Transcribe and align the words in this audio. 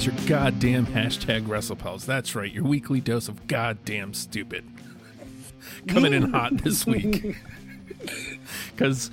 It's 0.00 0.06
your 0.06 0.16
goddamn 0.26 0.86
hashtag 0.86 1.42
WrestlePals. 1.44 2.06
That's 2.06 2.34
right, 2.34 2.50
your 2.50 2.64
weekly 2.64 3.02
dose 3.02 3.28
of 3.28 3.46
goddamn 3.46 4.14
stupid. 4.14 4.64
Coming 5.88 6.14
in 6.14 6.32
hot 6.32 6.56
this 6.56 6.86
week. 6.86 7.36
Because, 8.74 9.10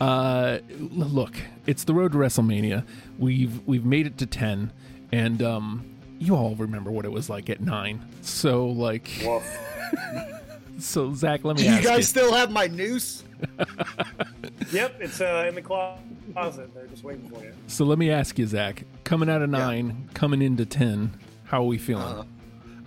uh, 0.00 0.60
look, 0.78 1.34
it's 1.66 1.84
the 1.84 1.92
road 1.92 2.12
to 2.12 2.18
WrestleMania. 2.18 2.86
We've 3.18 3.60
we've 3.66 3.84
made 3.84 4.06
it 4.06 4.16
to 4.16 4.24
ten, 4.24 4.72
and 5.12 5.42
um, 5.42 5.84
you 6.18 6.34
all 6.34 6.54
remember 6.54 6.90
what 6.90 7.04
it 7.04 7.12
was 7.12 7.28
like 7.28 7.50
at 7.50 7.60
nine. 7.60 8.00
So, 8.22 8.64
like, 8.68 9.10
so 10.78 11.12
Zak, 11.12 11.44
let 11.44 11.58
me 11.58 11.64
You 11.64 11.68
ask 11.68 11.84
guys 11.84 11.98
you. 11.98 12.02
still 12.04 12.32
have 12.32 12.50
my 12.50 12.66
noose? 12.66 13.24
Yep, 14.72 14.96
it's 15.00 15.20
uh, 15.20 15.46
in 15.48 15.56
the 15.56 15.62
closet. 15.62 16.72
They're 16.74 16.86
just 16.86 17.02
waiting 17.02 17.28
for 17.28 17.42
you. 17.42 17.52
So 17.66 17.84
let 17.84 17.98
me 17.98 18.10
ask 18.10 18.38
you, 18.38 18.46
Zak. 18.46 18.84
Coming 19.02 19.28
out 19.28 19.42
of 19.42 19.50
nine, 19.50 20.08
coming 20.14 20.42
into 20.42 20.64
ten, 20.64 21.18
how 21.44 21.62
are 21.62 21.66
we 21.66 21.76
feeling? 21.78 22.24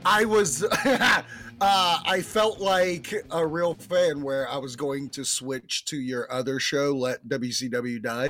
I 0.06 0.24
was, 0.24 0.64
uh, 0.86 1.24
I 1.60 2.22
felt 2.22 2.60
like 2.60 3.14
a 3.32 3.46
real 3.46 3.74
fan 3.74 4.22
where 4.22 4.50
I 4.50 4.58
was 4.58 4.78
going 4.78 5.10
to 5.10 5.26
switch 5.26 5.84
to 5.86 5.98
your 5.98 6.32
other 6.32 6.60
show, 6.60 6.94
Let 6.94 7.26
WCW 7.28 8.02
Die. 8.02 8.30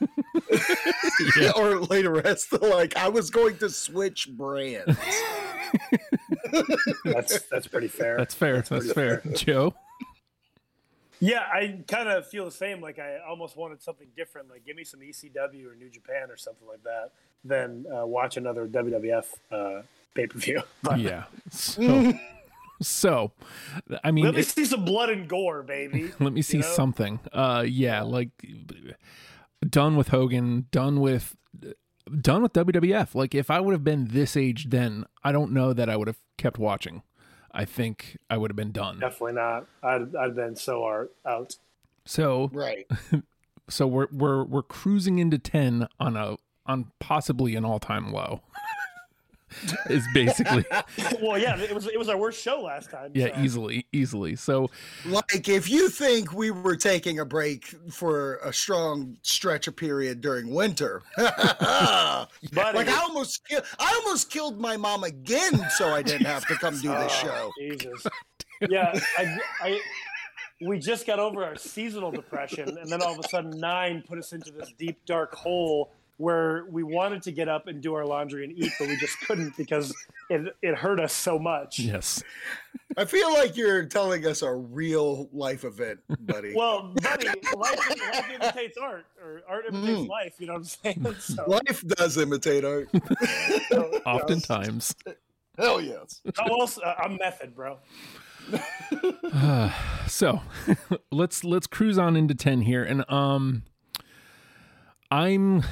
or 1.56 1.80
later 1.80 2.12
rest. 2.12 2.52
Like 2.60 2.96
I 2.96 3.08
was 3.08 3.30
going 3.30 3.56
to 3.58 3.70
switch 3.70 4.28
brands. 4.30 4.98
That's 7.04 7.42
that's 7.42 7.66
pretty 7.66 7.88
fair. 7.88 8.16
That's 8.16 8.34
fair. 8.34 8.62
That's, 8.62 8.92
fair. 8.92 9.22
Joe. 9.34 9.74
Yeah, 11.20 11.40
I 11.52 11.82
kind 11.86 12.08
of 12.08 12.26
feel 12.26 12.44
the 12.44 12.50
same. 12.50 12.80
Like 12.80 12.98
I 12.98 13.18
almost 13.28 13.56
wanted 13.56 13.82
something 13.82 14.08
different. 14.16 14.48
Like 14.50 14.64
give 14.66 14.76
me 14.76 14.84
some 14.84 15.00
ECW 15.00 15.66
or 15.70 15.74
New 15.76 15.88
Japan 15.90 16.30
or 16.30 16.36
something 16.36 16.66
like 16.66 16.82
that, 16.84 17.12
than 17.44 17.86
uh, 17.94 18.06
watch 18.06 18.36
another 18.36 18.66
WWF 18.66 19.24
uh, 19.52 19.82
pay 20.14 20.26
per 20.26 20.38
view. 20.38 20.62
Yeah. 20.96 21.24
So, 21.50 22.12
so 22.82 23.32
I 24.02 24.10
mean, 24.10 24.24
Let 24.24 24.34
me 24.34 24.40
it- 24.40 24.46
see 24.46 24.64
some 24.64 24.84
blood 24.84 25.10
and 25.10 25.28
gore, 25.28 25.62
baby. 25.62 26.10
let 26.20 26.32
me 26.32 26.42
see 26.42 26.58
know? 26.58 26.66
something. 26.66 27.20
Uh, 27.32 27.64
yeah, 27.68 28.02
like 28.02 28.30
done 29.68 29.96
with 29.96 30.08
Hogan, 30.08 30.66
done 30.70 31.00
with 31.00 31.36
done 32.20 32.42
with 32.42 32.52
WWF. 32.54 33.14
Like 33.14 33.34
if 33.34 33.50
I 33.50 33.60
would 33.60 33.72
have 33.72 33.84
been 33.84 34.06
this 34.08 34.36
age 34.36 34.70
then, 34.70 35.04
I 35.22 35.32
don't 35.32 35.52
know 35.52 35.72
that 35.72 35.88
I 35.90 35.96
would 35.96 36.08
have 36.08 36.18
kept 36.38 36.58
watching. 36.58 37.02
I 37.52 37.64
think 37.64 38.18
I 38.28 38.36
would 38.36 38.50
have 38.50 38.56
been 38.56 38.72
done. 38.72 39.00
Definitely 39.00 39.34
not. 39.34 39.66
I'd 39.82 40.14
I'd 40.16 40.34
been 40.34 40.56
so 40.56 40.84
art 40.84 41.12
out. 41.26 41.56
So 42.04 42.50
Right. 42.52 42.86
so 43.68 43.86
we're 43.86 44.08
we're 44.12 44.44
we're 44.44 44.62
cruising 44.62 45.18
into 45.18 45.38
10 45.38 45.88
on 45.98 46.16
a 46.16 46.36
on 46.66 46.92
possibly 47.00 47.56
an 47.56 47.64
all-time 47.64 48.12
low. 48.12 48.42
is 49.90 50.04
basically 50.14 50.64
well, 51.22 51.38
yeah, 51.38 51.58
it 51.58 51.74
was 51.74 51.86
it 51.86 51.98
was 51.98 52.08
our 52.08 52.16
worst 52.16 52.40
show 52.42 52.60
last 52.60 52.90
time. 52.90 53.10
yeah, 53.14 53.34
so. 53.34 53.42
easily 53.42 53.86
easly. 53.92 54.36
So 54.36 54.70
Like 55.04 55.48
if 55.48 55.68
you 55.68 55.88
think 55.88 56.32
we 56.32 56.50
were 56.50 56.76
taking 56.76 57.18
a 57.20 57.24
break 57.24 57.66
for 57.90 58.36
a 58.44 58.52
strong 58.52 59.16
stretch 59.22 59.66
of 59.68 59.76
period 59.76 60.20
during 60.20 60.50
winter, 60.54 61.02
Buddy. 61.16 62.26
like 62.52 62.88
I 62.88 63.00
almost 63.02 63.46
ki- 63.48 63.58
I 63.78 64.00
almost 64.04 64.30
killed 64.30 64.60
my 64.60 64.76
mom 64.76 65.04
again 65.04 65.68
so 65.76 65.88
I 65.94 66.02
didn't 66.02 66.26
have 66.26 66.46
to 66.46 66.54
come 66.56 66.74
do 66.80 66.88
this 66.88 67.12
Oh, 67.24 67.26
show. 67.26 67.50
Jesus. 67.58 68.06
Yeah, 68.68 68.98
I, 69.18 69.38
I, 69.62 69.80
we 70.60 70.78
just 70.78 71.06
got 71.06 71.18
over 71.18 71.42
our 71.44 71.56
seasonal 71.56 72.10
depression, 72.10 72.76
and 72.76 72.90
then 72.90 73.00
all 73.02 73.12
of 73.12 73.18
a 73.18 73.28
sudden, 73.28 73.58
nine 73.58 74.02
put 74.06 74.18
us 74.18 74.32
into 74.34 74.50
this 74.50 74.72
deep, 74.78 75.02
dark 75.06 75.34
hole 75.34 75.90
where 76.20 76.66
we 76.70 76.82
wanted 76.82 77.22
to 77.22 77.32
get 77.32 77.48
up 77.48 77.66
and 77.66 77.80
do 77.80 77.94
our 77.94 78.04
laundry 78.04 78.44
and 78.44 78.52
eat, 78.52 78.70
but 78.78 78.88
we 78.88 78.96
just 78.98 79.18
couldn't 79.20 79.56
because 79.56 79.94
it, 80.28 80.54
it 80.60 80.74
hurt 80.74 81.00
us 81.00 81.14
so 81.14 81.38
much. 81.38 81.78
yes. 81.78 82.22
I 82.98 83.06
feel 83.06 83.32
like 83.32 83.56
you're 83.56 83.86
telling 83.86 84.26
us 84.26 84.42
a 84.42 84.52
real 84.52 85.28
life 85.32 85.64
event, 85.64 86.00
buddy. 86.20 86.52
Well, 86.54 86.92
buddy, 87.02 87.26
life, 87.56 87.56
life 87.56 88.30
imitates 88.34 88.76
art, 88.76 89.06
or 89.22 89.40
art 89.48 89.64
imitates 89.68 90.00
Mm. 90.00 90.08
life. 90.08 90.34
You 90.38 90.46
know 90.48 90.52
what 90.54 90.58
I'm 90.58 90.64
saying? 90.64 91.16
So, 91.20 91.44
life 91.46 91.82
does 91.86 92.18
imitate 92.18 92.64
art. 92.66 92.90
so, 93.70 94.00
Oftentimes. 94.06 94.94
Hell 95.58 95.80
yes. 95.80 96.20
how 96.36 96.46
else? 96.60 96.78
Uh, 96.78 96.94
I'm 97.02 97.16
method, 97.16 97.54
bro. 97.54 97.78
so 100.06 100.40
let's 101.10 101.44
let's 101.44 101.66
cruise 101.66 101.98
on 101.98 102.16
into 102.16 102.34
10 102.34 102.62
here 102.62 102.82
and 102.82 103.04
um 103.10 103.62
i'm 105.10 105.62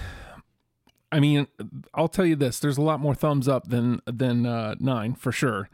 i 1.13 1.19
mean 1.21 1.47
i'll 1.95 2.09
tell 2.09 2.27
you 2.27 2.37
this 2.37 2.59
there's 2.61 2.79
a 2.79 2.83
lot 2.83 3.01
more 3.01 3.15
thumbs 3.15 3.49
up 3.49 3.69
than 3.69 4.01
than 4.07 4.45
uh 4.47 4.75
nine 4.79 5.15
for 5.15 5.33
sure 5.33 5.69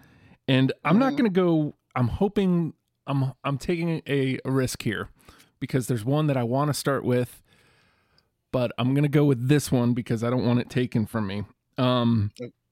and 0.49 0.72
i'm 0.84 0.99
not 0.99 1.17
gonna 1.17 1.28
go 1.28 1.75
i'm 1.97 2.09
hoping 2.09 2.72
i'm 3.06 3.33
i'm 3.44 3.59
taking 3.59 4.00
a, 4.06 4.39
a 4.44 4.50
risk 4.50 4.83
here 4.83 5.09
because 5.61 5.87
there's 5.87 6.05
one 6.05 6.27
that 6.28 6.37
i 6.37 6.43
want 6.43 6.69
to 6.69 6.75
start 6.75 7.05
with 7.05 7.43
but 8.53 8.71
i'm 8.78 8.94
gonna 8.94 9.09
go 9.09 9.25
with 9.25 9.49
this 9.49 9.73
one 9.73 9.93
because 9.94 10.23
i 10.23 10.31
don't 10.31 10.44
want 10.47 10.61
it 10.61 10.71
taken 10.71 11.05
from 11.06 11.27
me 11.27 11.44
um 11.78 12.31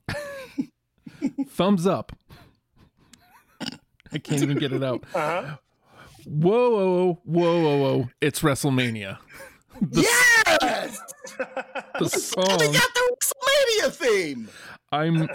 thumbs 1.49 1.87
up 1.87 2.13
i 4.13 4.19
can't 4.19 4.43
even 4.43 4.59
get 4.59 4.73
it 4.73 4.83
out 4.83 5.03
Uh-huh. 5.15 5.57
Whoa, 6.25 6.71
whoa, 6.71 7.21
whoa, 7.25 7.63
whoa, 7.63 7.77
whoa! 7.79 8.09
It's 8.21 8.43
WrestleMania. 8.43 9.19
The, 9.81 10.03
Yes! 10.03 10.32
The 10.61 10.99
We 12.01 12.09
song. 12.09 12.45
got 12.45 12.59
the 12.59 13.17
WrestleMania 13.23 13.93
theme. 13.93 14.49
I'm 14.91 15.29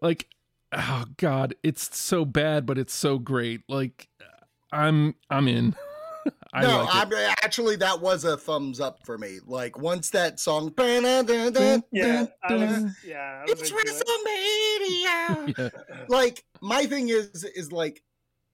like, 0.00 0.28
oh 0.72 1.04
god, 1.16 1.54
it's 1.62 1.96
so 1.96 2.24
bad, 2.24 2.66
but 2.66 2.78
it's 2.78 2.94
so 2.94 3.18
great. 3.18 3.62
Like, 3.68 4.08
I'm, 4.72 5.14
I'm 5.30 5.48
in. 5.48 5.74
I 6.54 6.62
no, 6.62 6.84
like. 6.84 6.88
I'm, 7.06 7.12
actually, 7.42 7.76
that 7.76 8.00
was 8.00 8.24
a 8.24 8.36
thumbs 8.36 8.80
up 8.80 9.04
for 9.04 9.18
me. 9.18 9.40
Like 9.46 9.76
once 9.78 10.08
that 10.10 10.40
song, 10.40 10.72
yeah, 10.78 11.22
Yeah, 11.92 12.26
I 12.42 12.54
was, 12.54 12.96
yeah, 13.04 13.42
I 13.46 13.50
was 13.50 13.60
it's 13.60 13.70
into 13.70 13.76
it. 13.76 15.48
WrestleMania. 15.48 15.58
Yeah. 15.58 15.68
like 16.08 16.44
my 16.62 16.86
thing 16.86 17.08
is, 17.10 17.44
is 17.44 17.72
like 17.72 18.02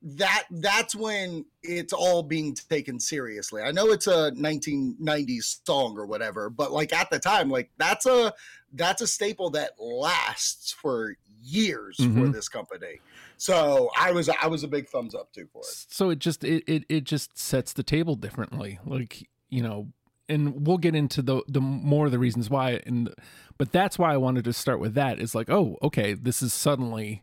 that. 0.03 0.45
That's 0.51 0.95
when 0.95 1.45
it's 1.63 1.93
all 1.93 2.23
being 2.23 2.55
taken 2.55 2.99
seriously. 3.01 3.63
I 3.63 3.71
know 3.71 3.89
it's 3.91 4.07
a 4.07 4.33
1990s 4.33 5.61
song 5.67 5.97
or 5.99 6.07
whatever, 6.07 6.51
but 6.51 6.73
like 6.73 6.93
at 6.93 7.11
the 7.11 7.19
time, 7.19 7.51
like 7.51 7.71
that's 7.77 8.07
a 8.07 8.33
that's 8.73 9.03
a 9.03 9.07
staple 9.07 9.51
that 9.51 9.73
lasts 9.79 10.73
for 10.73 11.17
years 11.43 11.97
for 11.97 12.03
Mhm. 12.03 12.33
this 12.33 12.49
company. 12.49 13.01
So 13.37 13.91
I 13.99 14.13
was 14.13 14.29
I 14.29 14.47
was 14.47 14.63
a 14.63 14.69
big 14.69 14.89
thumbs 14.89 15.15
up 15.15 15.33
too 15.33 15.47
for 15.53 15.61
it. 15.63 15.87
So 15.89 16.11
it 16.11 16.19
just 16.19 16.45
it, 16.45 16.63
it 16.67 16.85
it 16.89 17.05
just 17.05 17.39
sets 17.39 17.73
the 17.73 17.83
table 17.83 18.15
differently. 18.17 18.79
Like 18.85 19.29
you 19.49 19.63
know, 19.63 19.89
and 20.29 20.67
we'll 20.67 20.79
get 20.79 20.95
into 20.95 21.23
the 21.23 21.43
the 21.49 21.61
more 21.61 22.07
of 22.07 22.13
the 22.13 22.19
reasons 22.19 22.49
why. 22.51 22.81
And 22.87 23.13
but 23.59 23.73
that's 23.73 23.99
why 23.99 24.13
I 24.15 24.17
wanted 24.19 24.45
to 24.45 24.53
start 24.53 24.81
with 24.81 24.95
that. 24.95 25.19
Is 25.19 25.35
like, 25.35 25.51
oh, 25.51 25.77
okay, 25.83 26.13
this 26.15 26.43
is 26.43 26.53
suddenly 26.53 27.23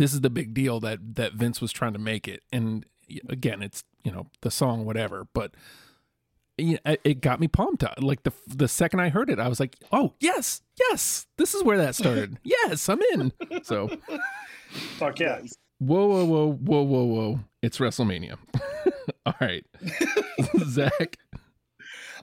this 0.00 0.14
is 0.14 0.22
the 0.22 0.30
big 0.30 0.54
deal 0.54 0.80
that 0.80 1.16
that 1.16 1.34
Vince 1.34 1.60
was 1.60 1.72
trying 1.72 1.92
to 1.92 1.98
make 1.98 2.26
it. 2.26 2.42
And 2.50 2.86
again, 3.28 3.62
it's 3.62 3.84
you 4.02 4.10
know 4.10 4.28
the 4.40 4.50
song 4.50 4.86
whatever, 4.86 5.26
but 5.34 5.52
it 6.56 6.80
it 7.04 7.20
got 7.20 7.38
me 7.38 7.48
pumped. 7.48 7.84
Like 8.00 8.22
the 8.22 8.32
the 8.46 8.66
second 8.66 9.00
I 9.00 9.10
heard 9.10 9.28
it, 9.28 9.38
I 9.38 9.46
was 9.46 9.60
like, 9.60 9.76
oh 9.92 10.14
yes, 10.18 10.62
yes, 10.88 11.26
this 11.36 11.54
is 11.54 11.62
where 11.62 11.76
that 11.76 11.94
started. 11.94 12.38
yes, 12.44 12.88
I'm 12.88 13.02
in. 13.12 13.32
So 13.62 13.90
Fuck 14.70 15.20
yeah. 15.20 15.42
Whoa, 15.80 16.06
whoa, 16.06 16.24
whoa, 16.24 16.52
whoa, 16.54 16.82
whoa, 16.82 17.04
whoa. 17.04 17.40
It's 17.60 17.76
WrestleMania. 17.76 18.38
All 19.26 19.34
right. 19.38 19.66
Zak. 20.64 21.18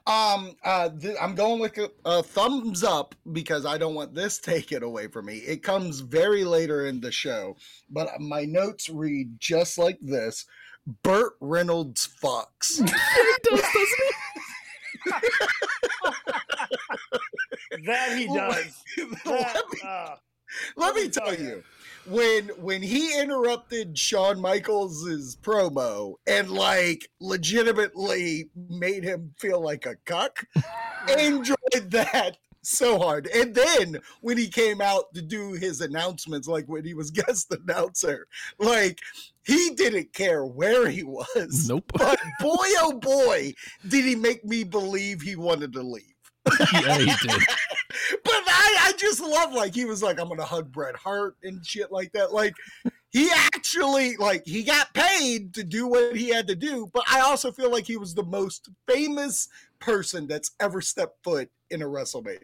Um, 0.08 0.56
uh, 0.64 0.90
th- 0.90 1.18
I'm 1.22 1.36
going 1.36 1.60
with 1.60 1.78
a, 1.78 1.92
a 2.06 2.24
thumbs 2.24 2.84
up 2.84 3.14
because 3.34 3.66
I 3.66 3.78
don't 3.78 3.94
want 3.96 4.16
this 4.16 4.38
taken 4.40 4.84
away 4.84 5.08
from 5.08 5.26
me. 5.26 5.38
It 5.38 5.64
comes 5.64 6.00
very 6.00 6.44
later 6.46 6.86
in 6.88 7.02
the 7.02 7.12
show, 7.12 7.58
but 7.90 8.10
my 8.20 8.46
notes 8.46 8.90
read 8.90 9.40
just 9.40 9.78
like 9.78 10.00
this: 10.02 10.46
Burt 11.04 11.34
Reynolds 11.42 12.08
fucks. 12.24 12.80
That 17.86 18.18
he 18.18 18.28
does. 18.34 18.84
let 19.26 19.26
That, 19.26 19.64
me, 19.72 19.80
uh, 19.84 20.16
let 20.76 20.96
me 20.96 21.04
me 21.04 21.10
tell 21.10 21.26
tell 21.28 21.36
you. 21.36 21.64
When 22.10 22.50
when 22.60 22.82
he 22.82 23.20
interrupted 23.20 23.98
Shawn 23.98 24.40
Michaels' 24.40 25.36
promo 25.42 26.16
and 26.26 26.50
like 26.50 27.10
legitimately 27.20 28.50
made 28.70 29.04
him 29.04 29.34
feel 29.38 29.60
like 29.62 29.86
a 29.86 29.96
cuck, 30.06 30.46
enjoyed 31.18 31.92
that 31.92 32.38
so 32.68 33.00
hard. 33.00 33.28
And 33.28 33.56
then 33.56 34.00
when 34.22 34.38
he 34.38 34.48
came 34.48 34.82
out 34.82 35.14
to 35.14 35.22
do 35.22 35.54
his 35.54 35.82
announcements, 35.82 36.48
like 36.48 36.66
when 36.66 36.84
he 36.84 36.94
was 36.94 37.12
guest 37.12 37.54
announcer, 37.54 38.28
like 38.60 39.00
he 39.46 39.72
didn't 39.76 40.14
care 40.14 40.46
where 40.46 40.90
he 40.90 41.04
was. 41.04 41.68
Nope. 41.68 41.92
But 41.94 42.20
boy, 42.40 42.68
oh 42.80 43.00
boy, 43.02 43.54
did 43.88 44.06
he 44.06 44.16
make 44.16 44.44
me 44.44 44.64
believe 44.64 45.22
he 45.22 45.36
wanted 45.36 45.74
to 45.74 45.82
leave. 45.82 46.04
yeah, 46.74 46.98
he 46.98 47.28
did. 47.28 47.42
But 48.24 48.37
I, 48.68 48.90
I 48.90 48.94
just 48.98 49.22
love 49.22 49.54
like 49.54 49.74
he 49.74 49.86
was 49.86 50.04
like, 50.04 50.20
I'm 50.20 50.28
gonna 50.28 50.44
hug 50.44 50.72
Bret 50.72 50.96
Hart 50.96 51.38
and 51.44 51.66
shit 51.66 51.92
like 51.92 52.12
that. 52.12 52.34
Like 52.34 52.54
he 53.12 53.30
actually 53.34 54.18
like 54.18 54.46
he 54.46 54.64
got 54.64 54.94
paid 54.94 55.54
to 55.54 55.64
do 55.64 55.88
what 55.88 56.16
he 56.16 56.30
had 56.30 56.48
to 56.48 56.56
do, 56.56 56.90
but 56.94 57.04
I 57.08 57.22
also 57.22 57.52
feel 57.52 57.72
like 57.72 57.86
he 57.86 57.98
was 57.98 58.14
the 58.14 58.24
most 58.24 58.70
famous 58.88 59.48
person 59.80 60.28
that's 60.28 60.52
ever 60.60 60.82
stepped 60.82 61.24
foot 61.24 61.50
in 61.70 61.82
a 61.82 61.86
WrestleMania. 61.86 62.40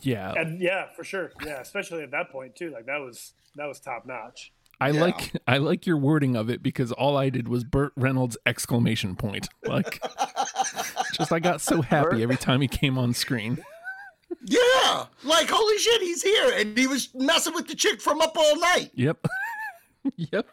Yeah. 0.00 0.32
And 0.36 0.60
yeah, 0.60 0.86
for 0.96 1.04
sure. 1.04 1.32
Yeah, 1.44 1.60
especially 1.60 2.02
at 2.02 2.10
that 2.12 2.30
point 2.30 2.54
too. 2.56 2.70
Like 2.70 2.86
that 2.86 2.98
was 3.00 3.34
that 3.56 3.66
was 3.66 3.80
top 3.80 4.06
notch. 4.06 4.52
I 4.80 4.90
Yeah. 4.90 5.00
like 5.02 5.32
I 5.46 5.58
like 5.58 5.86
your 5.86 5.96
wording 5.96 6.36
of 6.36 6.48
it 6.50 6.62
because 6.62 6.92
all 6.92 7.16
I 7.16 7.30
did 7.30 7.48
was 7.48 7.64
Burt 7.64 7.92
Reynolds 7.96 8.36
exclamation 8.46 9.16
point. 9.16 9.48
Like 9.64 10.00
just 11.14 11.32
I 11.32 11.38
got 11.40 11.60
so 11.60 11.82
happy 11.82 12.22
every 12.22 12.36
time 12.36 12.60
he 12.60 12.68
came 12.68 12.98
on 12.98 13.14
screen. 13.14 13.64
Yeah, 14.46 15.06
like 15.24 15.48
holy 15.48 15.78
shit, 15.78 16.02
he's 16.02 16.22
here, 16.22 16.52
and 16.56 16.76
he 16.76 16.86
was 16.86 17.08
messing 17.14 17.54
with 17.54 17.66
the 17.68 17.74
chick 17.74 18.00
from 18.00 18.20
Up 18.20 18.36
All 18.36 18.58
Night 18.58 18.90
Yep. 18.94 19.26
yep. 20.16 20.46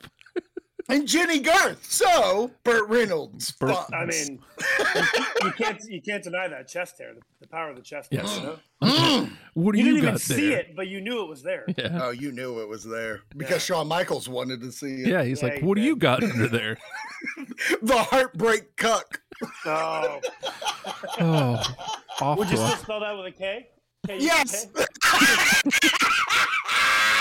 and 0.89 1.07
Jennie 1.07 1.39
Garth. 1.39 1.85
So 1.89 2.51
Burt 2.63 2.87
Reynolds. 2.89 3.51
Burt- 3.51 3.75
I 3.93 4.05
mean, 4.05 4.39
you, 4.95 5.03
you 5.43 5.51
can't 5.51 5.81
you 5.89 6.01
can't 6.01 6.23
deny 6.23 6.47
that 6.47 6.67
chest 6.67 6.97
hair, 6.99 7.13
the, 7.13 7.21
the 7.41 7.47
power 7.47 7.69
of 7.69 7.75
the 7.75 7.81
chest 7.81 8.13
hair. 8.13 8.21
Yes. 8.23 8.37
You, 8.37 8.43
know? 8.43 8.59
Mm. 8.83 9.31
What 9.55 9.73
do 9.73 9.79
you 9.79 9.85
you, 9.85 9.91
didn't 9.91 10.03
even 10.03 10.13
got 10.13 10.21
see 10.21 10.49
there? 10.49 10.59
it, 10.59 10.75
but 10.75 10.87
you 10.87 11.01
knew 11.01 11.21
it 11.23 11.27
was 11.27 11.43
there. 11.43 11.65
Yeah. 11.77 11.99
Oh, 12.01 12.09
you 12.11 12.31
knew 12.31 12.61
it 12.61 12.69
was 12.69 12.83
there 12.85 13.21
because 13.35 13.61
Shawn 13.63 13.87
Michaels 13.87 14.29
wanted 14.29 14.61
to 14.61 14.71
see 14.71 15.01
it. 15.01 15.07
Yeah, 15.07 15.23
he's 15.23 15.41
Yeah, 15.41 15.49
like, 15.49 15.59
he 15.59 15.65
"What 15.65 15.75
do 15.75 15.81
you 15.81 15.95
got 15.97 16.23
under 16.23 16.47
there?" 16.47 16.77
The 17.81 17.97
heartbreak 17.97 18.75
cuck. 18.77 19.21
Oh, 19.65 20.19
Oh, 21.19 21.63
awful. 22.19 22.35
would 22.37 22.49
you 22.49 22.57
still 22.57 22.69
spell 22.77 22.99
that 23.01 23.15
with 23.17 23.25
a 23.27 23.31
K? 23.31 23.67
K 24.19 24.23
Yes. 24.23 24.67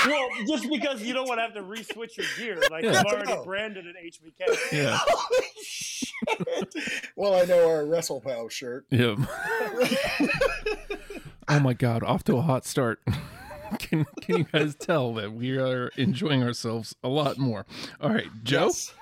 Well, 0.06 0.28
just 0.48 0.66
because 0.70 1.02
you 1.02 1.12
don't 1.12 1.28
want 1.28 1.38
to 1.38 1.42
have 1.42 1.52
to 1.54 1.62
re-switch 1.62 2.16
your 2.16 2.26
gear, 2.38 2.58
like 2.70 2.82
Yeah. 2.84 2.92
you've 2.92 3.04
already 3.04 3.34
No. 3.34 3.44
branded 3.44 3.84
an 3.86 3.94
HBK. 4.02 4.72
yeah. 4.72 4.98
Holy 5.06 5.46
shit. 5.62 7.10
Well, 7.16 7.34
I 7.34 7.44
know 7.44 7.68
our 7.68 7.82
WrestlePal 7.82 8.50
shirt. 8.50 8.86
Yeah. 8.90 9.16
oh 11.48 11.60
my 11.60 11.74
god, 11.74 12.02
off 12.02 12.24
to 12.24 12.38
a 12.38 12.40
hot 12.42 12.64
start. 12.64 13.00
can 13.78 14.06
can 14.22 14.38
you 14.38 14.44
guys 14.44 14.74
tell 14.74 15.12
that 15.14 15.32
we 15.34 15.58
are 15.58 15.88
enjoying 15.98 16.42
ourselves 16.42 16.94
a 17.04 17.08
lot 17.08 17.36
more? 17.36 17.66
All 18.00 18.08
right, 18.10 18.28
Joe. 18.42 18.66
Yes. 18.68 18.94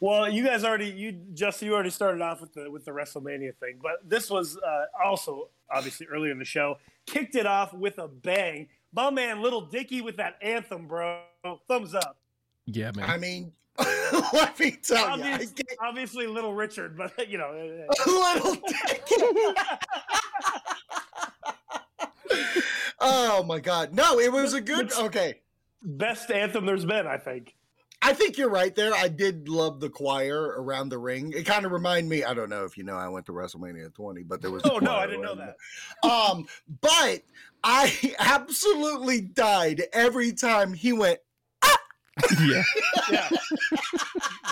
Well, 0.00 0.28
you 0.30 0.44
guys 0.44 0.62
already, 0.62 0.90
you 0.90 1.12
just 1.32 1.62
you 1.62 1.72
already 1.72 1.90
started 1.90 2.20
off 2.20 2.40
with 2.40 2.52
the 2.52 2.70
with 2.70 2.84
the 2.84 2.90
WrestleMania 2.90 3.54
thing, 3.56 3.78
but 3.82 4.08
this 4.08 4.30
was 4.30 4.58
uh, 4.58 4.84
also 5.02 5.48
obviously 5.70 6.06
earlier 6.06 6.32
in 6.32 6.38
the 6.38 6.44
show. 6.44 6.78
Kicked 7.06 7.34
it 7.34 7.46
off 7.46 7.72
with 7.72 7.98
a 7.98 8.08
bang. 8.08 8.68
My 8.92 9.10
man, 9.10 9.40
Little 9.40 9.62
Dicky, 9.62 10.02
with 10.02 10.16
that 10.18 10.36
anthem, 10.42 10.86
bro. 10.86 11.20
Thumbs 11.68 11.94
up. 11.94 12.18
Yeah, 12.66 12.90
man. 12.94 13.08
I 13.08 13.16
mean, 13.16 13.52
let 14.32 14.58
me 14.58 14.72
tell 14.72 15.18
you, 15.18 15.24
I 15.24 15.32
Obvious, 15.32 15.52
get 15.52 15.66
obviously, 15.80 16.26
Little 16.26 16.54
Richard, 16.54 16.96
but 16.96 17.12
you 17.30 17.38
know, 17.38 17.86
uh, 17.88 18.10
little 18.10 18.56
dick. 18.66 19.08
oh 23.00 23.42
my 23.44 23.60
god. 23.60 23.94
No, 23.94 24.18
it 24.18 24.32
was 24.32 24.52
a 24.54 24.60
good 24.60 24.92
okay. 24.92 25.40
best 25.82 26.30
anthem 26.30 26.66
there's 26.66 26.84
been, 26.84 27.06
I 27.06 27.16
think. 27.16 27.54
I 28.06 28.12
think 28.12 28.38
you're 28.38 28.48
right 28.48 28.72
there. 28.72 28.94
I 28.94 29.08
did 29.08 29.48
love 29.48 29.80
the 29.80 29.90
choir 29.90 30.54
around 30.58 30.90
the 30.90 30.98
ring. 30.98 31.32
It 31.34 31.44
kind 31.44 31.66
of 31.66 31.72
reminded 31.72 32.08
me. 32.08 32.22
I 32.22 32.34
don't 32.34 32.48
know 32.48 32.64
if 32.64 32.78
you 32.78 32.84
know. 32.84 32.94
I 32.94 33.08
went 33.08 33.26
to 33.26 33.32
WrestleMania 33.32 33.92
20, 33.92 34.22
but 34.22 34.40
there 34.40 34.52
was. 34.52 34.64
a 34.64 34.72
Oh 34.72 34.78
no, 34.78 34.94
I 34.94 35.06
didn't 35.06 35.22
know 35.22 35.34
around 35.34 35.54
that. 36.02 36.08
Um, 36.08 36.46
but 36.80 37.22
I 37.64 38.14
absolutely 38.20 39.22
died 39.22 39.82
every 39.92 40.32
time 40.32 40.72
he 40.72 40.92
went. 40.92 41.18
yeah. 42.46 42.62
Yeah, 43.10 43.28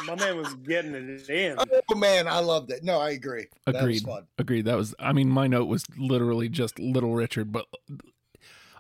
my 0.05 0.17
man 0.17 0.37
was 0.37 0.53
getting 0.55 0.93
it 0.95 1.31
in. 1.31 1.57
Oh 1.89 1.95
man, 1.95 2.27
I 2.27 2.41
loved 2.41 2.73
it. 2.73 2.83
No, 2.83 2.99
I 2.99 3.11
agree. 3.11 3.47
That 3.67 3.75
was 3.77 3.83
Agreed. 3.83 4.03
fun. 4.03 4.27
Agreed. 4.37 4.65
That 4.65 4.77
was 4.77 4.97
I 4.99 5.13
mean 5.13 5.29
my 5.29 5.47
note 5.47 5.67
was 5.67 5.85
literally 5.97 6.49
just 6.49 6.81
Little 6.81 7.15
Richard, 7.15 7.53
but 7.53 7.67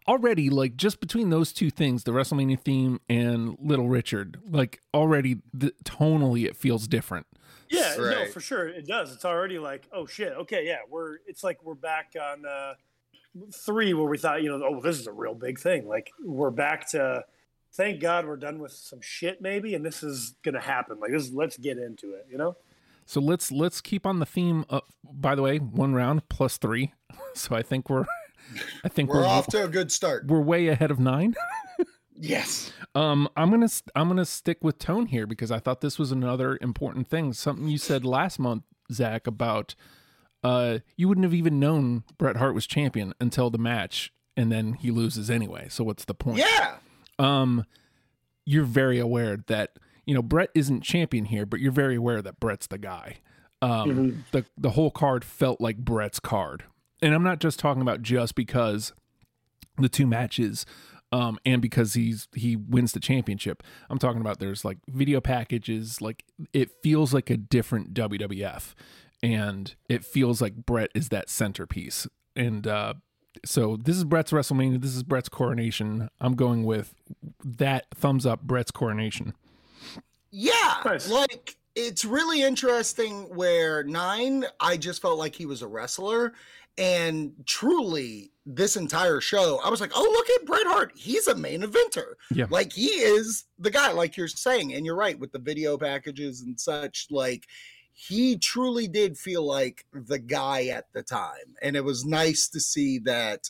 already 0.06 0.50
like 0.50 0.76
just 0.76 1.00
between 1.00 1.30
those 1.30 1.52
two 1.52 1.70
things, 1.70 2.04
the 2.04 2.12
WrestleMania 2.12 2.60
theme 2.60 3.00
and 3.08 3.56
Little 3.60 3.88
Richard, 3.88 4.38
like 4.48 4.80
already 4.92 5.38
the, 5.52 5.72
tonally 5.84 6.44
it 6.44 6.56
feels 6.56 6.86
different. 6.86 7.26
Yeah, 7.70 7.94
no, 7.98 8.26
for 8.26 8.40
sure 8.40 8.68
it 8.68 8.86
does. 8.86 9.12
It's 9.12 9.24
already 9.24 9.58
like, 9.58 9.88
oh 9.92 10.06
shit, 10.06 10.32
okay, 10.32 10.66
yeah, 10.66 10.78
we're. 10.88 11.16
It's 11.26 11.42
like 11.42 11.64
we're 11.64 11.74
back 11.74 12.14
on 12.20 12.44
uh, 12.46 12.74
three 13.52 13.94
where 13.94 14.06
we 14.06 14.18
thought, 14.18 14.42
you 14.42 14.56
know, 14.56 14.64
oh, 14.64 14.80
this 14.80 14.98
is 14.98 15.06
a 15.06 15.12
real 15.12 15.34
big 15.34 15.58
thing. 15.58 15.88
Like 15.88 16.12
we're 16.24 16.50
back 16.50 16.90
to. 16.90 17.24
Thank 17.72 18.00
God 18.00 18.24
we're 18.24 18.36
done 18.36 18.60
with 18.60 18.70
some 18.70 19.00
shit, 19.00 19.42
maybe, 19.42 19.74
and 19.74 19.84
this 19.84 20.04
is 20.04 20.36
gonna 20.44 20.60
happen. 20.60 21.00
Like 21.00 21.10
this, 21.10 21.32
let's 21.32 21.56
get 21.56 21.76
into 21.76 22.12
it. 22.12 22.26
You 22.30 22.38
know? 22.38 22.56
So 23.04 23.20
let's 23.20 23.50
let's 23.50 23.80
keep 23.80 24.06
on 24.06 24.20
the 24.20 24.26
theme. 24.26 24.64
Of, 24.68 24.82
by 25.02 25.34
the 25.34 25.42
way, 25.42 25.58
one 25.58 25.92
round 25.92 26.28
plus 26.28 26.56
three, 26.56 26.94
so 27.34 27.56
I 27.56 27.62
think 27.62 27.90
we're 27.90 28.04
I 28.84 28.88
think 28.88 29.10
We're 29.10 29.20
we're 29.20 29.26
off 29.26 29.46
to 29.48 29.64
a 29.64 29.68
good 29.68 29.90
start. 29.92 30.26
we're 30.26 30.40
way 30.40 30.68
ahead 30.68 30.90
of 30.90 30.98
nine. 30.98 31.34
Yes. 32.16 32.72
Um, 32.94 33.28
I'm 33.36 33.50
gonna 33.50 33.68
I'm 33.96 34.06
gonna 34.06 34.24
stick 34.24 34.58
with 34.62 34.78
tone 34.78 35.06
here 35.06 35.26
because 35.26 35.50
I 35.50 35.58
thought 35.58 35.80
this 35.80 35.98
was 35.98 36.12
another 36.12 36.56
important 36.60 37.08
thing. 37.08 37.32
Something 37.32 37.66
you 37.66 37.76
said 37.76 38.04
last 38.04 38.38
month, 38.38 38.62
Zak, 38.92 39.26
about 39.26 39.74
uh, 40.44 40.78
you 40.96 41.08
wouldn't 41.08 41.24
have 41.24 41.34
even 41.34 41.58
known 41.58 42.04
Bret 42.18 42.36
Hart 42.36 42.54
was 42.54 42.68
champion 42.68 43.14
until 43.20 43.50
the 43.50 43.58
match, 43.58 44.12
and 44.36 44.52
then 44.52 44.74
he 44.74 44.92
loses 44.92 45.28
anyway. 45.28 45.66
So 45.68 45.82
what's 45.82 46.04
the 46.04 46.14
point? 46.14 46.38
Yeah. 46.38 46.76
Um, 47.18 47.64
you're 48.46 48.64
very 48.64 49.00
aware 49.00 49.36
that 49.48 49.76
you 50.06 50.14
know 50.14 50.22
Bret 50.22 50.50
isn't 50.54 50.82
champion 50.82 51.24
here, 51.24 51.46
but 51.46 51.58
you're 51.58 51.72
very 51.72 51.96
aware 51.96 52.22
that 52.22 52.38
Bret's 52.38 52.68
the 52.68 52.78
guy. 52.78 53.16
Um, 53.60 54.24
the 54.30 54.44
the 54.56 54.70
whole 54.70 54.92
card 54.92 55.24
felt 55.24 55.60
like 55.60 55.78
Bret's 55.78 56.20
card, 56.20 56.62
and 57.02 57.14
I'm 57.14 57.22
not 57.22 57.40
just 57.40 57.58
talking 57.58 57.82
about 57.82 58.02
just 58.02 58.34
because 58.34 58.92
the 59.78 59.88
two 59.88 60.06
matches, 60.06 60.66
um, 61.12 61.38
and 61.44 61.62
because 61.62 61.94
he's 61.94 62.28
he 62.34 62.56
wins 62.56 62.92
the 62.92 63.00
championship. 63.00 63.62
I'm 63.90 63.98
talking 63.98 64.20
about 64.20 64.38
there's 64.38 64.64
like 64.64 64.78
video 64.88 65.20
packages, 65.20 66.00
like 66.00 66.24
it 66.52 66.70
feels 66.82 67.14
like 67.14 67.30
a 67.30 67.36
different 67.36 67.94
WWF, 67.94 68.74
and 69.22 69.74
it 69.88 70.04
feels 70.04 70.40
like 70.42 70.54
Bret 70.54 70.90
is 70.94 71.10
that 71.10 71.28
centerpiece, 71.28 72.06
and 72.34 72.66
uh, 72.66 72.94
so 73.44 73.76
this 73.76 73.96
is 73.96 74.04
Bret's 74.04 74.32
WrestleMania. 74.32 74.80
This 74.80 74.94
is 74.94 75.02
Bret's 75.02 75.28
coronation. 75.28 76.08
I'm 76.20 76.34
going 76.34 76.64
with 76.64 76.94
that 77.44 77.86
thumbs 77.94 78.26
up. 78.26 78.42
Bret's 78.42 78.70
coronation. 78.70 79.34
Yeah. 80.30 80.76
Nice. 80.84 81.08
Like 81.08 81.56
it's 81.74 82.04
really 82.04 82.42
interesting 82.42 83.34
where 83.34 83.82
nine, 83.84 84.44
I 84.60 84.76
just 84.76 85.02
felt 85.02 85.18
like 85.18 85.34
he 85.34 85.46
was 85.46 85.62
a 85.62 85.66
wrestler. 85.66 86.34
And 86.76 87.32
truly, 87.46 88.32
this 88.46 88.76
entire 88.76 89.20
show, 89.20 89.60
I 89.64 89.70
was 89.70 89.80
like, 89.80 89.92
oh, 89.94 90.02
look 90.02 90.28
at 90.30 90.46
Bret 90.46 90.66
Hart. 90.66 90.92
He's 90.96 91.28
a 91.28 91.34
main 91.34 91.62
eventer. 91.62 92.14
Yeah. 92.32 92.46
Like 92.50 92.72
he 92.72 92.86
is 92.86 93.44
the 93.58 93.70
guy, 93.70 93.92
like 93.92 94.16
you're 94.16 94.28
saying. 94.28 94.74
And 94.74 94.84
you're 94.84 94.96
right 94.96 95.18
with 95.18 95.32
the 95.32 95.38
video 95.38 95.78
packages 95.78 96.40
and 96.40 96.58
such. 96.58 97.06
Like 97.10 97.46
he 97.92 98.36
truly 98.36 98.88
did 98.88 99.16
feel 99.16 99.46
like 99.46 99.86
the 99.92 100.18
guy 100.18 100.66
at 100.66 100.92
the 100.92 101.02
time. 101.02 101.56
And 101.62 101.76
it 101.76 101.84
was 101.84 102.04
nice 102.04 102.48
to 102.48 102.60
see 102.60 102.98
that 103.00 103.48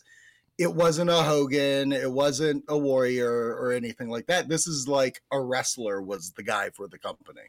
it 0.58 0.72
wasn't 0.72 1.10
a 1.10 1.22
Hogan, 1.22 1.92
it 1.92 2.10
wasn't 2.10 2.64
a 2.68 2.78
warrior 2.78 3.56
or 3.56 3.72
anything 3.72 4.08
like 4.08 4.26
that. 4.26 4.48
This 4.48 4.66
is 4.66 4.86
like 4.86 5.22
a 5.32 5.40
wrestler 5.40 6.00
was 6.00 6.32
the 6.32 6.42
guy 6.42 6.70
for 6.70 6.86
the 6.86 6.98
company. 6.98 7.48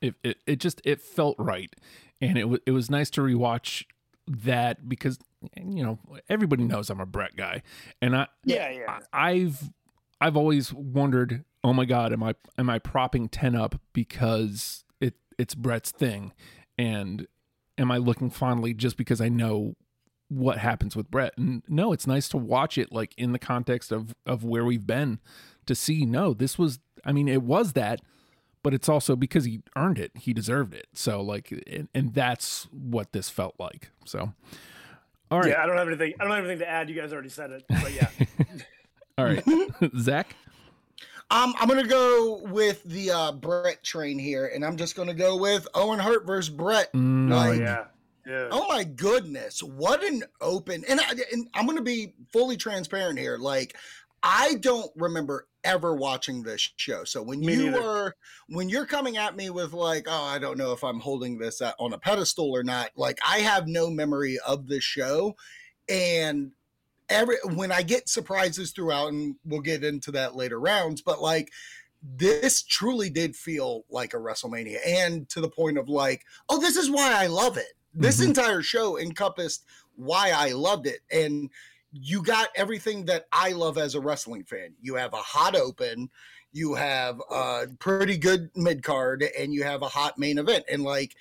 It 0.00 0.14
it, 0.22 0.36
it 0.46 0.56
just 0.56 0.82
it 0.84 1.00
felt 1.00 1.36
right, 1.38 1.74
and 2.20 2.36
it 2.36 2.48
was 2.48 2.60
it 2.66 2.72
was 2.72 2.90
nice 2.90 3.10
to 3.10 3.22
rewatch 3.22 3.84
that 4.26 4.88
because 4.88 5.18
you 5.56 5.82
know 5.82 5.98
everybody 6.28 6.64
knows 6.64 6.90
I'm 6.90 7.00
a 7.00 7.06
Bret 7.06 7.36
guy, 7.36 7.62
and 8.00 8.16
I 8.16 8.28
Yeah, 8.44 8.70
yeah. 8.70 9.00
I've 9.12 9.70
I've 10.20 10.36
always 10.36 10.72
wondered, 10.72 11.44
oh 11.62 11.72
my 11.72 11.84
god, 11.84 12.12
am 12.12 12.22
I 12.22 12.34
am 12.56 12.70
I 12.70 12.78
propping 12.78 13.28
ten 13.28 13.54
up 13.54 13.80
because 13.92 14.84
it 15.00 15.14
it's 15.38 15.54
Bret's 15.54 15.90
thing, 15.90 16.32
and 16.78 17.26
am 17.78 17.90
I 17.90 17.98
looking 17.98 18.30
fondly 18.30 18.74
just 18.74 18.96
because 18.96 19.20
I 19.20 19.28
know 19.28 19.74
what 20.28 20.58
happens 20.58 20.96
with 20.96 21.10
Bret? 21.10 21.36
And 21.36 21.62
no, 21.68 21.92
it's 21.92 22.06
nice 22.06 22.28
to 22.30 22.36
watch 22.38 22.78
it 22.78 22.92
like 22.92 23.14
in 23.18 23.32
the 23.32 23.38
context 23.38 23.92
of 23.92 24.14
of 24.24 24.44
where 24.44 24.64
we've 24.64 24.86
been 24.86 25.20
to 25.66 25.74
see. 25.74 26.04
No, 26.06 26.32
this 26.32 26.58
was 26.58 26.78
I 27.04 27.12
mean 27.12 27.28
it 27.28 27.42
was 27.42 27.74
that, 27.74 28.00
but 28.64 28.74
it's 28.74 28.88
also 28.88 29.14
because 29.14 29.44
he 29.44 29.60
earned 29.76 29.98
it, 29.98 30.10
he 30.16 30.32
deserved 30.32 30.74
it. 30.74 30.88
So 30.94 31.20
like, 31.20 31.52
and, 31.70 31.88
and 31.94 32.12
that's 32.12 32.66
what 32.72 33.12
this 33.12 33.30
felt 33.30 33.54
like. 33.60 33.90
So. 34.04 34.32
All 35.30 35.40
right, 35.40 35.50
Yeah, 35.50 35.62
I 35.62 35.66
don't 35.66 35.76
have 35.76 35.86
anything. 35.86 36.14
I 36.18 36.24
don't 36.24 36.32
have 36.32 36.44
anything 36.44 36.60
to 36.60 36.68
add. 36.68 36.88
You 36.90 37.00
guys 37.00 37.12
already 37.12 37.28
said 37.28 37.50
it, 37.50 37.64
but 37.68 37.92
yeah. 37.92 38.08
all 39.18 39.24
right, 39.24 39.42
Zak. 39.98 40.34
Um, 41.30 41.54
I'm 41.58 41.68
gonna 41.68 41.86
go 41.86 42.40
with 42.44 42.82
the 42.84 43.10
uh, 43.10 43.32
Bret 43.32 43.82
train 43.82 44.18
here, 44.18 44.50
and 44.54 44.64
I'm 44.64 44.76
just 44.76 44.96
gonna 44.96 45.14
go 45.14 45.36
with 45.36 45.66
Owen 45.74 45.98
Hart 45.98 46.26
versus 46.26 46.50
Bret. 46.54 46.92
Mm, 46.92 47.32
Oh 47.32 47.52
yeah. 47.52 47.84
Yeah. 48.26 48.48
Oh 48.50 48.66
my 48.68 48.84
goodness, 48.84 49.62
what 49.62 50.02
an 50.02 50.24
open 50.40 50.82
and, 50.88 50.98
I, 50.98 51.12
and 51.30 51.46
I'm 51.52 51.66
going 51.66 51.76
to 51.76 51.84
be 51.84 52.14
fully 52.32 52.56
transparent 52.56 53.18
here. 53.18 53.36
Like 53.36 53.76
I 54.22 54.54
don't 54.60 54.90
remember 54.96 55.46
ever 55.64 55.94
watching 55.94 56.42
this 56.42 56.70
show. 56.76 57.04
So 57.04 57.22
when 57.22 57.40
Me 57.40 57.54
you 57.54 57.70
neither. 57.70 57.82
were 57.82 58.16
when 58.48 58.68
you're 58.68 58.86
coming 58.86 59.16
at 59.16 59.34
me 59.36 59.50
with 59.50 59.72
like, 59.72 60.06
oh, 60.08 60.24
I 60.24 60.38
don't 60.38 60.58
know 60.58 60.72
if 60.72 60.84
I'm 60.84 61.00
holding 61.00 61.38
this 61.38 61.60
on 61.60 61.92
a 61.92 61.98
pedestal 61.98 62.50
or 62.50 62.62
not. 62.62 62.90
Like 62.96 63.18
I 63.26 63.38
have 63.38 63.66
no 63.66 63.90
memory 63.90 64.38
of 64.46 64.68
this 64.68 64.84
show, 64.84 65.36
and 65.88 66.52
every 67.08 67.36
when 67.54 67.72
I 67.72 67.82
get 67.82 68.08
surprises 68.08 68.70
throughout, 68.72 69.08
and 69.12 69.36
we'll 69.44 69.60
get 69.60 69.82
into 69.84 70.12
that 70.12 70.36
later 70.36 70.60
rounds, 70.60 71.02
but 71.02 71.20
like 71.20 71.50
this 72.02 72.62
truly 72.62 73.08
did 73.08 73.34
feel 73.34 73.84
like 73.88 74.12
a 74.12 74.18
WrestleMania, 74.18 74.76
and 74.86 75.28
to 75.30 75.40
the 75.40 75.48
point 75.48 75.78
of 75.78 75.88
like, 75.88 76.22
oh, 76.50 76.60
this 76.60 76.76
is 76.76 76.90
why 76.90 77.12
I 77.14 77.26
love 77.28 77.56
it. 77.56 77.72
This 77.94 78.20
Mhm. 78.20 78.26
entire 78.26 78.60
show 78.62 78.98
encompassed 78.98 79.64
why 79.96 80.30
I 80.30 80.52
loved 80.52 80.86
it, 80.86 81.00
and 81.10 81.48
you 81.96 82.22
got 82.22 82.48
everything 82.56 83.04
that 83.04 83.26
I 83.32 83.52
love 83.52 83.78
as 83.78 83.94
a 83.94 84.00
wrestling 84.00 84.44
fan. 84.44 84.74
You 84.82 84.96
have 84.96 85.14
a 85.14 85.18
hot 85.18 85.54
open, 85.54 86.10
you 86.52 86.74
have 86.74 87.20
a 87.30 87.68
pretty 87.78 88.16
good 88.16 88.50
mid 88.56 88.82
card, 88.82 89.24
and 89.38 89.54
you 89.54 89.62
have 89.62 89.82
a 89.82 89.88
hot 89.88 90.18
main 90.18 90.38
event. 90.38 90.64
And 90.70 90.82
like 90.82 91.14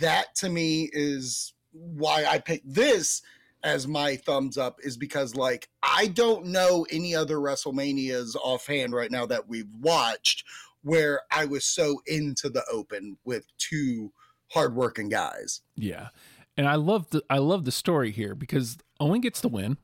that 0.00 0.34
to 0.36 0.48
me 0.48 0.88
is 0.92 1.52
why 1.72 2.24
I 2.24 2.38
picked 2.38 2.72
this 2.72 3.20
as 3.62 3.86
my 3.86 4.16
thumbs 4.16 4.56
up 4.56 4.78
is 4.82 4.96
because 4.96 5.34
like 5.34 5.68
I 5.82 6.06
don't 6.06 6.46
know 6.46 6.86
any 6.90 7.14
other 7.14 7.36
WrestleManias 7.36 8.36
offhand 8.36 8.94
right 8.94 9.10
now 9.10 9.26
that 9.26 9.46
we've 9.46 9.70
watched 9.80 10.44
where 10.82 11.22
I 11.30 11.44
was 11.44 11.64
so 11.64 12.00
into 12.06 12.48
the 12.48 12.64
open 12.72 13.18
with 13.24 13.44
two 13.58 14.12
hardworking 14.48 15.08
guys. 15.08 15.60
Yeah, 15.74 16.08
and 16.56 16.68
I 16.68 16.76
love 16.76 17.10
the 17.10 17.22
I 17.28 17.38
love 17.38 17.64
the 17.64 17.72
story 17.72 18.12
here 18.12 18.34
because 18.34 18.78
Owen 19.00 19.20
gets 19.20 19.40
the 19.40 19.48
win. 19.48 19.76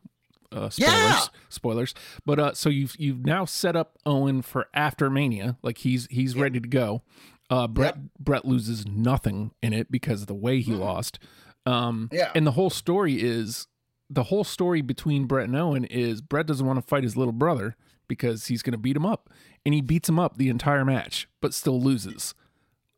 Uh, 0.52 0.68
spoilers, 0.70 0.78
Yeah. 0.78 1.20
spoilers. 1.48 1.94
But 2.26 2.38
uh, 2.38 2.54
so 2.54 2.68
you've 2.68 2.94
you've 2.98 3.24
now 3.24 3.44
set 3.44 3.74
up 3.76 3.98
Owen 4.06 4.42
for 4.42 4.68
after 4.74 5.08
Mania, 5.10 5.56
like 5.62 5.78
he's 5.78 6.06
he's 6.10 6.34
Yep. 6.34 6.42
ready 6.42 6.60
to 6.60 6.68
go. 6.68 7.02
Uh, 7.50 7.66
Bret 7.66 7.96
Bret 8.18 8.44
loses 8.44 8.86
nothing 8.86 9.52
in 9.62 9.72
it 9.72 9.90
because 9.90 10.22
of 10.22 10.26
the 10.26 10.34
way 10.34 10.60
he 10.60 10.72
Mhm. 10.72 10.78
lost. 10.78 11.18
Um, 11.66 12.08
Yeah. 12.12 12.32
and 12.34 12.46
the 12.46 12.52
whole 12.52 12.70
story 12.70 13.20
is 13.20 13.66
the 14.10 14.24
whole 14.24 14.44
story 14.44 14.82
between 14.82 15.26
Bret 15.26 15.46
and 15.46 15.56
Owen 15.56 15.84
is 15.84 16.20
Bret 16.20 16.46
doesn't 16.46 16.66
want 16.66 16.76
to 16.78 16.82
fight 16.86 17.02
his 17.02 17.16
little 17.16 17.32
brother 17.32 17.76
because 18.08 18.46
he's 18.48 18.62
going 18.62 18.72
to 18.72 18.78
beat 18.78 18.96
him 18.96 19.06
up, 19.06 19.30
and 19.64 19.74
he 19.74 19.80
beats 19.80 20.08
him 20.08 20.18
up 20.18 20.36
the 20.36 20.48
entire 20.50 20.84
match, 20.84 21.28
but 21.40 21.54
still 21.54 21.80
loses. 21.80 22.34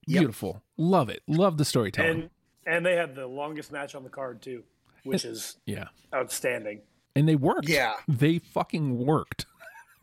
Yep. 0.07 0.21
Beautiful, 0.21 0.63
love 0.77 1.09
it, 1.09 1.23
love 1.29 1.57
the 1.57 1.65
storytelling. 1.65 2.23
And 2.23 2.31
and 2.67 2.87
they 2.87 2.97
had 2.97 3.15
the 3.15 3.27
longest 3.27 3.71
match 3.71 3.95
on 3.95 4.03
the 4.05 4.09
card 4.11 4.41
too, 4.43 4.65
which 5.05 5.25
is 5.25 5.57
yeah, 5.67 5.89
outstanding. 6.15 6.81
And 7.17 7.29
they 7.29 7.37
worked. 7.37 7.69
Yeah. 7.69 7.95
they 8.09 8.39
fucking 8.39 8.97
worked. 9.05 9.47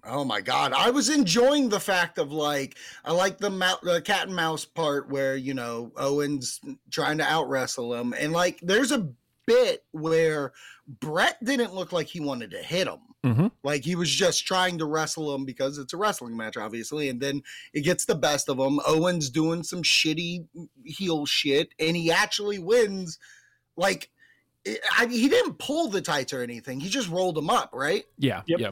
Oh 0.04 0.26
my 0.26 0.42
god, 0.42 0.74
I 0.74 0.90
was 0.90 1.10
enjoying 1.10 1.70
the 1.70 1.80
fact 1.80 2.18
of 2.18 2.32
like 2.32 2.76
I 3.06 3.12
like 3.12 3.38
the 3.38 3.52
mou- 3.52 3.84
the 3.84 4.02
cat 4.02 4.26
and 4.26 4.36
mouse 4.36 4.66
part 4.66 5.08
where 5.12 5.36
you 5.36 5.54
know 5.54 5.92
Owens 5.96 6.60
trying 6.90 7.20
to 7.20 7.24
out 7.24 7.48
wrestle 7.50 7.94
him, 7.94 8.12
and 8.18 8.34
like 8.34 8.60
there's 8.64 8.92
a 8.92 9.10
bit 9.46 9.84
where 9.92 10.54
Bret 10.88 11.38
didn't 11.46 11.76
look 11.76 11.92
like 11.92 12.08
he 12.08 12.20
wanted 12.20 12.50
to 12.50 12.58
hit 12.64 12.88
him. 12.88 12.98
Mhm. 13.24 13.52
Like 13.64 13.84
he 13.86 13.94
was 13.96 14.10
just 14.10 14.48
trying 14.48 14.80
to 14.80 14.88
wrestle 14.88 15.36
him 15.36 15.46
because 15.46 15.78
it's 15.78 15.94
a 15.94 15.98
wrestling 15.98 16.36
match, 16.36 16.58
obviously, 16.58 17.08
and 17.08 17.22
then 17.22 17.44
it 17.72 17.82
gets 17.82 18.06
the 18.06 18.16
best 18.16 18.50
of 18.50 18.58
him. 18.58 18.80
Owens 18.88 19.30
doing 19.30 19.62
some 19.62 19.84
shitty 19.84 20.48
heel 20.84 21.28
shit, 21.28 21.76
and 21.78 21.96
he 21.96 22.12
actually 22.12 22.58
wins. 22.58 23.20
Like 23.78 24.10
I, 24.98 25.08
he 25.08 25.28
didn't 25.28 25.58
pull 25.60 25.88
the 25.90 26.02
tights 26.02 26.34
or 26.34 26.42
anything; 26.42 26.80
he 26.80 26.90
just 26.90 27.10
rolled 27.10 27.38
him 27.38 27.50
up, 27.50 27.72
right? 27.74 28.04
Yeah, 28.18 28.42
Yep. 28.46 28.60
yeah, 28.60 28.72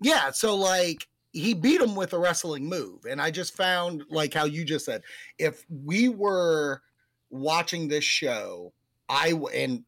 Yeah, 0.00 0.30
so 0.30 0.56
like 0.56 1.06
he 1.32 1.54
beat 1.54 1.80
him 1.80 1.94
with 1.94 2.12
a 2.12 2.18
wrestling 2.18 2.68
move, 2.68 3.04
and 3.04 3.20
I 3.20 3.30
just 3.30 3.56
found 3.56 4.04
like 4.10 4.32
how 4.34 4.44
you 4.44 4.64
just 4.64 4.84
said, 4.84 5.02
if 5.38 5.64
we 5.68 6.08
were 6.08 6.82
watching 7.30 7.86
this 7.88 8.04
show, 8.04 8.72
I 9.08 9.30
w- 9.30 9.48
and 9.54 9.84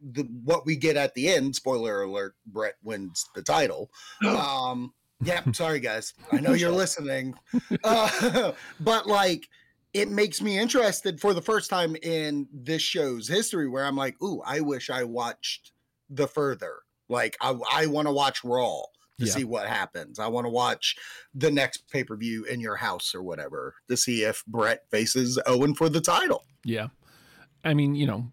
the 0.00 0.22
what 0.44 0.66
we 0.66 0.76
get 0.76 0.96
at 0.96 1.14
the 1.14 1.28
end, 1.30 1.56
spoiler 1.56 2.02
alert, 2.02 2.36
Bret 2.46 2.74
wins 2.82 3.26
the 3.34 3.42
title. 3.42 3.90
Um, 4.22 4.92
yeah, 5.22 5.40
sorry 5.52 5.80
guys, 5.80 6.12
I 6.30 6.40
know 6.40 6.52
you're 6.52 6.70
listening, 6.84 7.34
uh, 7.82 8.52
but 8.80 9.06
like 9.06 9.48
it 9.94 10.10
makes 10.10 10.42
me 10.42 10.58
interested 10.58 11.20
for 11.20 11.32
the 11.32 11.40
first 11.42 11.70
time 11.70 11.96
in 12.02 12.46
this 12.52 12.82
show's 12.82 13.28
history, 13.28 13.68
where 13.68 13.84
I'm 13.84 13.96
like, 13.96 14.20
ooh, 14.22 14.42
I 14.44 14.60
wish 14.60 14.90
I 14.90 15.04
watched 15.04 15.72
the 16.10 16.26
further. 16.26 16.80
Like 17.08 17.36
I, 17.40 17.56
I 17.72 17.86
want 17.86 18.08
to 18.08 18.12
watch 18.12 18.42
Raw 18.44 18.82
to 19.20 19.26
Yeah. 19.26 19.32
see 19.32 19.44
what 19.44 19.66
happens. 19.68 20.18
I 20.18 20.26
want 20.26 20.44
to 20.46 20.50
watch 20.50 20.96
the 21.34 21.50
next 21.50 21.88
pay 21.90 22.02
per 22.04 22.16
view 22.16 22.44
in 22.44 22.60
your 22.60 22.76
house 22.76 23.14
or 23.14 23.22
whatever 23.22 23.76
to 23.88 23.96
see 23.96 24.22
if 24.24 24.44
Bret 24.46 24.82
faces 24.90 25.38
Owen 25.46 25.74
for 25.74 25.88
the 25.88 26.00
title. 26.00 26.44
yeah. 26.64 26.88
I 27.66 27.72
mean, 27.72 27.94
you 27.94 28.06
know, 28.06 28.30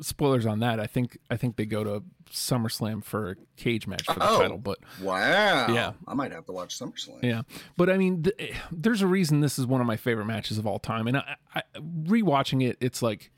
spoilers 0.00 0.46
on 0.46 0.60
that. 0.60 0.78
I 0.80 0.86
think 0.86 1.18
I 1.30 1.36
think 1.36 1.56
they 1.56 1.66
go 1.66 1.84
to 1.84 2.02
SummerSlam 2.30 3.04
for 3.04 3.30
a 3.30 3.36
cage 3.56 3.86
match 3.86 4.04
for 4.06 4.14
the 4.14 4.28
Oh. 4.30 4.40
title, 4.40 4.58
but 4.58 4.78
Wow. 5.02 5.66
Yeah. 5.72 5.92
I 6.06 6.14
might 6.14 6.32
have 6.32 6.46
to 6.46 6.52
watch 6.52 6.78
SummerSlam. 6.78 7.22
Yeah, 7.22 7.42
but 7.76 7.90
I 7.90 7.96
mean, 7.96 8.22
th- 8.22 8.54
there's 8.72 9.02
a 9.02 9.06
reason 9.06 9.40
this 9.40 9.58
is 9.58 9.66
one 9.66 9.80
of 9.80 9.86
my 9.86 9.96
favorite 9.96 10.26
matches 10.26 10.58
of 10.58 10.66
all 10.66 10.78
time, 10.78 11.06
and 11.06 11.16
I, 11.18 11.36
I, 11.54 11.62
rewatching 11.78 12.62
it, 12.66 12.76
it's 12.80 13.02
like, 13.02 13.30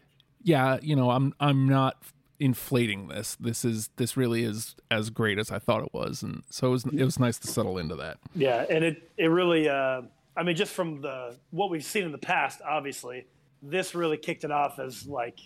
yeah, 0.43 0.79
you 0.83 0.95
know, 0.97 1.11
I'm 1.11 1.35
I'm 1.41 1.69
not 1.69 2.03
inflating 2.39 3.07
this. 3.09 3.37
This 3.37 3.65
is 3.65 3.89
this 3.97 4.17
really 4.17 4.43
is 4.43 4.75
as 4.91 5.11
great 5.11 5.39
as 5.39 5.51
I 5.51 5.59
thought 5.59 5.83
it 5.85 5.95
was, 5.95 6.23
and 6.23 6.43
so 6.51 6.69
it 6.69 6.71
was 6.71 6.85
it 6.87 7.05
was 7.05 7.19
nice 7.19 7.39
to 7.41 7.47
settle 7.47 7.79
into 7.79 7.95
that. 7.97 8.19
Yeah, 8.35 8.65
and 8.69 8.85
it 8.85 9.11
it 9.17 9.27
really 9.29 9.69
uh, 9.69 10.03
I 10.37 10.43
mean 10.43 10.57
just 10.57 10.73
from 10.73 11.01
the 11.01 11.37
what 11.51 11.71
we've 11.71 11.85
seen 11.85 12.05
in 12.05 12.13
the 12.13 12.19
past, 12.19 12.61
obviously, 12.69 13.27
this 13.63 13.95
really 13.95 14.17
kicked 14.17 14.43
it 14.45 14.51
off 14.51 14.79
as 14.81 15.07
like 15.07 15.39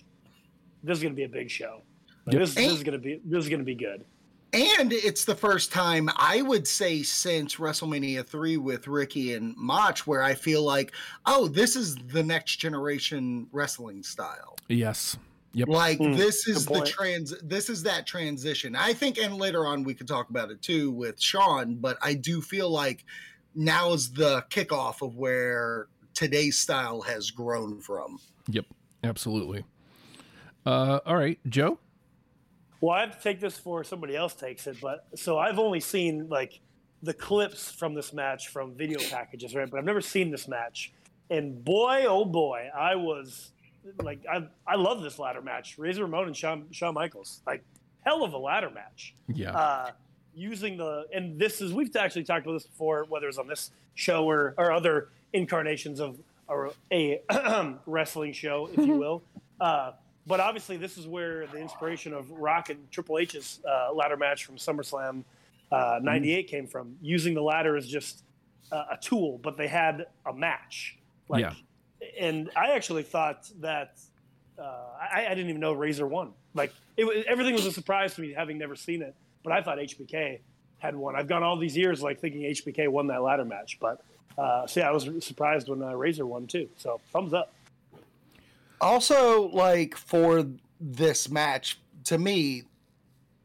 this 0.87 0.99
is 0.99 1.03
going 1.03 1.15
to 1.15 1.17
be 1.17 1.25
a 1.25 1.29
big 1.29 1.51
show. 1.51 1.83
Like, 2.27 2.35
Yep. 2.35 2.41
this, 2.41 2.55
this 2.55 2.73
is 2.73 2.83
going 2.83 2.93
to 2.93 2.99
be 2.99 3.21
this 3.25 3.45
is 3.45 3.49
going 3.49 3.61
to 3.61 3.65
be 3.65 3.75
good. 3.75 4.05
And 4.53 4.93
it's 4.93 5.25
the 5.25 5.35
first 5.35 5.71
time 5.73 6.09
I 6.17 6.41
would 6.41 6.67
say 6.67 7.03
since 7.03 7.57
WrestleMania 7.57 8.27
3 8.27 8.57
with 8.57 8.87
Ricky 8.89 9.35
and 9.35 9.55
Mach 9.57 9.99
where 10.01 10.23
I 10.23 10.35
feel 10.35 10.63
like, 10.63 10.93
oh, 11.27 11.47
this 11.49 11.77
is 11.77 11.95
the 11.97 12.23
next 12.23 12.57
generation 12.57 13.49
wrestling 13.53 14.03
style. 14.03 14.57
Yes, 14.69 15.19
yep, 15.53 15.69
Like 15.69 15.99
Hmm, 15.99 16.13
this 16.13 16.49
is 16.49 16.65
the 16.65 16.81
trans 16.87 17.35
this 17.43 17.69
is 17.69 17.83
that 17.83 18.07
transition. 18.07 18.75
I 18.75 18.93
think 18.93 19.19
and 19.19 19.37
later 19.37 19.67
on 19.67 19.85
we 19.85 19.95
could 19.95 20.09
talk 20.09 20.31
about 20.31 20.51
it 20.51 20.63
too 20.63 20.91
with 20.91 21.21
Shawn, 21.21 21.77
but 21.77 21.99
I 22.03 22.15
do 22.15 22.41
feel 22.41 22.71
like 22.71 23.05
now 23.55 23.93
is 23.93 24.13
the 24.13 24.45
kickoff 24.51 25.03
of 25.03 25.17
where 25.17 25.89
today's 26.15 26.59
style 26.59 27.03
has 27.03 27.31
grown 27.31 27.81
from. 27.81 28.19
yep, 28.49 28.65
absolutely. 29.05 29.65
Uh, 30.67 30.99
all 31.07 31.17
right, 31.17 31.39
Joe. 31.49 31.79
Well, 32.81 32.95
I 32.95 33.01
have 33.01 33.17
to 33.17 33.23
take 33.23 33.41
this 33.41 33.57
before 33.57 33.85
somebody 33.85 34.17
else 34.17 34.35
takes 34.35 34.67
it, 34.67 34.79
but 34.83 35.07
so 35.15 35.39
I've 35.39 35.59
only 35.59 35.81
seen 35.81 36.29
like 36.29 36.61
the 37.03 37.15
clips 37.15 37.71
from 37.71 37.95
this 37.95 38.13
match 38.13 38.49
from 38.49 38.75
video 38.75 38.99
packages, 39.09 39.55
right? 39.55 39.71
But 39.71 39.79
I've 39.79 39.85
never 39.85 40.01
seen 40.01 40.31
this 40.31 40.49
match. 40.49 40.93
And 41.31 41.65
boy, 41.65 42.05
oh 42.07 42.25
boy, 42.25 42.69
I 42.77 42.97
was 42.97 43.53
like, 44.03 44.21
I 44.31 44.47
I 44.67 44.75
love 44.77 45.03
this 45.03 45.19
ladder 45.19 45.41
match. 45.41 45.79
Razor 45.79 46.03
Ramon 46.03 46.27
and 46.27 46.37
Shawn, 46.37 46.67
Shawn 46.73 46.95
Michaels, 46.95 47.41
like 47.47 47.65
hell 48.05 48.25
of 48.25 48.33
a 48.35 48.39
ladder 48.39 48.71
match. 48.71 49.15
Yeah, 49.29 49.53
Uh, 49.57 49.91
using 50.35 50.77
the 50.77 51.07
and 51.15 51.39
this 51.39 51.61
is 51.61 51.73
we've 51.73 51.95
actually 51.97 52.25
talked 52.25 52.45
about 52.45 52.55
this 52.55 52.67
before, 52.67 53.07
whether 53.09 53.29
it's 53.29 53.39
on 53.39 53.47
this 53.47 53.71
show 53.95 54.29
or 54.29 54.55
or 54.59 54.73
other 54.73 55.09
incarnations 55.33 56.01
of 56.01 56.19
or 56.49 56.73
a 56.93 57.21
wrestling 57.87 58.33
show, 58.33 58.69
if 58.73 58.79
you 58.87 58.97
will. 58.99 59.23
Uh, 59.61 59.93
but 60.27 60.41
obviously, 60.41 60.77
this 60.77 60.99
is 60.99 61.07
where 61.07 61.47
the 61.47 61.59
inspiration 61.59 62.13
of 62.13 62.31
Rock 62.31 62.71
and 62.71 62.91
Triple 62.91 63.19
H's 63.19 63.61
uh, 63.65 63.93
ladder 63.95 64.17
match 64.17 64.45
from 64.45 64.57
SummerSlam 64.57 65.25
uh, 65.71 66.01
'98 66.03 66.49
came 66.49 66.67
from. 66.67 66.97
Using 67.01 67.35
the 67.35 67.43
ladder 67.43 67.77
as 67.77 67.87
just 67.87 68.25
a, 68.73 68.77
a 68.77 68.99
tool, 69.01 69.39
but 69.43 69.57
they 69.57 69.69
had 69.69 70.07
a 70.27 70.33
match. 70.33 70.99
Like, 71.29 71.43
Yeah. 71.43 71.55
And 72.21 72.51
I 72.55 72.73
actually 72.73 73.05
thought 73.05 73.49
that 73.61 73.99
uh, 74.59 74.63
I, 75.01 75.27
I 75.27 75.29
didn't 75.31 75.49
even 75.49 75.61
know 75.61 75.73
Razor 75.73 76.07
won. 76.07 76.33
Like 76.55 76.73
it 76.97 77.27
everything 77.27 77.55
was 77.55 77.67
a 77.67 77.73
surprise 77.73 78.15
to 78.15 78.21
me, 78.21 78.33
having 78.33 78.59
never 78.59 78.77
seen 78.77 79.03
it. 79.03 79.15
But 79.43 79.53
I 79.53 79.63
thought 79.63 79.79
HBK 79.79 80.41
had 80.79 80.95
won. 80.95 81.17
I've 81.17 81.29
gone 81.29 81.43
all 81.43 81.57
these 81.57 81.77
years 81.77 82.03
like 82.03 82.21
thinking 82.21 82.43
HBK 82.43 82.89
won 82.89 83.07
that 83.09 83.23
ladder 83.23 83.45
match. 83.45 83.79
But 83.81 84.03
uh, 84.37 84.67
so 84.67 84.81
yeah, 84.81 84.89
I 84.89 84.93
was 84.93 85.09
surprised 85.21 85.69
when 85.69 85.83
uh, 85.83 85.95
Razor 85.95 86.27
won 86.27 86.47
too. 86.47 86.69
So 86.77 87.01
thumbs 87.13 87.33
up. 87.33 87.53
Also, 88.81 89.49
like 89.49 89.97
for 89.97 90.47
this 90.81 91.31
match, 91.31 91.81
to 92.05 92.19
me, 92.19 92.65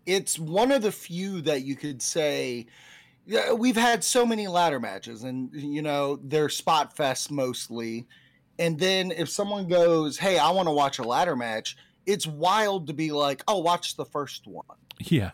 it's 0.06 0.38
one 0.38 0.72
of 0.72 0.82
the 0.82 0.92
few 0.92 1.42
that 1.42 1.64
you 1.64 1.76
could 1.76 2.02
say. 2.02 2.68
We've 3.56 3.78
had 3.78 4.04
so 4.04 4.26
many 4.26 4.48
ladder 4.48 4.80
matches, 4.80 5.24
and 5.24 5.50
you 5.54 5.82
know 5.82 6.20
they're 6.24 6.50
spot 6.50 6.96
fest 6.96 7.32
mostly. 7.32 8.08
And 8.60 8.80
then 8.80 9.12
if 9.12 9.30
someone 9.30 9.68
goes, 9.68 10.18
"Hey, 10.18 10.38
I 10.38 10.50
want 10.52 10.68
to 10.68 10.74
watch 10.74 11.00
a 11.00 11.04
ladder 11.04 11.36
match," 11.36 11.78
it's 12.06 12.28
wild 12.28 12.88
to 12.88 12.94
be 12.94 13.12
like, 13.12 13.44
oh, 13.48 13.60
watch 13.60 13.96
the 13.96 14.06
first 14.06 14.48
one. 14.48 14.66
Yeah. 15.00 15.32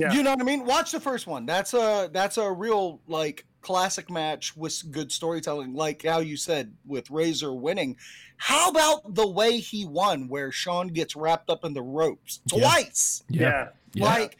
Yeah. 0.00 0.12
You 0.12 0.22
know 0.22 0.30
what 0.30 0.40
I 0.40 0.44
mean? 0.44 0.64
Watch 0.64 0.92
the 0.92 1.00
first 1.00 1.26
one. 1.26 1.46
That's 1.46 1.74
a 1.74 2.08
that's 2.12 2.38
a 2.38 2.50
real 2.50 3.00
like 3.06 3.44
classic 3.60 4.10
match 4.10 4.56
with 4.56 4.90
good 4.90 5.12
storytelling, 5.12 5.74
like 5.74 6.04
how 6.04 6.20
you 6.20 6.36
said 6.36 6.74
with 6.86 7.10
Razor 7.10 7.52
winning. 7.52 7.96
How 8.36 8.70
about 8.70 9.14
the 9.14 9.28
way 9.28 9.58
he 9.58 9.84
won, 9.84 10.28
where 10.28 10.50
Shawn 10.50 10.88
gets 10.88 11.14
wrapped 11.14 11.50
up 11.50 11.64
in 11.64 11.74
the 11.74 11.82
ropes 11.82 12.40
twice? 12.48 13.22
yeah. 13.28 13.68
Yeah. 13.92 14.04
Like 14.04 14.38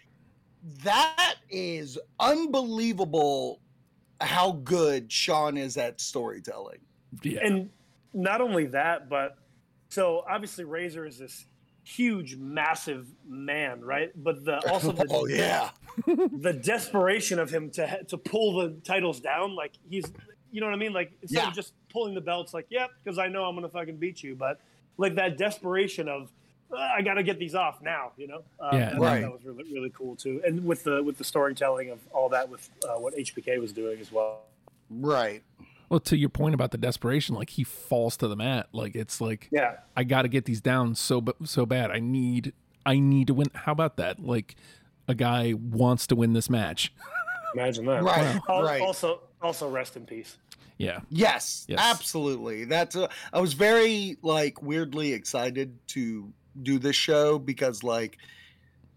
that 0.85 1.37
is 1.51 1.99
unbelievable 2.19 3.61
how 4.21 4.53
good 4.53 5.11
Shawn 5.11 5.57
is 5.57 5.77
at 5.77 6.01
storytelling. 6.01 6.79
Yeah. 7.23 7.41
And 7.43 7.71
not 8.13 8.41
only 8.41 8.67
that, 8.67 9.09
but 9.09 9.37
so 9.89 10.25
obviously 10.29 10.65
Razor 10.65 11.07
is 11.07 11.19
this 11.19 11.47
huge, 11.91 12.37
massive 12.37 13.07
man, 13.29 13.81
right? 13.83 14.11
But 14.15 14.45
the 14.45 14.57
also 14.71 14.93
the, 14.93 15.07
oh 15.11 15.27
yeah. 15.27 15.71
the 16.07 16.53
desperation 16.53 17.39
of 17.39 17.51
him 17.51 17.71
to 17.71 18.05
to 18.05 18.17
pull 18.19 18.59
the 18.61 18.71
titles 18.85 19.21
down, 19.21 19.55
like 19.57 19.73
he's, 19.89 20.05
you 20.53 20.61
know 20.61 20.67
what 20.67 20.75
I 20.75 20.79
mean? 20.79 20.93
Like 20.93 21.13
instead 21.23 21.43
Yeah. 21.43 21.49
of 21.49 21.55
just 21.55 21.73
pulling 21.93 22.15
the 22.15 22.21
belts, 22.21 22.55
like 22.55 22.67
yep, 22.71 22.91
because 23.03 23.19
I 23.19 23.29
know 23.29 23.45
I'm 23.45 23.55
gonna 23.55 23.69
fucking 23.69 23.97
beat 23.97 24.23
you, 24.23 24.35
but 24.35 24.61
like 24.97 25.15
that 25.17 25.37
desperation 25.39 26.09
of 26.09 26.31
"Uh, 26.73 26.77
I 26.79 27.03
got 27.03 27.15
to 27.15 27.23
get 27.23 27.39
these 27.39 27.55
off 27.55 27.81
now, 27.83 28.13
you 28.17 28.29
know? 28.29 28.43
Um, 28.61 28.79
Yeah. 28.79 28.97
Right. 28.97 29.21
That 29.23 29.33
was 29.33 29.45
really 29.45 29.65
really 29.73 29.91
cool 29.91 30.15
too, 30.17 30.41
and 30.47 30.65
with 30.65 30.85
the 30.85 31.03
with 31.03 31.19
the 31.19 31.25
storytelling 31.25 31.91
of 31.91 31.99
all 32.13 32.29
that 32.31 32.49
with 32.49 32.69
uh, 32.89 32.95
what 33.01 33.15
HBK 33.17 33.59
was 33.61 33.73
doing 33.73 33.99
as 34.01 34.13
well. 34.13 34.43
Right. 34.91 35.43
Well, 35.91 36.01
to 36.01 36.17
your 36.17 36.29
point 36.31 36.55
about 36.55 36.71
the 36.71 36.79
desperation, 36.79 37.35
like 37.35 37.51
he 37.51 37.65
falls 37.65 38.17
to 38.19 38.29
the 38.29 38.37
mat. 38.37 38.69
Like 38.73 38.95
it's 38.95 39.21
like 39.21 39.49
Yeah. 39.51 39.77
I 39.97 40.05
got 40.05 40.23
to 40.23 40.29
get 40.29 40.47
these 40.47 40.61
down 40.63 40.95
so 40.95 41.21
b- 41.21 41.33
so 41.45 41.67
bad. 41.67 41.91
I 41.91 41.99
need 42.01 42.53
I 42.87 42.99
need 42.99 43.27
to 43.27 43.35
win. 43.35 43.49
How 43.55 43.73
about 43.73 43.97
that? 43.99 44.21
Like 44.25 44.57
a 45.09 45.15
guy 45.15 45.53
wants 45.55 46.07
to 46.07 46.15
win 46.17 46.33
this 46.33 46.49
match. 46.49 46.95
Imagine 47.55 47.85
that. 47.87 48.03
Right. 48.03 48.41
Al- 48.49 48.63
Right. 48.63 48.81
Also, 48.81 49.21
also 49.43 49.69
rest 49.69 49.97
in 49.97 50.07
peace. 50.07 50.39
Yeah. 50.79 51.01
Yes, 51.11 51.67
Yes. 51.69 51.79
absolutely. 51.83 52.65
That's 52.65 52.97
uh, 52.97 53.09
I 53.33 53.41
was 53.41 53.53
very 53.53 54.17
like 54.23 54.63
weirdly 54.63 55.13
excited 55.13 55.77
to 55.89 56.33
do 56.63 56.79
this 56.79 56.97
show 56.97 57.39
because 57.39 57.83
like 57.83 58.17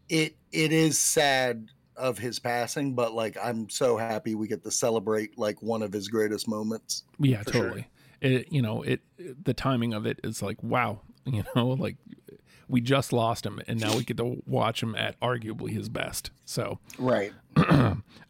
it 0.09 0.35
it 0.51 0.71
is 0.71 0.97
sad 0.99 1.69
of 1.95 2.17
his 2.17 2.39
passing, 2.39 2.93
but 2.95 3.13
like 3.13 3.37
I'm 3.41 3.69
so 3.69 3.97
happy 3.97 4.35
we 4.35 4.47
get 4.47 4.63
to 4.63 4.71
celebrate 4.71 5.37
like 5.37 5.61
one 5.61 5.81
of 5.81 5.91
his 5.93 6.07
greatest 6.07 6.47
moments. 6.47 7.03
Yeah, 7.19 7.43
For 7.43 7.51
sure. 7.51 7.61
totally. 7.63 7.87
It 8.21 8.51
you 8.51 8.61
know, 8.61 8.81
it 8.83 9.01
the 9.43 9.53
timing 9.53 9.93
of 9.93 10.05
it 10.05 10.19
is 10.23 10.41
like 10.41 10.61
wow, 10.63 11.01
you 11.25 11.43
know, 11.55 11.67
like 11.69 11.97
we 12.69 12.79
just 12.81 13.11
lost 13.13 13.45
him 13.45 13.61
and 13.67 13.79
now 13.79 13.95
we 13.95 14.03
get 14.03 14.17
to 14.17 14.41
watch 14.45 14.81
him 14.81 14.95
at 14.95 15.19
arguably 15.19 15.71
his 15.71 15.89
best. 15.89 16.31
So, 16.45 16.79
Right. 16.97 17.33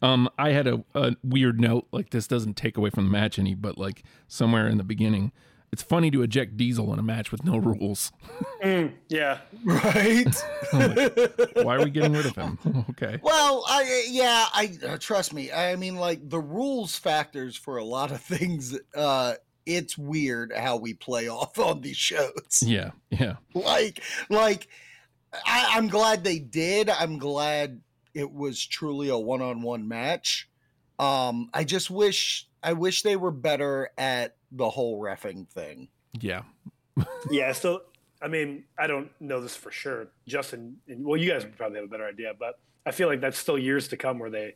um 0.02 0.30
I 0.38 0.50
had 0.52 0.68
a, 0.68 0.84
a 0.96 1.16
weird 1.24 1.60
note 1.60 1.88
like 1.92 2.10
this 2.10 2.28
doesn't 2.28 2.56
take 2.58 2.78
away 2.78 2.90
from 2.90 3.06
the 3.06 3.12
match 3.12 3.38
any, 3.40 3.54
but 3.56 3.78
like 3.78 4.04
somewhere 4.28 4.68
in 4.68 4.78
the 4.78 4.84
beginning 4.84 5.32
it's 5.74 5.82
funny 5.82 6.12
to 6.12 6.22
eject 6.22 6.56
Diesel 6.56 6.94
in 6.94 7.00
a 7.00 7.04
match 7.04 7.32
with 7.32 7.44
no 7.44 7.58
rules. 7.58 8.12
Mm, 8.64 8.94
yeah. 9.10 9.40
Right. 9.66 10.34
Why 11.64 11.76
are 11.76 11.84
we 11.84 11.90
getting 11.90 12.14
rid 12.14 12.26
of 12.26 12.34
him? 12.34 12.58
okay. 12.92 13.20
Well, 13.22 13.66
I 13.68 14.06
yeah, 14.08 14.46
I 14.54 14.72
uh, 14.88 14.98
trust 14.98 15.34
me. 15.34 15.52
I 15.52 15.76
mean, 15.76 15.98
like 15.98 16.30
the 16.30 16.40
rules 16.40 16.96
factors 16.96 17.58
for 17.58 17.76
a 17.76 17.84
lot 17.84 18.12
of 18.12 18.22
things. 18.22 18.80
Uh, 18.96 19.34
it's 19.66 19.98
weird 19.98 20.54
how 20.56 20.78
we 20.78 20.94
play 20.94 21.28
off 21.28 21.60
on 21.60 21.82
these 21.82 21.98
shows. 21.98 22.64
Yeah. 22.66 22.92
Yeah. 23.10 23.36
Like, 23.54 24.02
like 24.30 24.70
I, 25.46 25.72
I'm 25.72 25.90
glad 25.90 26.24
they 26.24 26.40
did. 26.40 26.90
I'm 26.90 27.18
glad 27.18 27.82
it 28.14 28.32
was 28.32 28.66
truly 28.66 29.10
a 29.10 29.18
one-on-one 29.18 29.90
match. 29.90 30.48
Um, 31.00 31.50
I 31.54 31.66
just 31.66 31.92
wish 31.92 32.48
I 32.64 32.74
wish 32.74 33.02
they 33.02 33.18
were 33.18 33.32
better 33.32 33.90
at 33.98 34.38
the 34.54 34.70
whole 34.70 35.02
refing 35.02 35.48
thing. 35.50 35.90
Yeah. 36.20 36.44
Yeah. 37.32 37.52
So, 37.54 37.82
I 38.22 38.28
mean, 38.28 38.66
I 38.78 38.86
don't 38.88 39.10
know 39.20 39.42
this 39.42 39.56
for 39.56 39.72
sure. 39.72 40.08
Justin, 40.28 40.78
and, 40.88 41.04
well, 41.06 41.18
you 41.18 41.30
guys 41.32 41.46
probably 41.58 41.78
have 41.80 41.86
a 41.86 41.90
better 41.90 42.06
idea, 42.08 42.34
but 42.38 42.60
I 42.86 42.92
feel 42.92 43.08
like 43.08 43.20
that's 43.20 43.38
still 43.38 43.58
years 43.58 43.88
to 43.90 43.98
come 43.98 44.20
where 44.20 44.30
they 44.30 44.56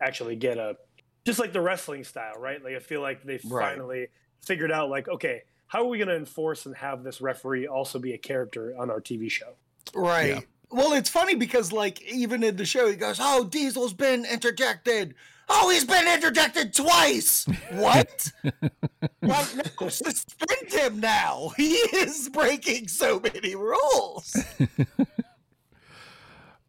actually 0.00 0.36
get 0.36 0.58
a, 0.58 0.76
just 1.24 1.38
like 1.38 1.52
the 1.52 1.60
wrestling 1.60 2.04
style, 2.04 2.34
right? 2.38 2.62
Like, 2.62 2.74
I 2.74 2.78
feel 2.80 3.00
like 3.00 3.24
they 3.24 3.40
Right. 3.44 3.70
finally 3.70 4.08
figured 4.44 4.70
out, 4.70 4.90
like, 4.90 5.08
okay, 5.08 5.42
how 5.66 5.80
are 5.82 5.86
we 5.88 5.98
going 5.98 6.08
to 6.08 6.16
enforce 6.16 6.66
and 6.66 6.76
have 6.76 7.02
this 7.04 7.20
referee 7.20 7.66
also 7.66 7.98
be 7.98 8.12
a 8.12 8.18
character 8.18 8.74
on 8.78 8.90
our 8.90 9.00
TV 9.00 9.30
show? 9.30 9.54
Right. 9.94 10.34
Yeah. 10.34 10.40
Well, 10.70 10.92
it's 10.92 11.08
funny 11.08 11.34
because 11.34 11.72
like 11.72 12.02
even 12.02 12.42
in 12.42 12.56
the 12.56 12.66
show, 12.66 12.88
he 12.90 12.96
goes, 12.96 13.18
"Oh, 13.20 13.44
Diesel's 13.44 13.94
been 13.94 14.26
interjected. 14.26 15.14
Oh, 15.48 15.70
he's 15.70 15.84
been 15.84 16.06
interjected 16.06 16.74
twice. 16.74 17.46
What? 17.72 18.32
like, 19.22 19.80
no, 19.80 19.88
suspend 19.88 20.70
him 20.70 21.00
now. 21.00 21.52
He 21.56 21.72
is 21.72 22.28
breaking 22.28 22.88
so 22.88 23.18
many 23.20 23.54
rules. 23.54 24.36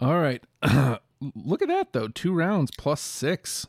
All 0.01 0.19
right. 0.19 0.43
Look 1.35 1.61
at 1.61 1.67
that 1.67 1.91
though. 1.91 2.07
Two 2.07 2.33
rounds 2.33 2.71
plus 2.77 3.01
6. 3.01 3.67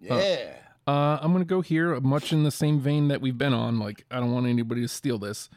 Yeah. 0.00 0.54
Uh, 0.86 1.18
I'm 1.20 1.32
gonna 1.32 1.44
go 1.44 1.60
here, 1.60 1.98
much 2.00 2.32
in 2.32 2.44
the 2.44 2.50
same 2.50 2.80
vein 2.80 3.08
that 3.08 3.20
we've 3.20 3.38
been 3.38 3.54
on. 3.54 3.78
Like, 3.78 4.04
I 4.10 4.20
don't 4.20 4.32
want 4.32 4.46
anybody 4.46 4.82
to 4.82 4.88
steal 4.88 5.18
this. 5.18 5.48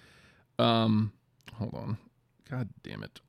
Um, 0.58 1.12
hold 1.54 1.74
on. 1.74 1.98
God 2.50 2.70
damn 2.82 3.04
it, 3.04 3.20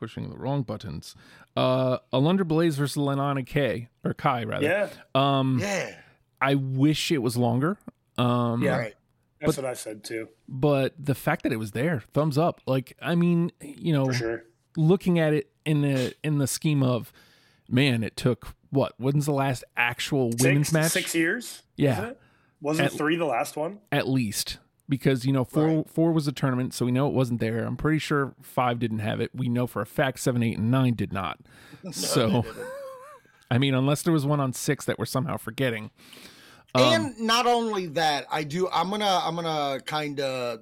pushing 0.00 0.30
the 0.30 0.36
wrong 0.36 0.62
buttons. 0.62 1.14
Uh, 1.56 1.98
Alundra 2.12 2.48
Blaze 2.48 2.76
versus 2.76 3.00
Lenana 3.00 3.46
K 3.46 3.88
or 4.04 4.14
Kai 4.14 4.42
rather. 4.44 4.66
Yeah. 4.66 4.88
Um, 5.14 5.58
Yeah. 5.60 5.94
I 6.40 6.54
wish 6.56 7.12
it 7.12 7.18
was 7.18 7.36
longer. 7.36 7.76
Um, 8.18 8.62
Yeah. 8.62 8.78
Right. 8.78 8.94
That's 9.40 9.56
what 9.56 9.64
I 9.66 9.72
said 9.74 10.04
too, 10.04 10.28
but 10.48 10.92
the 10.98 11.14
fact 11.14 11.44
that 11.44 11.52
it 11.52 11.56
was 11.58 11.70
there, 11.70 12.02
thumbs 12.12 12.36
up. 12.36 12.60
Like, 12.66 12.94
I 13.00 13.14
mean, 13.14 13.50
you 13.62 13.94
know, 13.94 14.12
sure. 14.12 14.44
looking 14.76 15.18
at 15.18 15.32
it 15.32 15.50
in 15.64 15.80
the 15.80 16.14
in 16.22 16.36
the 16.36 16.46
scheme 16.46 16.82
of, 16.82 17.10
man, 17.66 18.02
it 18.04 18.16
took 18.18 18.48
what? 18.68 18.92
When's 18.98 19.24
the 19.24 19.32
last 19.32 19.64
actual 19.78 20.30
women's 20.40 20.74
match? 20.74 20.92
six 20.92 21.14
years? 21.14 21.62
Yeah. 21.76 21.90
Wasn't 21.90 22.10
it, 22.10 22.18
Wasn't 22.60 22.86
At- 22.92 22.98
three 22.98 23.16
the 23.16 23.24
last 23.24 23.56
one? 23.56 23.78
at 23.90 24.06
least 24.06 24.58
because 24.90 25.24
you 25.24 25.32
know 25.32 25.44
four 25.44 25.66
Right. 25.66 25.88
four 25.88 26.12
was 26.12 26.28
a 26.28 26.32
tournament, 26.32 26.74
so 26.74 26.84
we 26.84 26.92
know 26.92 27.06
it 27.06 27.14
wasn't 27.14 27.40
there. 27.40 27.64
I'm 27.64 27.78
pretty 27.78 27.98
sure 27.98 28.34
five 28.42 28.78
didn't 28.78 28.98
have 28.98 29.20
it. 29.22 29.30
We 29.34 29.48
know 29.48 29.66
for 29.66 29.80
a 29.80 29.86
fact 29.86 30.18
seven, 30.20 30.42
eight, 30.42 30.58
and 30.58 30.70
nine 30.70 30.92
did 30.94 31.12
not. 31.14 31.38
so, 31.92 32.44
I 33.50 33.56
mean, 33.58 33.72
unless 33.74 34.02
there 34.02 34.12
was 34.12 34.26
one 34.26 34.40
on 34.40 34.52
six 34.52 34.84
that 34.84 34.98
we're 34.98 35.06
somehow 35.06 35.38
forgetting. 35.38 35.90
Um, 36.74 36.82
and 36.82 37.18
not 37.20 37.46
only 37.46 37.86
that, 37.86 38.26
I 38.30 38.44
do. 38.44 38.68
I'm 38.70 38.90
gonna. 38.90 39.20
I'm 39.24 39.34
gonna 39.34 39.80
kind 39.86 40.20
of 40.20 40.60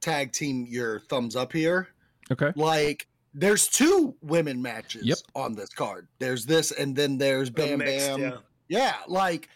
tag 0.00 0.32
team 0.32 0.66
your 0.68 1.00
thumbs 1.00 1.36
up 1.36 1.52
here. 1.52 1.88
okay, 2.30 2.52
Like, 2.56 3.06
there's 3.34 3.66
two 3.68 4.14
women 4.22 4.60
matches 4.62 5.04
Yep. 5.04 5.18
on 5.34 5.54
this 5.54 5.70
card. 5.70 6.06
There's 6.18 6.44
this, 6.46 6.70
and 6.72 6.94
then 6.94 7.18
there's 7.18 7.48
The 7.50 7.62
Bam 7.66 7.78
mixed, 7.78 8.06
Bam. 8.08 8.20
yeah. 8.20 8.36
Yeah, 8.68 8.94
like, 9.08 9.48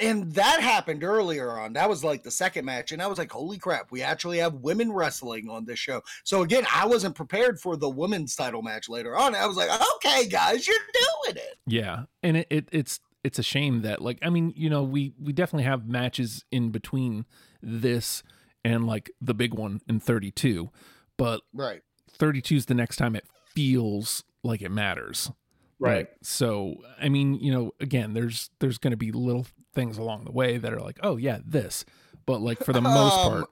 and 0.00 0.32
that 0.32 0.60
happened 0.60 1.04
earlier 1.04 1.50
on. 1.58 1.74
That 1.74 1.88
was 1.88 2.02
like 2.02 2.22
the 2.22 2.30
second 2.30 2.64
match, 2.64 2.92
and 2.92 3.02
I 3.02 3.06
was 3.06 3.18
like, 3.18 3.30
"Holy 3.30 3.58
crap, 3.58 3.90
we 3.90 4.02
actually 4.02 4.38
have 4.38 4.54
women 4.54 4.92
wrestling 4.92 5.48
on 5.48 5.64
this 5.64 5.78
show." 5.78 6.02
So 6.24 6.42
again, 6.42 6.66
I 6.72 6.86
wasn't 6.86 7.14
prepared 7.14 7.60
for 7.60 7.76
the 7.76 7.88
women's 7.88 8.34
title 8.34 8.62
match 8.62 8.88
later 8.88 9.16
on. 9.16 9.34
I 9.34 9.46
was 9.46 9.56
like, 9.56 9.70
"Okay, 9.96 10.28
guys, 10.28 10.66
you're 10.66 10.76
doing 11.24 11.36
it." 11.36 11.58
yeah, 11.66 12.04
and 12.22 12.38
it, 12.38 12.46
it 12.50 12.68
it's 12.72 13.00
it's 13.22 13.38
a 13.38 13.42
shame 13.42 13.82
that 13.82 14.00
like 14.02 14.18
I 14.22 14.30
mean 14.30 14.52
you 14.56 14.70
know 14.70 14.82
we 14.82 15.12
we 15.20 15.32
definitely 15.32 15.64
have 15.64 15.86
matches 15.86 16.44
in 16.50 16.70
between 16.70 17.26
this 17.62 18.22
and 18.64 18.86
like 18.86 19.10
the 19.20 19.34
big 19.34 19.54
one 19.54 19.80
in 19.88 20.00
32, 20.00 20.70
but 21.16 21.42
Right. 21.52 21.82
32 22.10 22.56
is 22.56 22.66
the 22.66 22.74
next 22.74 22.96
time 22.96 23.14
it 23.14 23.26
feels 23.54 24.24
like 24.42 24.62
it 24.62 24.70
matters. 24.70 25.30
Right. 25.78 25.98
Like, 25.98 26.16
so, 26.22 26.76
I 27.00 27.08
mean, 27.08 27.34
you 27.34 27.52
know, 27.52 27.72
again, 27.80 28.14
there's 28.14 28.50
there's 28.60 28.78
going 28.78 28.92
to 28.92 28.96
be 28.96 29.12
little 29.12 29.46
things 29.74 29.98
along 29.98 30.24
the 30.24 30.32
way 30.32 30.56
that 30.58 30.72
are 30.72 30.80
like, 30.80 30.98
oh 31.02 31.16
yeah, 31.16 31.38
this. 31.44 31.84
But 32.26 32.40
like 32.40 32.58
for 32.64 32.72
the 32.72 32.80
most 32.82 33.14
Um, 33.18 33.30
part, 33.32 33.50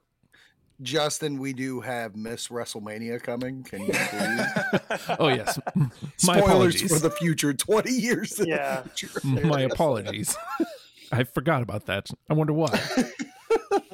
Justin, 0.81 1.39
we 1.39 1.53
do 1.53 1.81
have 1.81 2.17
Miss 2.17 2.49
WrestleMania 2.49 3.23
coming. 3.23 3.63
Can 3.63 3.83
you 3.83 3.93
please? 3.93 5.17
oh 5.19 5.29
yes, 5.29 5.59
my 5.77 5.91
Spoilers 6.17 6.43
apologies. 6.45 6.93
for 6.93 6.99
the 6.99 7.11
future, 7.11 7.53
twenty 7.55 7.93
years. 7.93 8.41
Yeah. 8.45 8.83
future. 8.83 9.21
my 9.47 9.61
apologies. 9.63 10.37
I 11.13 11.25
forgot 11.25 11.63
about 11.63 11.87
that. 11.87 12.09
I 12.31 12.35
wonder 12.35 12.53
why. 12.55 12.71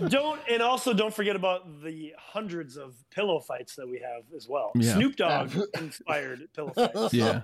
don't 0.08 0.40
and 0.48 0.62
also 0.62 0.94
don't 0.94 1.12
forget 1.12 1.34
about 1.36 1.82
the 1.82 2.14
hundreds 2.16 2.76
of 2.76 2.94
pillow 3.10 3.40
fights 3.40 3.74
that 3.76 3.88
we 3.88 3.98
have 3.98 4.22
as 4.36 4.48
well. 4.48 4.70
Yeah. 4.74 4.94
Snoop 4.94 5.16
Dogg 5.16 5.50
inspired 5.78 6.48
pillow 6.54 6.70
fights. 6.70 7.12
Yeah. 7.12 7.40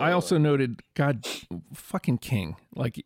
I 0.00 0.12
also 0.12 0.36
noted, 0.38 0.82
God, 0.94 1.26
fucking 1.72 2.18
King. 2.18 2.56
Like 2.76 3.04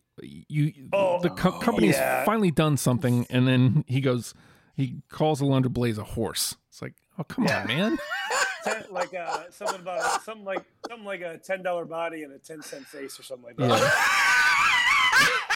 you, 0.48 0.72
Oh, 0.92 1.20
the 1.20 1.30
co- 1.30 1.58
company's 1.58 1.96
yeah. 1.96 2.24
finally 2.24 2.50
done 2.50 2.76
something, 2.76 3.26
and 3.30 3.46
then 3.48 3.84
he 3.86 4.00
goes, 4.00 4.34
he 4.74 5.02
calls 5.08 5.40
Alundra 5.40 5.70
Blaze 5.70 5.98
a 5.98 6.04
horse. 6.04 6.56
It's 6.68 6.80
like, 6.82 6.94
Oh 7.18 7.24
come 7.24 7.44
Yeah. 7.46 7.62
on, 7.62 7.66
man. 7.68 7.98
Like 8.90 9.14
uh, 9.14 9.44
something 9.50 9.80
about 9.80 10.22
something 10.24 10.44
like 10.44 10.62
something 10.88 11.06
like 11.06 11.22
a 11.22 11.38
ten 11.38 11.62
dollar 11.62 11.86
body 11.86 12.22
and 12.24 12.32
a 12.34 12.38
ten 12.38 12.60
cent 12.60 12.84
face 12.86 13.18
or 13.18 13.22
something 13.22 13.46
like 13.46 13.56
that. 13.56 13.80
Yeah. 13.80 15.54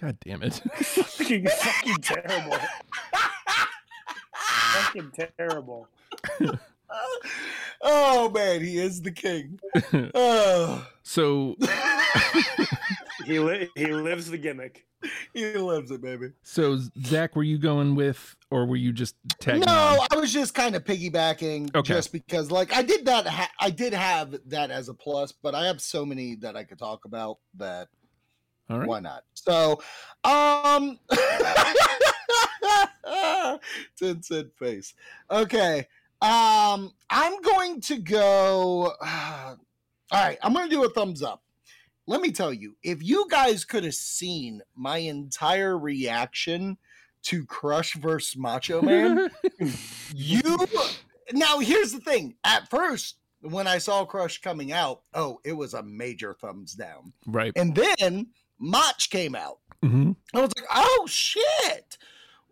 God 0.00 0.16
damn 0.24 0.42
it. 0.44 0.54
fucking, 0.74 1.46
fucking 1.48 1.96
terrible. 2.02 2.58
fucking 4.34 5.12
terrible. 5.36 5.88
oh 7.88 8.28
man, 8.30 8.60
he 8.60 8.78
is 8.78 9.00
the 9.00 9.12
king. 9.12 9.58
Oh, 10.14 10.86
So 11.02 11.56
He 13.24 13.38
li- 13.38 13.70
he 13.74 13.86
lives 13.86 14.30
the 14.30 14.38
gimmick. 14.38 14.86
he 15.34 15.52
loves 15.54 15.90
it, 15.90 16.00
baby. 16.00 16.28
so 16.42 16.78
Zak, 17.04 17.34
were 17.36 17.42
you 17.42 17.58
going 17.58 17.94
with 17.96 18.36
or 18.50 18.66
were 18.66 18.76
you 18.76 18.92
just 18.92 19.16
tagging 19.40 19.62
no, 19.62 19.72
on? 20.00 20.06
I 20.12 20.16
was 20.16 20.32
just 20.32 20.54
kind 20.54 20.74
of 20.76 20.84
piggybacking, 20.84 21.74
Okay. 21.74 21.94
just 21.94 22.12
because, 22.12 22.50
like, 22.50 22.72
I 22.72 22.82
did 22.82 23.04
that. 23.06 23.26
Ha- 23.26 23.50
I 23.60 23.70
did 23.70 23.92
have 23.92 24.36
that 24.46 24.70
as 24.70 24.88
a 24.88 24.94
plus, 24.94 25.32
but 25.32 25.54
I 25.54 25.66
have 25.66 25.80
so 25.80 26.06
many 26.06 26.36
that 26.36 26.56
I 26.56 26.64
could 26.64 26.78
talk 26.78 27.04
about 27.04 27.38
that 27.56 27.88
All 28.70 28.78
right. 28.78 28.88
why 28.88 29.00
not? 29.00 29.24
So, 29.34 29.82
um, 30.24 30.98
ten 33.98 34.22
cent 34.22 34.48
face. 34.58 34.94
Okay, 35.30 35.86
um, 36.26 36.92
I'm 37.08 37.40
going 37.40 37.80
to 37.82 37.98
go. 37.98 38.92
all 39.00 39.56
right, 40.12 40.38
I'm 40.42 40.52
going 40.52 40.68
to 40.68 40.74
do 40.74 40.84
a 40.84 40.90
thumbs 40.90 41.22
up. 41.22 41.42
Let 42.08 42.20
me 42.20 42.30
tell 42.30 42.52
you, 42.52 42.76
if 42.82 43.02
you 43.02 43.26
guys 43.28 43.64
could 43.64 43.84
have 43.84 43.94
seen 43.94 44.62
my 44.76 44.98
entire 44.98 45.76
reaction 45.76 46.78
to 47.22 47.44
Crush 47.44 47.94
versus 47.94 48.36
Macho 48.36 48.80
Man, 48.80 49.28
you 50.14 50.56
now 51.32 51.58
here's 51.58 51.92
the 51.92 51.98
thing. 52.00 52.36
At 52.44 52.70
first, 52.70 53.16
when 53.40 53.66
I 53.66 53.78
saw 53.78 54.04
Crush 54.04 54.40
coming 54.40 54.72
out, 54.72 55.02
oh, 55.14 55.40
it 55.44 55.52
was 55.52 55.74
a 55.74 55.82
major 55.82 56.34
thumbs 56.34 56.74
down. 56.74 57.12
right. 57.26 57.52
And 57.56 57.74
then 57.74 58.28
Mach 58.58 58.98
came 59.10 59.34
out. 59.34 59.58
hmm 59.82 60.12
I 60.34 60.40
was 60.40 60.50
like, 60.56 60.68
oh 60.70 61.06
shit. 61.08 61.98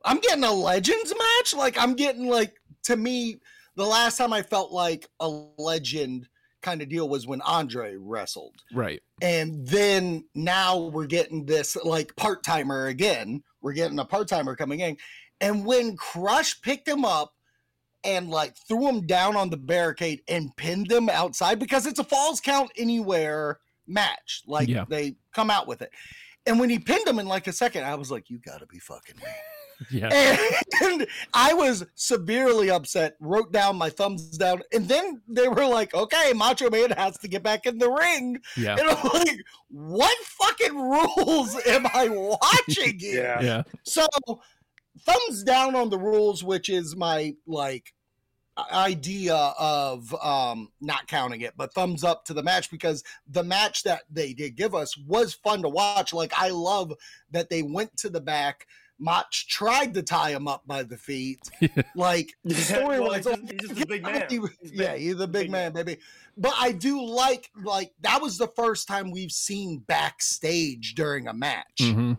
I'm 0.04 0.18
getting 0.18 0.44
a 0.44 0.52
legends 0.52 1.14
match. 1.16 1.54
Like 1.54 1.78
I'm 1.78 1.94
getting 1.94 2.28
like 2.28 2.60
to 2.84 2.96
me, 2.96 3.36
the 3.76 3.84
last 3.86 4.16
time 4.16 4.32
I 4.32 4.42
felt 4.42 4.72
like 4.72 5.08
a 5.20 5.28
legend 5.28 6.28
kind 6.62 6.80
of 6.80 6.88
deal 6.88 7.08
was 7.08 7.26
when 7.26 7.42
Andre 7.42 7.96
wrestled. 7.98 8.54
Right. 8.72 9.02
And 9.20 9.66
then 9.66 10.24
now 10.34 10.78
we're 10.86 11.06
getting 11.06 11.44
this 11.44 11.76
like 11.76 12.16
part 12.16 12.42
timer 12.42 12.86
again. 12.86 13.42
We're 13.60 13.74
getting 13.74 13.98
a 13.98 14.04
part 14.04 14.28
timer 14.28 14.56
coming 14.56 14.80
in. 14.80 14.96
And 15.40 15.66
when 15.66 15.96
Crush 15.96 16.60
picked 16.62 16.88
him 16.88 17.04
up 17.04 17.34
and 18.02 18.30
like 18.30 18.54
threw 18.68 18.86
him 18.88 19.06
down 19.06 19.36
on 19.36 19.50
the 19.50 19.56
barricade 19.56 20.22
and 20.28 20.54
pinned 20.56 20.90
him 20.90 21.08
outside 21.08 21.58
because 21.58 21.86
it's 21.86 21.98
a 21.98 22.04
falls 22.04 22.40
count 22.40 22.70
anywhere 22.78 23.58
match. 23.86 24.42
Like 24.46 24.68
Yeah. 24.68 24.84
they 24.88 25.16
come 25.34 25.50
out 25.50 25.66
with 25.66 25.82
it. 25.82 25.90
And 26.46 26.58
when 26.60 26.70
he 26.70 26.78
pinned 26.78 27.06
him 27.06 27.18
in 27.18 27.26
like 27.26 27.46
a 27.46 27.52
second, 27.52 27.84
I 27.84 27.94
was 27.94 28.10
like, 28.10 28.30
you 28.30 28.38
gotta 28.38 28.66
be 28.66 28.78
fucking 28.78 29.16
me. 29.16 29.22
Yeah. 29.90 30.36
And 30.82 31.06
I 31.32 31.54
was 31.54 31.84
severely 31.94 32.70
upset, 32.70 33.16
wrote 33.20 33.52
down 33.52 33.76
my 33.76 33.90
thumbs 33.90 34.36
down, 34.36 34.62
and 34.72 34.88
then 34.88 35.22
they 35.28 35.48
were 35.48 35.66
like, 35.66 35.94
okay, 35.94 36.32
Macho 36.34 36.68
Man 36.70 36.90
has 36.90 37.16
to 37.18 37.28
get 37.28 37.42
back 37.42 37.66
in 37.66 37.78
the 37.78 37.90
ring. 37.90 38.38
Yeah. 38.56 38.76
And 38.78 38.88
I'm 38.88 39.08
like, 39.12 39.40
what 39.68 40.16
fucking 40.24 40.76
rules 40.76 41.56
am 41.66 41.86
I 41.94 42.08
watching 42.08 42.98
here? 42.98 43.38
Yeah. 43.40 43.42
Yeah. 43.42 43.62
So, 43.84 44.06
thumbs 45.00 45.42
down 45.44 45.74
on 45.74 45.90
the 45.90 45.98
rules, 45.98 46.42
which 46.42 46.68
is 46.68 46.96
my 46.96 47.34
like 47.46 47.92
idea 48.72 49.34
of 49.34 50.14
um 50.22 50.68
not 50.80 51.08
counting 51.08 51.40
it 51.40 51.54
but 51.56 51.74
thumbs 51.74 52.04
up 52.04 52.24
to 52.24 52.32
the 52.32 52.42
match 52.42 52.70
because 52.70 53.02
the 53.26 53.42
match 53.42 53.82
that 53.82 54.02
they 54.08 54.32
did 54.32 54.54
give 54.54 54.76
us 54.76 54.96
was 54.96 55.34
fun 55.34 55.60
to 55.60 55.68
watch 55.68 56.12
like 56.12 56.32
i 56.36 56.50
love 56.50 56.92
that 57.32 57.50
they 57.50 57.62
went 57.62 57.94
to 57.96 58.08
the 58.08 58.20
back 58.20 58.64
Mach 58.98 59.30
tried 59.32 59.94
to 59.94 60.02
tie 60.02 60.30
him 60.30 60.46
up 60.46 60.62
by 60.66 60.82
the 60.84 60.96
feet 60.96 61.40
like 61.96 62.34
the 62.44 62.54
story 62.54 63.00
Well, 63.00 63.08
was 63.10 63.16
he's 63.16 63.26
just- 63.26 63.52
he's 63.52 63.70
just 63.70 63.80
a 63.82 63.86
big 63.86 64.02
man. 64.04 64.26
he- 64.28 64.40
He's 64.60 64.72
yeah, 64.72 64.92
big. 64.92 65.00
he's 65.02 65.14
a 65.20 65.26
big 65.28 65.32
big 65.32 65.50
man, 65.50 65.72
baby. 65.72 65.98
But 66.36 66.54
I 66.58 66.72
do 66.72 67.04
like 67.04 67.50
like 67.62 67.92
that 68.00 68.20
was 68.22 68.38
the 68.38 68.48
first 68.48 68.86
time 68.88 69.10
we've 69.10 69.32
seen 69.32 69.78
backstage 69.78 70.94
during 70.94 71.26
a 71.28 71.32
match. 71.34 71.80
hmm 71.80 72.12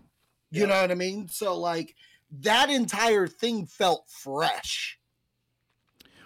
You 0.52 0.62
Yeah. 0.62 0.66
know 0.68 0.82
what 0.82 0.92
I 0.92 0.96
mean? 0.96 1.28
So 1.30 1.58
like 1.58 1.96
that 2.42 2.70
entire 2.70 3.28
thing 3.28 3.66
felt 3.66 4.10
fresh. 4.10 5.00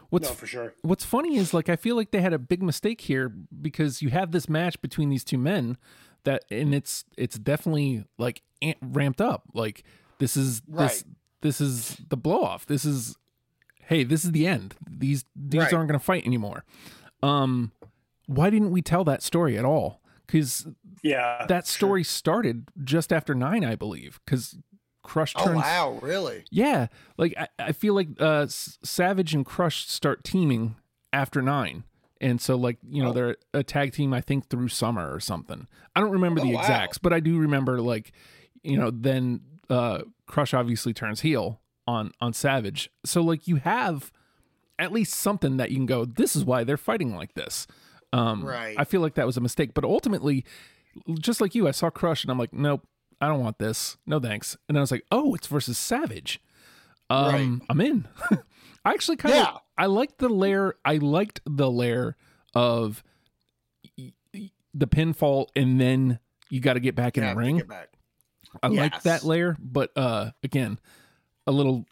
What's 0.09 0.27
no, 0.27 0.33
for 0.33 0.47
sure. 0.47 0.73
What's 0.81 1.05
funny 1.05 1.37
is 1.37 1.53
like 1.53 1.69
I 1.69 1.75
feel 1.75 1.95
like 1.95 2.09
they 2.11 2.21
had 2.21 2.33
a 2.33 2.39
big 2.39 2.63
mistake 2.63 3.01
here 3.01 3.29
because 3.61 4.01
you 4.01 4.09
have 4.09 4.31
this 4.31 4.49
match 4.49 4.81
between 4.81 5.09
these 5.09 5.23
two 5.23 5.37
men 5.37 5.77
that 6.23 6.45
and 6.49 6.73
it's 6.73 7.05
it's 7.15 7.37
definitely 7.37 8.05
like 8.17 8.41
amp- 8.63 8.77
ramped 8.81 9.21
up. 9.21 9.43
Like 9.53 9.83
this 10.19 10.37
is 10.37 10.61
this 10.61 10.67
Right. 10.69 11.03
this 11.41 11.59
is 11.59 11.97
the 12.09 12.17
blow 12.17 12.43
off. 12.43 12.65
This 12.65 12.85
is 12.85 13.17
hey, 13.81 14.03
this 14.03 14.23
is 14.23 14.31
the 14.31 14.45
end. 14.47 14.75
These 14.89 15.25
these 15.35 15.61
Right. 15.61 15.73
aren't 15.73 15.89
going 15.89 15.99
to 15.99 16.05
fight 16.05 16.25
anymore. 16.25 16.63
Um 17.23 17.71
why 18.27 18.49
didn't 18.51 18.71
we 18.71 18.81
tell 18.81 19.03
that 19.05 19.23
story 19.23 19.57
at 19.57 19.65
all? 19.65 20.01
Cuz 20.27 20.67
Yeah. 21.01 21.45
that 21.47 21.65
sure. 21.65 21.77
story 21.77 22.03
started 22.03 22.67
just 22.83 23.11
after 23.11 23.33
9, 23.33 23.63
I 23.65 23.75
believe, 23.75 24.19
cuz 24.25 24.57
Crush 25.01 25.33
turns. 25.33 25.47
Oh 25.49 25.53
wow, 25.55 25.99
really? 26.03 26.43
yeah, 26.51 26.85
like 27.17 27.33
I, 27.35 27.47
I 27.57 27.71
feel 27.71 27.95
like 27.95 28.09
uh, 28.19 28.45
Savage 28.47 29.33
and 29.33 29.43
Crush 29.43 29.87
start 29.87 30.23
teaming 30.23 30.75
after 31.11 31.41
nine, 31.41 31.83
and 32.21 32.39
so 32.39 32.55
like 32.55 32.77
you 32.87 33.01
know 33.01 33.09
Oh. 33.09 33.13
they're 33.13 33.37
a 33.55 33.63
tag 33.63 33.91
team. 33.93 34.13
I 34.13 34.21
think 34.21 34.49
through 34.49 34.67
summer 34.67 35.11
or 35.11 35.19
something. 35.19 35.65
I 35.95 36.01
don't 36.01 36.11
remember 36.11 36.41
the 36.41 36.51
Oh, 36.51 36.55
wow. 36.55 36.59
exacts, 36.61 36.99
but 36.99 37.11
I 37.11 37.21
do 37.21 37.39
remember 37.39 37.81
like 37.81 38.11
you 38.61 38.77
know 38.77 38.91
then 38.91 39.41
uh, 39.69 40.01
Crush 40.27 40.53
obviously 40.53 40.93
turns 40.93 41.21
heel 41.21 41.61
on 41.87 42.11
on 42.21 42.33
Savage. 42.33 42.89
So 43.05 43.21
like 43.21 43.47
you 43.47 43.57
have 43.57 44.11
at 44.77 44.91
least 44.91 45.13
something 45.13 45.57
that 45.57 45.71
you 45.71 45.77
can 45.77 45.85
go. 45.85 46.05
This 46.05 46.35
is 46.35 46.45
why 46.45 46.63
they're 46.63 46.77
fighting 46.77 47.15
like 47.15 47.33
this. 47.33 47.67
Um, 48.13 48.43
Right. 48.45 48.75
I 48.77 48.83
feel 48.85 49.01
like 49.01 49.15
that 49.15 49.25
was 49.25 49.37
a 49.37 49.41
mistake, 49.41 49.73
but 49.73 49.83
ultimately, 49.83 50.45
just 51.19 51.41
like 51.41 51.53
you, 51.53 51.67
I 51.67 51.71
saw 51.71 51.89
Crush 51.89 52.23
and 52.23 52.31
I'm 52.31 52.37
like, 52.39 52.53
nope, 52.53 52.87
I 53.21 53.27
don't 53.27 53.41
want 53.41 53.59
this. 53.59 53.97
No 54.07 54.19
thanks. 54.19 54.55
And 54.67 54.75
then 54.75 54.79
I 54.79 54.81
was 54.81 54.91
like, 54.91 55.05
oh, 55.11 55.35
it's 55.35 55.47
versus 55.47 55.77
Savage. 55.77 56.39
Um, 57.09 57.59
Right. 57.59 57.65
I'm 57.69 57.81
in. 57.81 58.07
I 58.85 58.91
actually 58.93 59.17
kind 59.17 59.33
of 59.35 59.39
Yeah. 59.41 59.57
I 59.77 59.85
liked 59.87 60.19
the 60.19 60.29
layer. 60.29 60.75
I 60.85 60.95
liked 60.97 61.41
the 61.45 61.69
layer 61.69 62.15
of 62.55 63.03
the 64.73 64.87
pinfall, 64.87 65.47
and 65.55 65.79
then 65.79 66.19
you 66.49 66.59
got 66.61 66.73
to 66.73 66.79
get 66.79 66.95
back 66.95 67.17
in 67.17 67.23
Yeah, 67.23 67.33
the 67.33 67.39
ring. 67.39 67.61
It 68.55 68.61
back. 68.61 68.71
I 68.71 68.73
like 68.75 69.01
that 69.03 69.23
layer, 69.23 69.55
but 69.59 69.91
uh, 69.95 70.31
again, 70.43 70.79
a 71.47 71.51
little. 71.51 71.85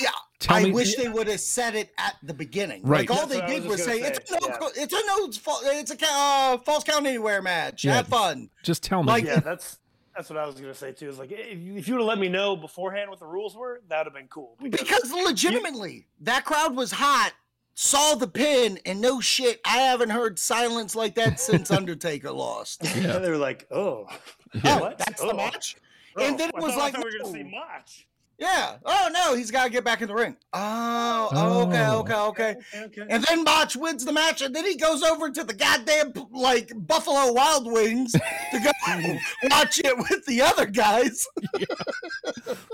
Yeah, 0.00 0.08
Tell 0.38 0.56
I 0.56 0.64
me, 0.64 0.72
wish 0.72 0.96
they 0.96 1.08
would 1.08 1.28
have 1.28 1.40
said 1.40 1.74
it 1.74 1.90
at 1.98 2.16
the 2.22 2.34
beginning. 2.34 2.82
Right. 2.82 3.08
Like 3.08 3.10
all 3.18 3.26
That's 3.26 3.40
they 3.40 3.54
did 3.54 3.62
was 3.62 3.78
was 3.78 3.86
just 3.86 3.88
say, 3.90 4.00
"It's 4.02 4.30
a 4.30 4.40
no, 4.40 4.48
yeah. 4.48 4.82
it's 4.82 4.92
a 4.92 5.00
no, 5.06 5.70
it's 5.78 5.90
a 5.90 5.96
uh, 6.06 6.58
falls 6.58 6.84
count 6.84 7.06
anywhere 7.06 7.40
match. 7.42 7.84
Yeah. 7.84 7.94
Have 7.96 8.08
fun." 8.08 8.50
just 8.62 8.82
tell 8.82 9.02
me. 9.02 9.08
Like- 9.08 9.24
yeah, 9.24 9.40
that's 9.40 9.78
that's 10.16 10.30
what 10.30 10.38
I 10.38 10.46
was 10.46 10.54
gonna 10.56 10.74
say 10.74 10.92
too. 10.92 11.08
Is 11.08 11.18
like 11.18 11.30
if 11.32 11.58
you, 11.58 11.76
if 11.76 11.86
you 11.88 11.94
would 11.94 12.00
have 12.00 12.08
let 12.08 12.18
me 12.18 12.28
know 12.28 12.56
beforehand 12.56 13.10
what 13.10 13.18
the 13.20 13.26
rules 13.26 13.56
were, 13.56 13.82
that 13.88 13.98
would 13.98 14.06
have 14.06 14.14
been 14.14 14.28
cool. 14.28 14.56
Because 14.62 15.12
legitimately, 15.12 16.06
that 16.20 16.44
crowd 16.44 16.74
was 16.76 16.92
hot, 16.92 17.32
saw 17.74 18.14
the 18.14 18.28
pin, 18.28 18.78
and 18.86 19.00
no 19.00 19.20
shit, 19.20 19.60
I 19.64 19.78
haven't 19.78 20.10
heard 20.10 20.38
silence 20.38 20.94
like 20.94 21.14
that 21.16 21.40
since 21.40 21.70
Undertaker 21.72 22.30
lost. 22.30 22.82
Yeah. 22.96 23.18
they 23.18 23.28
were 23.30 23.36
like, 23.36 23.66
oh, 23.70 24.06
Yeah. 24.54 24.76
Oh, 24.76 24.80
what? 24.80 24.98
that's 24.98 25.20
Oh. 25.22 25.28
the 25.28 25.34
match? 25.34 25.76
Oh, 26.16 26.24
And 26.26 26.38
then 26.38 26.48
it 26.50 26.54
I 26.56 26.60
was 26.60 26.72
thought- 26.72 26.78
like, 26.80 26.94
thought 26.94 27.04
we 27.04 27.10
were 27.10 27.18
gonna 27.24 27.32
say 27.32 27.42
no. 27.44 27.50
match. 27.50 28.06
Yeah. 28.36 28.78
Oh, 28.84 29.08
no, 29.12 29.36
he's 29.36 29.52
got 29.52 29.62
to 29.64 29.70
get 29.70 29.84
back 29.84 30.02
in 30.02 30.08
the 30.08 30.14
ring. 30.14 30.36
Oh, 30.52 31.28
oh, 31.32 31.68
okay, 31.68 31.86
Oh. 31.86 32.00
okay, 32.00 32.14
okay. 32.14 32.50
Okay, 32.74 32.84
okay. 33.02 33.06
And 33.08 33.22
then 33.22 33.44
Botch 33.44 33.76
wins 33.76 34.04
the 34.04 34.12
match, 34.12 34.42
and 34.42 34.52
then 34.54 34.64
he 34.64 34.76
goes 34.76 35.04
over 35.04 35.30
to 35.30 35.44
the 35.44 35.54
goddamn 35.54 36.12
like 36.32 36.72
Buffalo 36.74 37.32
Wild 37.32 37.64
Wings 37.70 38.10
to 38.10 38.20
go 38.60 38.70
watch 39.50 39.78
it 39.84 39.96
with 39.96 40.26
the 40.26 40.42
other 40.42 40.66
guys. 40.66 41.28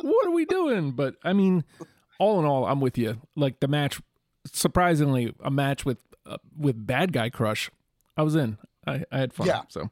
what 0.01 0.27
are 0.27 0.31
we 0.31 0.45
doing? 0.47 0.93
But 0.93 1.17
I 1.25 1.33
mean, 1.35 1.65
all 2.19 2.39
in 2.41 2.47
all, 2.47 2.65
I'm 2.67 2.81
with 2.81 2.97
you. 2.97 3.21
Like 3.37 3.61
the 3.61 3.69
match, 3.69 4.01
surprisingly, 4.47 5.35
a 5.43 5.51
match 5.51 5.85
with 5.85 5.99
uh, 6.27 6.39
with 6.57 6.87
bad 6.87 7.13
guy 7.13 7.31
crush. 7.31 7.71
I 8.17 8.23
was 8.23 8.35
in. 8.35 8.59
I, 8.87 9.05
I 9.13 9.19
had 9.19 9.33
fun. 9.35 9.47
Yeah. 9.47 9.63
So, 9.69 9.91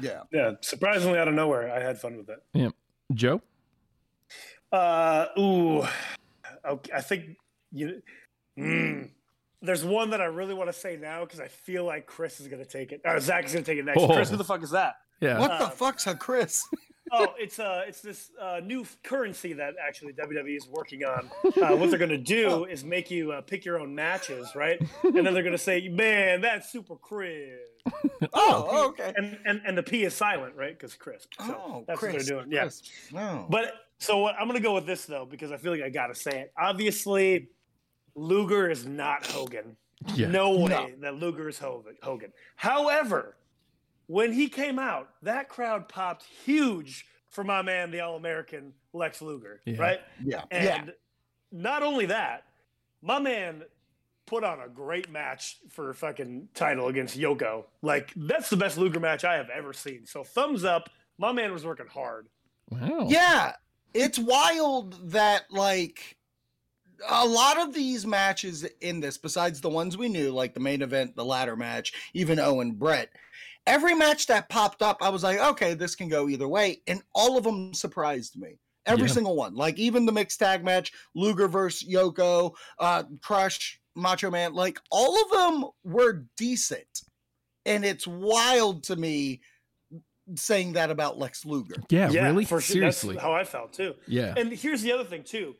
Yeah. 0.00 0.22
yeah, 0.32 0.52
surprisingly 0.60 1.18
out 1.18 1.28
of 1.28 1.34
nowhere, 1.34 1.72
I 1.72 1.80
had 1.80 2.00
fun 2.00 2.16
with 2.16 2.28
it. 2.28 2.72
Joe. 3.12 3.42
Uh, 4.72 5.26
ooh, 5.38 5.84
okay, 6.66 6.90
I 6.94 7.00
think 7.00 7.36
you. 7.72 8.02
Mm, 8.58 9.10
there's 9.62 9.84
one 9.84 10.10
that 10.10 10.20
I 10.20 10.26
really 10.26 10.54
want 10.54 10.68
to 10.68 10.78
say 10.78 10.96
now 10.96 11.24
because 11.24 11.40
I 11.40 11.48
feel 11.48 11.84
like 11.84 12.06
Chris 12.06 12.40
is 12.40 12.48
gonna 12.48 12.64
take 12.64 12.92
it. 12.92 13.00
Or 13.04 13.20
Zak 13.20 13.44
is 13.44 13.52
gonna 13.52 13.64
take 13.64 13.78
it 13.78 13.84
next. 13.84 14.00
Oh. 14.00 14.12
Chris, 14.12 14.30
who 14.30 14.36
the 14.36 14.44
fuck 14.44 14.62
is 14.62 14.70
that? 14.70 14.96
Yeah. 15.20 15.38
What 15.38 15.50
Uh, 15.52 15.64
the 15.64 15.70
fuck's 15.70 16.06
a 16.06 16.14
Chris? 16.14 16.64
oh, 17.12 17.34
it's 17.38 17.58
uh, 17.58 17.82
it's 17.86 18.00
this 18.00 18.30
uh, 18.40 18.60
new 18.62 18.86
currency 19.02 19.52
that 19.54 19.74
actually 19.84 20.12
WWE 20.14 20.56
is 20.56 20.68
working 20.68 21.04
on. 21.04 21.30
Uh, 21.44 21.76
what 21.76 21.90
they're 21.90 21.98
gonna 21.98 22.16
do 22.18 22.64
is 22.70 22.84
make 22.84 23.10
you 23.10 23.32
uh, 23.32 23.40
pick 23.40 23.64
your 23.64 23.78
own 23.78 23.94
matches, 23.94 24.48
right? 24.54 24.80
And 25.02 25.14
then 25.26 25.34
they're 25.34 25.42
gonna 25.42 25.58
say, 25.58 25.88
"Man, 25.88 26.40
that's 26.40 26.70
super 26.70 26.96
crisp." 26.96 27.58
Oh, 28.32 28.88
okay. 28.88 29.12
And 29.16 29.38
and 29.44 29.60
and 29.66 29.76
the 29.76 29.82
P 29.82 30.04
is 30.04 30.14
silent, 30.14 30.54
right? 30.56 30.72
Because 30.76 30.94
crisp. 30.94 31.32
So 31.38 31.44
oh, 31.54 31.84
that's 31.86 31.98
Chris, 32.00 32.14
what 32.14 32.26
they're 32.26 32.36
doing. 32.38 32.50
Yeah. 32.52 32.62
Chris. 32.62 32.82
No. 33.12 33.46
But 33.50 33.72
so 33.98 34.18
what, 34.18 34.34
I'm 34.40 34.46
gonna 34.46 34.60
go 34.60 34.74
with 34.74 34.86
this 34.86 35.04
though 35.04 35.26
because 35.26 35.52
I 35.52 35.56
feel 35.58 35.72
like 35.72 35.82
I 35.82 35.90
gotta 35.90 36.14
say 36.14 36.40
it. 36.40 36.52
Obviously, 36.58 37.48
Luger 38.14 38.70
is 38.70 38.86
not 38.86 39.26
Hogan. 39.26 39.76
Yeah. 40.14 40.28
No 40.28 40.56
way 40.58 40.68
No. 40.70 40.90
that 41.00 41.14
Luger 41.16 41.48
is 41.48 41.58
Hogan. 41.58 41.96
Hogan. 42.02 42.32
However, 42.56 43.36
when 44.06 44.32
he 44.32 44.48
came 44.48 44.78
out, 44.78 45.08
that 45.22 45.48
crowd 45.48 45.88
popped 45.88 46.24
huge 46.44 47.06
for 47.30 47.44
my 47.44 47.62
man, 47.62 47.90
the 47.90 48.00
All 48.00 48.16
American 48.16 48.72
Lex 48.92 49.20
Luger, 49.22 49.60
Yeah. 49.64 49.80
right? 49.80 50.00
yeah. 50.24 50.44
And 50.50 50.64
yeah. 50.86 50.92
not 51.50 51.82
only 51.82 52.06
that, 52.06 52.44
my 53.02 53.18
man 53.18 53.62
put 54.26 54.44
on 54.44 54.60
a 54.60 54.68
great 54.68 55.10
match 55.10 55.58
for 55.70 55.92
fucking 55.92 56.48
title 56.54 56.88
against 56.88 57.18
Yoko. 57.18 57.64
Like 57.82 58.12
that's 58.16 58.48
the 58.50 58.56
best 58.56 58.78
Luger 58.78 59.00
match 59.00 59.24
I 59.24 59.34
have 59.34 59.50
ever 59.50 59.72
seen. 59.72 60.06
So 60.06 60.24
thumbs 60.24 60.64
up. 60.64 60.88
My 61.18 61.32
man 61.32 61.52
was 61.52 61.64
working 61.64 61.86
hard. 61.86 62.28
Wow. 62.70 63.06
Yeah, 63.08 63.52
it's 63.92 64.18
wild 64.18 65.10
that 65.10 65.44
like 65.50 66.16
a 67.08 67.26
lot 67.26 67.58
of 67.60 67.74
these 67.74 68.06
matches 68.06 68.64
in 68.80 69.00
this, 69.00 69.18
besides 69.18 69.60
the 69.60 69.68
ones 69.68 69.96
we 69.96 70.08
knew, 70.08 70.30
like 70.30 70.54
the 70.54 70.60
main 70.60 70.80
event, 70.80 71.16
the 71.16 71.24
ladder 71.24 71.56
match, 71.56 71.92
even 72.14 72.38
Owen 72.38 72.72
Brett, 72.72 73.10
every 73.66 73.94
match 73.94 74.26
that 74.26 74.48
popped 74.48 74.82
up, 74.82 74.98
I 75.02 75.08
was 75.08 75.22
like, 75.22 75.38
okay, 75.38 75.74
this 75.74 75.94
can 75.94 76.08
go 76.08 76.28
either 76.28 76.48
way, 76.48 76.82
and 76.86 77.02
all 77.14 77.36
of 77.38 77.44
them 77.44 77.72
surprised 77.74 78.36
me. 78.38 78.58
Every 78.86 79.06
Yeah. 79.06 79.14
single 79.14 79.34
one, 79.36 79.54
like 79.54 79.78
even 79.78 80.04
the 80.04 80.12
mixed 80.12 80.38
tag 80.38 80.62
match, 80.62 80.92
Luger 81.14 81.48
versus 81.48 81.88
Yoko, 81.88 82.54
uh, 82.78 83.04
Crush, 83.22 83.80
Macho 83.94 84.30
Man, 84.30 84.52
like 84.52 84.78
all 84.90 85.16
of 85.24 85.30
them 85.30 85.70
were 85.84 86.26
decent, 86.36 87.02
and 87.64 87.84
it's 87.84 88.06
wild 88.06 88.82
to 88.84 88.96
me 88.96 89.40
saying 90.36 90.72
that 90.74 90.90
about 90.90 91.18
Lex 91.18 91.44
Luger. 91.46 91.76
Yeah, 91.88 92.10
really? 92.12 92.44
for. 92.44 92.60
Seriously. 92.60 93.14
That's 93.14 93.24
how 93.24 93.32
I 93.32 93.44
felt 93.44 93.72
too. 93.72 93.94
yeah. 94.06 94.34
And 94.36 94.52
here's 94.52 94.82
the 94.82 94.92
other 94.92 95.04
thing 95.04 95.22
too. 95.22 95.54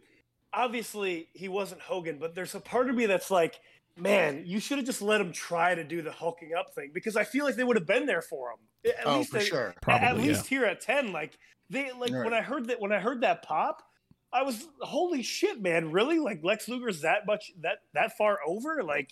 Obviously, 0.52 1.28
he 1.32 1.48
wasn't 1.48 1.80
Hogan, 1.80 2.18
but 2.18 2.34
there's 2.34 2.54
a 2.54 2.60
part 2.60 2.88
of 2.88 2.94
me 2.96 3.06
that's 3.06 3.30
like, 3.30 3.58
man, 3.96 4.42
you 4.46 4.60
should 4.60 4.78
have 4.78 4.86
just 4.86 5.02
let 5.02 5.20
him 5.20 5.32
try 5.32 5.74
to 5.74 5.84
do 5.84 6.02
the 6.02 6.12
hulking 6.12 6.50
up 6.58 6.74
thing 6.74 6.90
because 6.92 7.16
I 7.16 7.24
feel 7.24 7.44
like 7.44 7.56
they 7.56 7.64
would 7.64 7.76
have 7.76 7.86
been 7.86 8.06
there 8.06 8.22
for 8.22 8.50
him. 8.50 8.58
At 8.98 9.06
oh, 9.06 9.18
least 9.18 9.30
for 9.30 9.38
they, 9.38 9.44
sure. 9.44 9.68
at 9.68 9.80
Probably, 9.82 10.28
least 10.28 10.46
here 10.46 10.64
at 10.64 10.80
10 10.80 11.12
like 11.12 11.38
they 11.70 11.90
like 11.92 12.12
Right. 12.12 12.24
when 12.24 12.34
i 12.34 12.42
heard 12.42 12.66
that 12.68 12.78
when 12.80 12.92
i 12.92 12.98
heard 12.98 13.22
that 13.22 13.42
pop 13.42 13.82
i 14.30 14.42
was 14.42 14.68
holy 14.80 15.22
shit 15.22 15.62
man 15.62 15.90
really 15.90 16.18
like 16.18 16.40
lex 16.44 16.68
luger's 16.68 17.00
that 17.00 17.26
much 17.26 17.50
that 17.62 17.78
that 17.94 18.14
far 18.18 18.38
over 18.46 18.82
like 18.82 19.10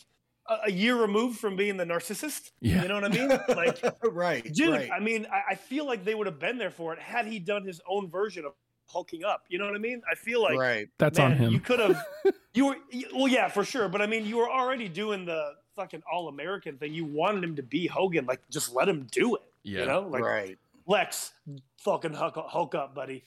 a, 0.51 0.57
a 0.67 0.71
year 0.71 1.01
removed 1.01 1.39
from 1.39 1.57
being 1.57 1.79
the 1.79 1.85
narcissist 1.87 2.51
Yeah. 2.61 2.83
you 2.83 2.89
know 2.89 2.97
what 2.97 3.05
i 3.05 3.09
mean 3.09 3.29
like 3.57 3.83
right, 4.05 4.53
dude 4.53 4.69
right. 4.75 4.91
i 4.93 5.01
mean 5.01 5.27
I, 5.33 5.53
I 5.53 5.55
feel 5.55 5.87
like 5.87 6.05
they 6.05 6.15
would 6.15 6.27
have 6.27 6.39
been 6.39 6.59
there 6.59 6.71
for 6.71 6.93
it 6.93 6.99
had 6.99 7.27
he 7.27 7.39
done 7.39 7.65
his 7.65 7.81
own 7.89 8.11
version 8.11 8.45
of 8.45 8.53
hulking 8.93 9.25
up 9.25 9.45
you 9.49 9.59
know 9.59 9.65
what 9.65 9.75
i 9.75 9.79
mean 9.79 10.03
i 10.11 10.15
feel 10.15 10.43
like 10.43 10.57
right. 10.59 10.89
That's 10.99 11.19
on 11.19 11.33
him. 11.33 11.51
you 11.53 11.61
could 11.61 11.79
have 11.81 12.05
you 12.55 12.67
were 12.67 12.77
well 13.15 13.29
yeah 13.29 13.49
for 13.49 13.65
sure 13.65 13.89
but 13.89 14.03
i 14.03 14.07
mean 14.07 14.27
you 14.27 14.37
were 14.37 14.51
already 14.51 14.89
doing 14.89 15.25
the 15.25 15.53
fucking 15.75 16.03
all-american 16.13 16.77
thing 16.77 16.93
you 16.93 17.05
wanted 17.07 17.43
him 17.43 17.57
to 17.57 17.63
be 17.63 17.87
hogan 17.87 18.27
like 18.27 18.41
just 18.51 18.75
let 18.75 18.89
him 18.89 19.07
do 19.11 19.35
it 19.37 19.43
Yeah. 19.63 19.81
you 19.81 19.87
know 19.87 20.01
like 20.09 20.23
right. 20.23 20.59
Lex, 20.87 21.31
fucking 21.79 22.13
hulk, 22.13 22.35
hulk 22.37 22.75
up, 22.75 22.93
buddy. 22.93 23.23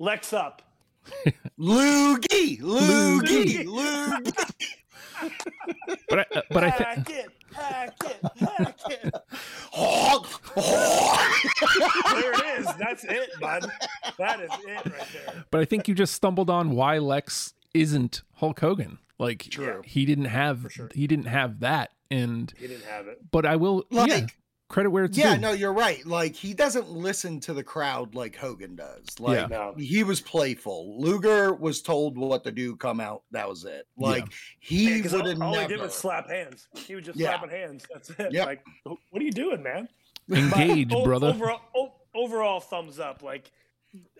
Lex 0.00 0.32
up. 0.32 0.62
Loogie, 1.56 2.60
Loogie. 2.60 3.64
loogie, 3.64 3.64
loogie. 3.64 4.44
But 6.08 6.18
I, 6.18 6.24
uh, 6.34 6.42
but 6.50 6.64
I 6.64 6.70
think 6.72 7.08
hack 7.08 7.10
it, 7.10 7.30
hack 7.54 7.96
it, 8.04 8.20
hack 8.40 8.78
it. 8.90 9.14
Honk, 9.72 10.26
honk. 10.56 12.20
There 12.20 12.32
it 12.32 12.60
is. 12.60 12.66
That's 12.78 13.04
it, 13.04 13.30
bud. 13.40 13.70
That 14.18 14.40
is 14.40 14.50
it 14.50 14.66
right 14.66 15.08
there. 15.12 15.44
but 15.50 15.60
I 15.60 15.64
think 15.64 15.88
you 15.88 15.94
just 15.94 16.14
stumbled 16.14 16.50
on 16.50 16.70
why 16.70 16.98
Lex 16.98 17.54
isn't 17.74 18.22
Hulk 18.34 18.60
Hogan. 18.60 18.98
Like 19.18 19.48
True. 19.50 19.82
he 19.84 20.04
didn't 20.04 20.26
have 20.26 20.66
sure. 20.70 20.88
he 20.94 21.06
didn't 21.06 21.26
have 21.26 21.60
that 21.60 21.90
and 22.10 22.52
He 22.56 22.66
didn't 22.68 22.84
have 22.84 23.06
it. 23.08 23.18
but 23.30 23.44
I 23.44 23.56
will 23.56 23.84
Like- 23.90 24.08
yeah, 24.10 24.26
credit 24.68 24.90
where 24.90 25.04
it's 25.04 25.18
Yeah, 25.18 25.34
due. 25.34 25.40
no, 25.40 25.52
you're 25.52 25.72
right. 25.72 26.04
Like 26.06 26.34
he 26.36 26.54
doesn't 26.54 26.88
listen 26.90 27.40
to 27.40 27.52
the 27.52 27.64
crowd 27.64 28.14
like 28.14 28.36
Hogan 28.36 28.76
does. 28.76 29.18
Like 29.18 29.36
Yeah. 29.40 29.46
No. 29.46 29.74
he 29.76 30.04
was 30.04 30.20
playful. 30.20 31.00
Luger 31.00 31.52
was 31.52 31.82
told 31.82 32.16
what 32.16 32.44
to 32.44 32.52
do, 32.52 32.76
come 32.76 33.00
out. 33.00 33.22
That 33.32 33.48
was 33.48 33.64
it. 33.64 33.86
Like 33.96 34.24
he 34.60 34.96
Because 34.98 35.12
would 35.12 35.22
all, 35.22 35.28
have 35.28 35.42
all 35.42 35.52
he 35.54 35.58
never. 35.62 35.68
did 35.68 35.80
was 35.80 35.94
slap 35.94 36.28
hands. 36.30 36.68
He 36.74 36.94
was 36.94 37.04
just 37.04 37.18
Yeah. 37.18 37.30
slapping 37.30 37.50
hands. 37.50 37.86
That's 37.92 38.10
it. 38.10 38.32
Yep. 38.32 38.46
Like, 38.46 38.64
what 38.84 39.20
are 39.20 39.24
you 39.24 39.32
doing, 39.32 39.62
man? 39.64 39.88
Engage, 40.30 40.92
O- 40.94 41.04
brother. 41.04 41.28
Overall, 41.28 41.60
overall, 42.14 42.60
thumbs 42.60 42.98
up. 43.00 43.22
Like, 43.22 43.50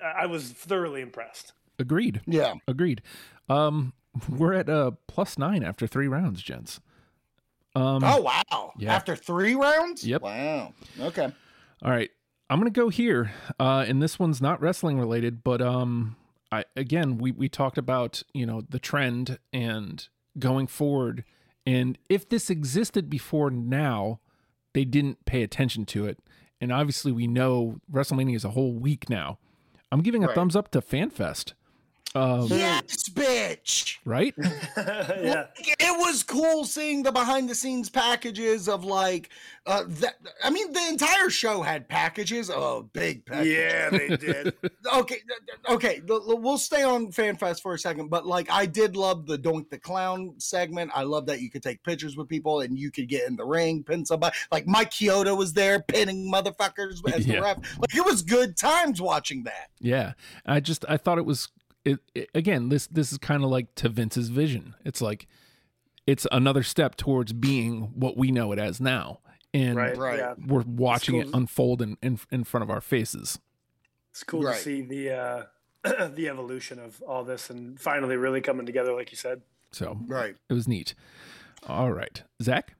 I 0.02 0.22
I 0.22 0.26
was 0.26 0.50
thoroughly 0.50 1.00
impressed. 1.00 1.52
Agreed. 1.78 2.20
yeah. 2.26 2.54
Agreed. 2.66 3.02
Um 3.48 3.92
we're 4.28 4.52
at 4.54 4.68
uh 4.68 4.92
plus 5.06 5.38
9 5.38 5.62
after 5.62 5.86
3 5.86 6.08
rounds, 6.08 6.42
gents. 6.42 6.80
Um 7.74 8.02
Oh 8.02 8.20
wow! 8.22 8.72
yeah. 8.78 8.94
After 8.94 9.14
three 9.14 9.54
rounds. 9.54 10.06
Yep. 10.06 10.22
Wow. 10.22 10.72
Okay. 11.00 11.32
All 11.82 11.90
right. 11.90 12.10
I'm 12.50 12.58
gonna 12.58 12.70
go 12.70 12.88
here. 12.88 13.32
Uh 13.60 13.84
and 13.86 14.02
this 14.02 14.18
one's 14.18 14.40
not 14.40 14.60
wrestling 14.60 14.98
related, 14.98 15.44
but 15.44 15.60
um 15.60 16.16
I 16.50 16.64
again 16.76 17.18
we 17.18 17.30
we 17.30 17.48
talked 17.48 17.78
about, 17.78 18.22
you 18.32 18.46
know, 18.46 18.62
the 18.68 18.78
trend 18.78 19.38
and 19.52 20.08
going 20.38 20.66
forward. 20.66 21.24
And 21.66 21.98
if 22.08 22.26
this 22.28 22.48
existed 22.48 23.10
before 23.10 23.50
now, 23.50 24.20
they 24.72 24.84
didn't 24.86 25.26
pay 25.26 25.42
attention 25.42 25.84
to 25.86 26.06
it. 26.06 26.18
And 26.60 26.72
obviously 26.72 27.12
we 27.12 27.26
know 27.26 27.78
WrestleMania 27.92 28.34
is 28.36 28.44
a 28.44 28.50
whole 28.50 28.72
week 28.72 29.08
now. 29.10 29.38
I'm 29.90 30.02
giving 30.02 30.22
a 30.24 30.26
Right. 30.28 30.34
thumbs 30.34 30.54
up 30.56 30.70
to 30.72 30.80
FanFest. 30.80 31.54
Um, 32.14 32.46
Yes, 32.46 33.08
bitch. 33.10 33.98
right? 34.06 34.34
yeah. 34.38 35.46
It 35.58 35.98
was 35.98 36.22
cool 36.22 36.64
seeing 36.64 37.02
the 37.02 37.12
behind 37.12 37.50
the 37.50 37.54
scenes 37.54 37.90
packages 37.90 38.66
of 38.68 38.82
like 38.84 39.28
uh 39.66 39.84
that 39.86 40.14
I 40.42 40.48
mean 40.48 40.72
the 40.72 40.86
entire 40.88 41.28
show 41.28 41.60
had 41.60 41.86
packages. 41.88 42.50
Oh, 42.50 42.88
big 42.94 43.26
packages. 43.26 43.52
Yeah, 43.54 43.90
they 43.90 44.08
did. 44.16 44.54
okay, 44.94 45.16
th- 45.16 45.24
th- 45.46 45.58
okay. 45.68 46.00
l- 46.08 46.24
l- 46.30 46.38
We'll 46.38 46.56
stay 46.56 46.82
on 46.82 47.08
FanFest 47.08 47.60
for 47.60 47.74
a 47.74 47.78
second, 47.78 48.08
but 48.08 48.26
like 48.26 48.50
I 48.50 48.64
did 48.64 48.96
love 48.96 49.26
the 49.26 49.36
Doink 49.38 49.68
the 49.68 49.78
Clown 49.78 50.32
segment. 50.38 50.90
I 50.94 51.02
love 51.02 51.26
that 51.26 51.42
you 51.42 51.50
could 51.50 51.62
take 51.62 51.82
pictures 51.82 52.16
with 52.16 52.26
people 52.28 52.60
and 52.60 52.78
you 52.78 52.90
could 52.90 53.08
get 53.08 53.28
in 53.28 53.36
the 53.36 53.44
ring, 53.44 53.82
pin 53.84 54.06
somebody. 54.06 54.34
Like 54.50 54.66
Mike 54.66 54.90
Chioda 54.90 55.36
was 55.36 55.52
there 55.52 55.80
pinning 55.80 56.32
motherfuckers 56.32 57.06
as 57.12 57.26
the 57.26 57.38
ref. 57.42 57.58
Like 57.78 57.94
it 57.94 58.04
was 58.04 58.22
good 58.22 58.56
times 58.56 59.02
watching 59.02 59.42
that. 59.44 59.68
Yeah, 59.78 60.14
I 60.46 60.60
just 60.60 60.86
I 60.88 60.96
thought 60.96 61.18
it 61.18 61.26
was 61.26 61.48
it, 61.88 61.98
it- 62.14 62.30
again 62.34 62.68
this 62.68 62.86
this 62.88 63.12
is 63.12 63.18
kind 63.18 63.42
of 63.44 63.50
like 63.50 63.74
to 63.76 63.88
Vince's 63.88 64.28
vision. 64.28 64.74
It's 64.84 65.00
like 65.00 65.26
it's 66.06 66.26
another 66.32 66.62
step 66.62 66.96
towards 66.96 67.32
being 67.32 67.82
what 67.94 68.16
we 68.16 68.30
know 68.30 68.52
it 68.52 68.58
as 68.58 68.80
now, 68.80 69.20
and 69.52 69.76
Right. 69.76 69.96
Right. 69.96 70.18
Yeah. 70.18 70.34
we're 70.46 70.62
watching 70.66 71.16
it 71.16 71.28
unfold 71.34 71.82
in, 71.82 71.96
in 72.02 72.18
in 72.30 72.44
front 72.44 72.62
of 72.62 72.70
our 72.70 72.80
faces. 72.80 73.38
It's 74.10 74.24
cool 74.24 74.42
Right. 74.42 74.56
to 74.56 74.62
see 74.62 74.80
the 74.82 75.10
uh, 75.10 75.42
the 76.08 76.28
evolution 76.28 76.78
of 76.78 77.02
all 77.06 77.24
this 77.24 77.50
and 77.50 77.78
finally 77.78 78.16
really 78.16 78.40
coming 78.40 78.66
together, 78.66 78.92
like 78.94 79.10
you 79.10 79.16
said. 79.16 79.42
So 79.70 79.98
Right. 80.06 80.34
it 80.48 80.52
was 80.54 80.66
neat. 80.66 80.94
All 81.66 81.92
right, 81.92 82.22
Zak, 82.42 82.74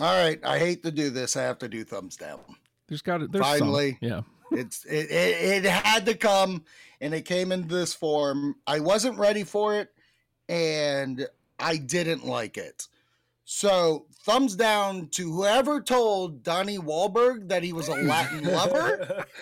All 0.00 0.06
right. 0.20 0.44
I 0.44 0.58
hate 0.58 0.82
to 0.82 0.90
do 0.90 1.10
this. 1.10 1.36
I 1.36 1.42
have 1.42 1.58
to 1.58 1.68
do 1.68 1.84
thumbs 1.84 2.16
down. 2.16 2.40
there's 2.88 3.02
got 3.02 3.18
to 3.18 3.28
there's 3.28 3.46
some. 3.58 3.72
Yeah, 4.00 4.22
It's 4.52 4.84
it, 4.84 5.10
it, 5.10 5.64
it 5.64 5.70
had 5.70 6.06
to 6.06 6.14
come 6.14 6.64
and 7.00 7.14
it 7.14 7.24
came 7.24 7.52
in 7.52 7.68
this 7.68 7.94
form. 7.94 8.56
I 8.66 8.80
wasn't 8.80 9.18
ready 9.18 9.44
for 9.44 9.76
it 9.76 9.92
and 10.48 11.26
I 11.58 11.76
didn't 11.76 12.26
like 12.26 12.56
it. 12.56 12.88
So 13.44 14.06
thumbs 14.24 14.54
down 14.56 15.08
to 15.08 15.32
whoever 15.32 15.80
told 15.80 16.42
Donnie 16.42 16.78
Wahlberg 16.78 17.48
that 17.48 17.62
he 17.62 17.72
was 17.72 17.88
a 17.88 17.94
Latin 17.94 18.44
lover. 18.44 19.24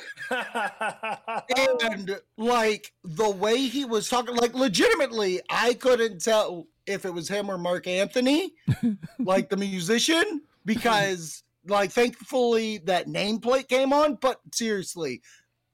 And 1.89 2.21
like 2.37 2.93
the 3.03 3.29
way 3.29 3.59
he 3.67 3.85
was 3.85 4.09
talking, 4.09 4.37
like 4.37 4.55
legitimately, 4.55 5.41
I 5.51 5.75
couldn't 5.75 6.21
tell 6.21 6.69
if 6.87 7.05
it 7.05 7.13
was 7.13 7.29
him 7.29 7.51
or 7.51 7.59
Marc 7.59 7.87
Anthony, 7.87 8.55
like 9.19 9.49
the 9.49 9.57
musician, 9.57 10.43
because 10.65 11.43
like 11.69 11.93
thankfully 11.93 12.79
that 12.85 13.07
nameplate 13.07 13.69
came 13.69 13.93
on. 13.93 14.17
But 14.17 14.41
seriously, 14.53 15.23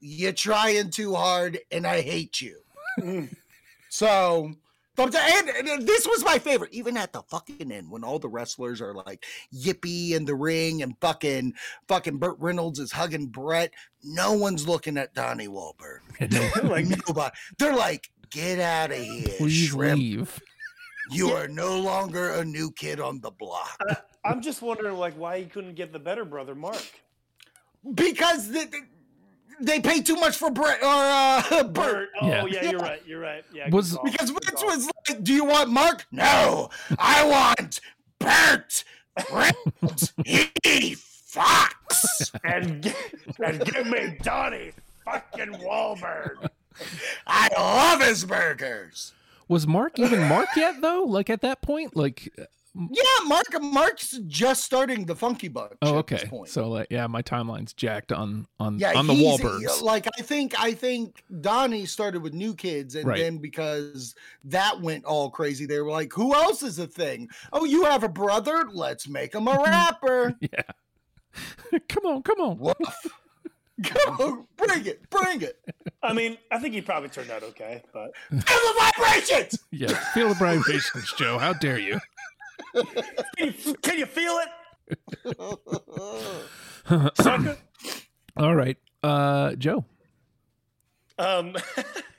you're 0.00 0.32
trying 0.32 0.90
too 0.90 1.14
hard, 1.14 1.58
and 1.70 1.86
I 1.86 2.00
hate 2.00 2.40
you. 2.40 2.60
Mm. 3.00 3.34
So 3.88 4.52
And, 4.98 5.48
and 5.68 5.86
this 5.86 6.06
was 6.06 6.24
my 6.24 6.38
favorite, 6.38 6.72
even 6.72 6.96
at 6.96 7.12
the 7.12 7.22
fucking 7.22 7.72
end 7.72 7.90
when 7.90 8.04
all 8.04 8.18
the 8.18 8.28
wrestlers 8.28 8.80
are 8.80 8.94
like 8.94 9.24
yippee 9.54 10.12
in 10.12 10.24
the 10.24 10.34
ring 10.34 10.82
and 10.82 10.94
fucking 11.00 11.54
fucking 11.88 12.18
Burt 12.18 12.36
Reynolds 12.38 12.78
is 12.78 12.92
hugging 12.92 13.26
Bret. 13.26 13.72
No 14.04 14.34
one's 14.34 14.68
looking 14.68 14.98
at 14.98 15.14
Donnie 15.14 15.48
Wahlberg. 15.48 16.00
like 16.70 16.86
Nobody. 16.86 17.34
They're 17.58 17.76
like, 17.76 18.10
get 18.30 18.60
out 18.60 18.90
of 18.90 18.98
here, 18.98 19.28
Please 19.38 19.68
shrimp. 19.68 19.98
leave. 19.98 20.40
You 21.10 21.30
are 21.32 21.48
no 21.48 21.78
longer 21.80 22.30
a 22.30 22.44
new 22.44 22.70
kid 22.72 23.00
on 23.00 23.20
the 23.20 23.30
block. 23.30 23.78
I'm 24.24 24.40
just 24.40 24.62
wondering, 24.62 24.96
like, 24.96 25.14
why 25.14 25.40
he 25.40 25.46
couldn't 25.46 25.74
get 25.74 25.92
the 25.92 25.98
better 25.98 26.24
brother, 26.24 26.54
Mark. 26.54 26.82
Because 27.94 28.48
they, 28.50 28.66
they 29.60 29.80
pay 29.80 30.00
too 30.00 30.14
much 30.16 30.36
for 30.36 30.50
Brett 30.50 30.82
or 30.82 30.86
uh, 30.86 31.42
Burt. 31.64 31.72
Bert. 31.74 32.08
Oh 32.20 32.28
Yeah. 32.28 32.44
yeah. 32.46 32.70
you're 32.70 32.80
right. 32.80 33.02
You're 33.06 33.20
right. 33.20 33.44
Yeah. 33.52 33.68
Was- 33.70 33.98
Because 34.04 34.30
good 34.30 34.44
Vince 34.44 34.62
was 34.62 34.90
like, 35.08 35.24
"Do 35.24 35.32
you 35.34 35.44
want 35.44 35.70
Mark? 35.70 36.06
No, 36.12 36.70
I 36.98 37.24
want 37.26 37.80
Burt 38.20 38.84
Reynolds. 39.32 40.12
He 40.64 40.94
Fox. 40.94 42.30
and 42.44 42.82
g- 42.84 42.92
and 43.44 43.64
give 43.64 43.86
me 43.86 44.16
Donnie 44.22 44.72
fucking 45.04 45.54
Wahlberg. 45.54 46.48
I 47.26 47.48
love 47.58 48.00
his 48.02 48.24
burgers." 48.24 49.12
Was 49.52 49.66
Mark 49.66 49.98
even 49.98 50.22
Mark 50.28 50.48
yet 50.56 50.80
though? 50.80 51.04
Like 51.04 51.28
at 51.30 51.42
that 51.42 51.60
point, 51.62 51.94
like 51.94 52.32
Yeah, 52.74 53.02
Mark. 53.26 53.44
Mark's 53.60 54.18
just 54.26 54.64
starting 54.64 55.04
the 55.04 55.14
Funky 55.14 55.48
Bunch. 55.48 55.74
oh 55.82 55.98
at 55.98 56.06
this 56.06 56.20
okay. 56.22 56.28
point. 56.30 56.48
So 56.48 56.68
like 56.70 56.86
yeah, 56.90 57.06
my 57.06 57.20
timeline's 57.20 57.74
jacked 57.74 58.12
on 58.12 58.46
on 58.58 58.78
yeah, 58.78 58.94
on 58.96 59.06
the 59.06 59.12
Wahlbergs. 59.12 59.82
Like 59.82 60.06
I 60.18 60.22
think 60.22 60.58
I 60.58 60.72
think 60.72 61.22
Donnie 61.42 61.84
started 61.84 62.22
with 62.22 62.32
New 62.32 62.54
Kids, 62.54 62.94
and 62.94 63.06
Right. 63.06 63.18
then 63.18 63.36
because 63.38 64.14
that 64.44 64.80
went 64.80 65.04
all 65.04 65.28
crazy, 65.30 65.66
they 65.66 65.80
were 65.80 65.90
like, 65.90 66.12
"Who 66.14 66.34
else 66.34 66.62
is 66.62 66.78
a 66.78 66.86
thing? 66.86 67.28
Oh, 67.52 67.64
you 67.64 67.84
have 67.84 68.04
a 68.04 68.08
brother? 68.08 68.64
Let's 68.72 69.06
make 69.06 69.34
him 69.34 69.48
a 69.48 69.62
rapper." 69.64 70.34
Yeah. 70.40 70.62
come 71.90 72.06
on, 72.06 72.22
come 72.22 72.40
on. 72.40 72.58
Woof. 72.58 72.74
Go, 73.82 74.46
bring 74.56 74.86
it, 74.86 75.08
bring 75.10 75.42
it. 75.42 75.58
I 76.02 76.12
mean, 76.12 76.36
I 76.50 76.58
think 76.58 76.74
he 76.74 76.80
probably 76.80 77.08
turned 77.08 77.30
out 77.30 77.42
okay, 77.42 77.82
but 77.92 78.10
Feel 78.30 78.38
the 78.38 78.74
vibrations. 78.96 79.58
Yeah, 79.70 79.88
feel 80.14 80.28
the 80.28 80.34
vibrations, 80.34 81.12
Joe. 81.16 81.38
How 81.38 81.52
dare 81.52 81.78
you? 81.78 81.98
can 82.74 82.84
you, 83.64 83.74
can 83.82 83.98
you 83.98 84.06
feel 84.06 84.38
it, 85.26 87.12
sucker? 87.16 87.56
All 88.36 88.54
right, 88.54 88.76
uh, 89.02 89.54
Joe, 89.54 89.84
Um, 91.18 91.56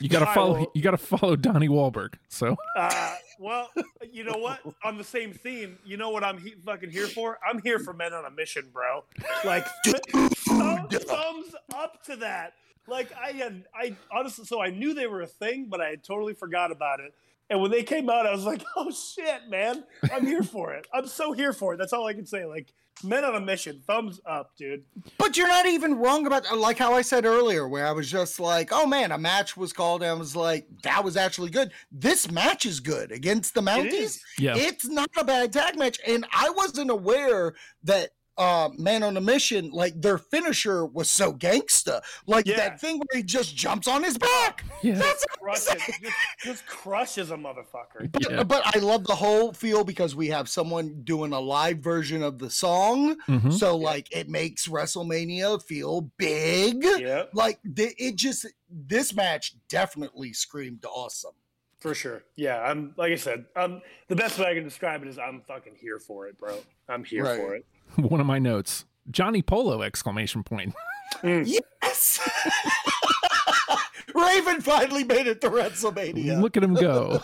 you 0.00 0.08
got 0.08 0.20
to 0.20 0.28
I 0.28 0.34
follow. 0.34 0.58
will- 0.60 0.70
You 0.74 0.82
got 0.82 0.92
to 0.92 0.96
follow 0.98 1.36
Donnie 1.36 1.68
Wahlberg. 1.68 2.14
So 2.28 2.56
uh, 2.76 3.14
well, 3.38 3.70
you 4.12 4.24
know 4.24 4.36
what? 4.38 4.60
On 4.84 4.96
the 4.98 5.04
same 5.04 5.32
theme, 5.32 5.78
you 5.84 5.96
know 5.96 6.10
what 6.10 6.24
I'm 6.24 6.38
he- 6.38 6.54
fucking 6.64 6.90
here 6.90 7.06
for? 7.06 7.38
I'm 7.48 7.60
here 7.62 7.78
for 7.78 7.92
men 7.92 8.12
on 8.12 8.24
a 8.24 8.30
mission, 8.30 8.68
bro. 8.72 9.04
Like, 9.44 9.66
thumb- 9.84 10.88
thumbs 10.90 11.54
up 11.74 12.02
to 12.04 12.16
that. 12.16 12.54
Like, 12.86 13.10
I 13.22 13.32
had, 13.32 13.64
I 13.74 13.94
honestly, 14.10 14.44
so 14.46 14.60
I 14.62 14.70
knew 14.70 14.94
they 14.94 15.06
were 15.06 15.20
a 15.22 15.26
thing, 15.26 15.66
but 15.68 15.80
I 15.80 15.90
had 15.90 16.02
totally 16.02 16.32
forgot 16.34 16.72
about 16.72 17.00
it. 17.00 17.12
And 17.50 17.62
when 17.62 17.70
they 17.70 17.82
came 17.82 18.10
out, 18.10 18.26
I 18.26 18.32
was 18.32 18.44
like, 18.44 18.62
oh 18.76 18.90
shit, 18.90 19.48
man. 19.48 19.84
I'm 20.12 20.26
here 20.26 20.42
for 20.42 20.74
it. 20.74 20.86
I'm 20.92 21.06
so 21.06 21.32
here 21.32 21.52
for 21.52 21.74
it. 21.74 21.78
That's 21.78 21.92
all 21.92 22.06
I 22.06 22.12
can 22.14 22.26
say. 22.26 22.44
Like, 22.44 22.72
men 23.02 23.24
on 23.24 23.34
a 23.34 23.40
mission, 23.40 23.80
thumbs 23.86 24.20
up, 24.26 24.56
dude. 24.56 24.84
But 25.18 25.36
you're 25.36 25.48
not 25.48 25.66
even 25.66 25.98
wrong 25.98 26.26
about 26.26 26.56
like 26.58 26.78
how 26.78 26.94
I 26.94 27.02
said 27.02 27.24
earlier, 27.24 27.68
where 27.68 27.86
I 27.86 27.92
was 27.92 28.10
just 28.10 28.40
like, 28.40 28.70
"Oh 28.72 28.86
man, 28.86 29.12
a 29.12 29.18
match 29.18 29.56
was 29.56 29.72
called," 29.72 30.02
and 30.02 30.10
I 30.10 30.14
was 30.14 30.34
like, 30.36 30.66
"That 30.82 31.04
was 31.04 31.16
actually 31.16 31.50
good." 31.50 31.72
This 31.92 32.30
match 32.30 32.66
is 32.66 32.80
good 32.80 33.12
against 33.12 33.54
the 33.54 33.60
Mounties. 33.60 34.20
yeah, 34.38 34.56
It's 34.56 34.86
not 34.86 35.10
a 35.16 35.24
bad 35.24 35.52
tag 35.52 35.78
match, 35.78 35.98
and 36.06 36.26
I 36.32 36.50
wasn't 36.50 36.90
aware 36.90 37.54
that 37.84 38.10
uh 38.38 38.68
man 38.78 39.02
on 39.02 39.16
a 39.16 39.20
mission 39.20 39.70
like 39.72 40.00
their 40.00 40.16
finisher 40.18 40.86
was 40.86 41.10
so 41.10 41.32
gangsta 41.32 42.00
like 42.26 42.46
Yeah. 42.46 42.56
that 42.56 42.80
thing 42.80 42.98
where 42.98 43.16
he 43.18 43.22
just 43.22 43.56
jumps 43.56 43.86
on 43.88 44.02
his 44.04 44.16
back 44.16 44.64
yeah, 44.82 44.94
that's 44.94 45.24
Crushes, 45.38 45.82
just, 46.00 46.16
just 46.44 46.66
crushes 46.66 47.30
a 47.30 47.36
motherfucker. 47.36 48.10
but, 48.12 48.30
Yeah. 48.30 48.42
but 48.44 48.62
I 48.76 48.78
love 48.80 49.04
the 49.04 49.14
whole 49.14 49.52
feel 49.52 49.82
because 49.82 50.14
we 50.14 50.28
have 50.28 50.48
someone 50.48 51.02
doing 51.04 51.32
a 51.32 51.40
live 51.40 51.78
version 51.78 52.22
of 52.22 52.38
the 52.38 52.50
song. 52.50 53.16
Mhm. 53.28 53.52
So 53.52 53.76
like 53.76 54.08
it 54.14 54.28
makes 54.28 54.68
WrestleMania 54.68 55.62
feel 55.62 56.02
big. 56.18 56.84
Yep, 56.84 57.30
Like 57.34 57.58
the, 57.64 57.92
it 57.98 58.16
just 58.16 58.46
this 58.70 59.14
match 59.14 59.54
definitely 59.68 60.32
screamed 60.32 60.84
awesome. 60.84 61.32
For 61.80 61.94
sure. 61.94 62.22
Yeah, 62.36 62.60
I'm 62.60 62.94
like 62.96 63.12
I 63.12 63.16
said, 63.16 63.46
um, 63.56 63.80
the 64.08 64.16
best 64.16 64.38
way 64.38 64.46
I 64.46 64.54
can 64.54 64.64
describe 64.64 65.02
it 65.02 65.08
is 65.08 65.18
I'm 65.18 65.42
fucking 65.46 65.74
here 65.80 65.98
for 65.98 66.26
it, 66.26 66.38
bro. 66.38 66.58
I'm 66.88 67.04
here 67.04 67.24
Right. 67.24 67.36
for 67.38 67.54
it. 67.56 67.66
One 67.96 68.20
of 68.20 68.26
my 68.26 68.38
notes: 68.38 68.84
Johnny 69.10 69.42
Polo! 69.42 69.82
Exclamation 69.82 70.42
point. 70.42 70.74
Yes. 71.24 72.20
Raven 74.14 74.60
finally 74.60 75.04
made 75.04 75.26
it 75.26 75.40
to 75.40 75.50
WrestleMania. 75.50 76.40
Look 76.40 76.56
at 76.56 76.62
him 76.62 76.74
go. 76.74 77.20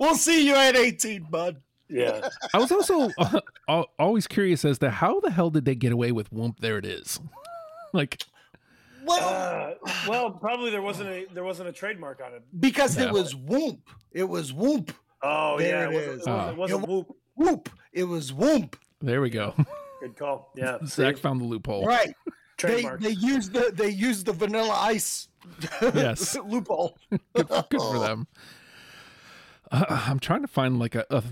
We'll 0.00 0.14
see 0.14 0.46
you 0.46 0.54
at 0.54 0.74
18, 0.76 1.26
bud. 1.30 1.60
Yeah, 1.88 2.28
I 2.52 2.58
was 2.58 2.70
also 2.70 3.10
uh, 3.68 3.82
always 3.98 4.26
curious 4.26 4.64
as 4.64 4.78
to 4.80 4.90
how 4.90 5.20
the 5.20 5.30
hell 5.30 5.50
did 5.50 5.64
they 5.64 5.74
get 5.74 5.90
away 5.92 6.12
with 6.12 6.30
"Whoomp"? 6.30 6.60
There 6.60 6.76
it 6.78 6.84
is. 6.84 7.18
like, 7.94 8.22
Well, 9.08 9.28
uh, 9.86 9.90
well, 10.08 10.30
probably 10.30 10.70
there 10.70 10.82
wasn't 10.82 11.08
a 11.10 11.26
there 11.32 11.44
wasn't 11.44 11.68
a 11.68 11.72
trademark 11.72 12.20
on 12.24 12.34
it. 12.34 12.42
because 12.60 12.96
No. 12.96 13.06
it 13.06 13.12
was 13.12 13.34
whoop. 13.34 13.88
It 14.12 14.24
was 14.24 14.52
whoop. 14.52 14.92
Oh 15.22 15.58
There 15.58 15.68
yeah, 15.68 15.88
it 15.88 15.94
it 15.94 16.08
is. 16.08 16.26
wasn't, 16.26 16.28
it 16.28 16.56
wasn't, 16.56 16.58
it 16.58 16.58
wasn't 16.58 16.88
whoop. 16.88 17.16
Whoop. 17.36 17.68
It 17.92 18.04
was 18.04 18.32
whoop. 18.32 18.76
there 19.00 19.20
we 19.20 19.30
go. 19.30 19.54
Good 20.00 20.16
call. 20.16 20.52
Yeah, 20.56 20.78
Zak 20.86 21.16
see? 21.16 21.22
found 21.22 21.40
the 21.40 21.44
loophole. 21.44 21.84
Right. 21.86 22.14
They, 22.62 22.84
they 23.00 23.10
used 23.10 23.52
the 23.52 23.70
they 23.74 23.88
used 23.88 24.26
the 24.26 24.32
vanilla 24.32 24.74
ice 24.74 25.28
Yes. 25.82 26.36
loophole. 26.44 26.98
Good, 27.10 27.48
good 27.70 27.80
for 27.80 27.98
them. 28.00 28.26
Uh, 29.70 29.84
I'm 29.88 30.18
trying 30.18 30.42
to 30.42 30.48
find 30.48 30.78
like 30.78 30.94
a, 30.94 31.04
a 31.10 31.22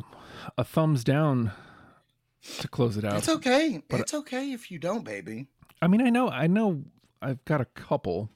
a 0.58 0.64
thumbs 0.64 1.02
down 1.04 1.52
to 2.60 2.68
close 2.68 2.96
it 2.96 3.04
out. 3.04 3.16
It's 3.18 3.28
okay. 3.28 3.82
But- 3.88 4.00
it's 4.00 4.14
okay 4.14 4.52
if 4.52 4.70
you 4.70 4.78
don't, 4.78 5.04
baby. 5.04 5.48
I 5.82 5.88
mean, 5.88 6.00
I 6.00 6.08
know, 6.10 6.28
I 6.30 6.46
know, 6.46 6.84
I've 7.22 7.44
got 7.44 7.60
a 7.60 7.64
couple, 7.66 8.30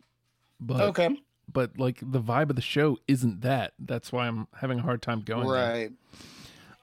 but 0.61 0.81
Okay. 0.81 1.21
but 1.53 1.79
like 1.79 1.99
the 2.03 2.21
vibe 2.21 2.51
of 2.51 2.57
the 2.57 2.63
show 2.63 2.99
isn't 3.09 3.41
that. 3.43 3.75
That's 3.79 4.11
why 4.13 4.27
I'm 4.27 4.47
having 4.57 4.79
a 4.79 4.83
hard 4.83 5.03
time 5.03 5.21
going. 5.23 5.47
there. 5.49 5.57
Right. 5.73 5.93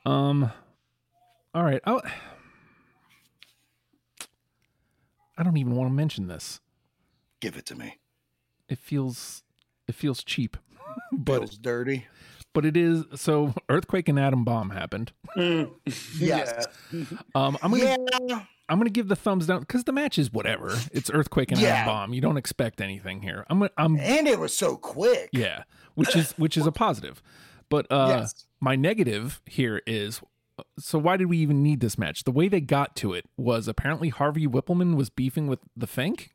Um. 0.06 0.52
All 1.54 1.64
right. 1.64 1.82
I'll, 1.86 2.02
I 5.38 5.44
don't 5.44 5.58
even 5.58 5.76
want 5.76 5.90
to 5.90 5.94
mention 5.94 6.28
this. 6.28 6.60
Give 7.40 7.58
it 7.58 7.66
to 7.68 7.76
me. 7.76 7.98
It 8.70 8.80
feels 8.80 9.44
it 9.88 9.96
feels 9.96 10.24
cheap, 10.24 10.58
but 11.12 11.40
Feels 11.40 11.58
dirty. 11.58 12.08
but 12.54 12.66
it 12.66 12.76
is. 12.76 13.04
So 13.16 13.54
earthquake 13.70 14.10
and 14.10 14.20
Adam 14.20 14.44
Bomb 14.44 14.72
happened. 14.72 15.12
Mm. 15.36 15.72
Yes. 16.20 16.66
Um. 17.36 17.58
I'm 17.62 17.72
gonna 17.72 17.98
yeah. 18.28 18.44
I'm 18.70 18.78
gonna 18.80 18.90
give 18.90 19.08
the 19.08 19.16
thumbs 19.16 19.48
down 19.48 19.62
because 19.62 19.84
the 19.86 19.92
match 19.94 20.18
is 20.20 20.32
whatever. 20.32 20.78
It's 20.92 21.10
earthquake 21.10 21.52
and 21.52 21.60
Yeah. 21.62 21.86
bomb. 21.86 22.14
You 22.14 22.22
don't 22.22 22.38
expect 22.38 22.82
anything 22.82 23.22
here. 23.22 23.46
I'm 23.50 23.60
gonna- 23.60 23.72
I'm 23.78 23.98
And 24.00 24.28
it 24.28 24.40
was 24.40 24.56
so 24.56 24.76
quick. 24.76 25.30
yeah, 25.32 25.64
which 25.96 26.16
is 26.16 26.32
which 26.34 26.58
is 26.58 26.66
a 26.68 26.72
positive. 26.72 27.22
But 27.70 27.86
uh, 27.92 28.08
Yes. 28.20 28.46
my 28.60 28.76
negative 28.76 29.42
here 29.46 29.82
is 29.88 30.22
so 30.80 30.98
why 30.98 31.18
did 31.18 31.26
we 31.28 31.38
even 31.38 31.62
need 31.62 31.80
this 31.82 31.98
match? 31.98 32.24
The 32.24 32.32
way 32.32 32.48
they 32.48 32.62
got 32.62 32.96
to 32.98 33.14
it 33.14 33.26
was 33.38 33.68
apparently 33.68 34.10
Harvey 34.10 34.48
Wippleman 34.48 34.96
was 34.96 35.10
beefing 35.10 35.48
with 35.48 35.60
the 35.76 35.88
Fink. 35.88 36.32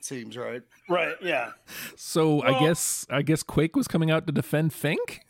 Seems 0.00 0.36
right. 0.36 0.62
Right. 0.88 1.16
Yeah. 1.20 1.52
So 1.96 2.42
I 2.42 2.58
guess 2.60 3.04
I 3.10 3.22
guess 3.22 3.42
Quake 3.42 3.74
was 3.74 3.88
coming 3.88 4.10
out 4.10 4.26
to 4.26 4.32
defend 4.32 4.72
Fink. 4.72 5.22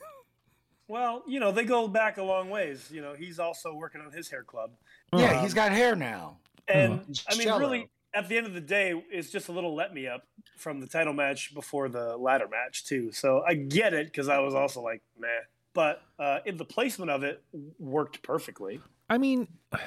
Well, 0.89 1.23
you 1.27 1.39
know, 1.39 1.53
they 1.53 1.65
go 1.65 1.87
back 1.87 2.17
a 2.17 2.23
long 2.23 2.49
ways. 2.49 2.91
You 2.91 3.03
know, 3.03 3.15
he's 3.15 3.39
also 3.39 3.75
working 3.75 4.01
on 4.01 4.11
his 4.13 4.31
hair 4.31 4.43
club. 4.43 4.71
Yeah, 5.13 5.39
Um, 5.39 5.43
he's 5.43 5.55
got 5.55 5.73
hair 5.73 5.97
now. 5.97 6.39
And 6.67 7.01
He's 7.07 7.25
I 7.29 7.35
mean, 7.35 7.47
cello. 7.47 7.61
really, 7.61 7.89
at 8.15 8.29
the 8.29 8.37
end 8.37 8.47
of 8.47 8.55
the 8.55 8.61
day, 8.61 8.93
it's 9.11 9.31
just 9.31 9.49
a 9.49 9.53
little 9.53 9.75
let 9.75 9.95
me 9.95 10.07
up 10.07 10.27
from 10.57 10.81
the 10.81 10.87
title 10.87 11.13
match 11.15 11.55
before 11.55 11.89
the 11.89 12.17
ladder 12.17 12.49
match 12.49 12.85
too. 12.85 13.13
So 13.13 13.43
I 13.47 13.55
get 13.55 13.95
it 13.95 14.07
because 14.07 14.29
I 14.29 14.39
was 14.41 14.55
also 14.55 14.83
like, 14.83 15.03
meh. 15.19 15.29
But 15.73 16.03
uh, 16.19 16.41
in 16.45 16.57
the 16.57 16.65
placement 16.65 17.11
of 17.11 17.23
it, 17.23 17.43
worked 17.79 18.23
perfectly. 18.23 18.81
I 19.09 19.19
mean, 19.19 19.49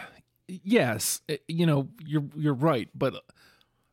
yes, 0.48 1.22
eh, 1.30 1.38
you 1.48 1.66
know 1.66 1.90
you're 2.06 2.24
you're 2.36 2.54
right, 2.54 2.90
but 2.96 3.16
uh, 3.16 3.20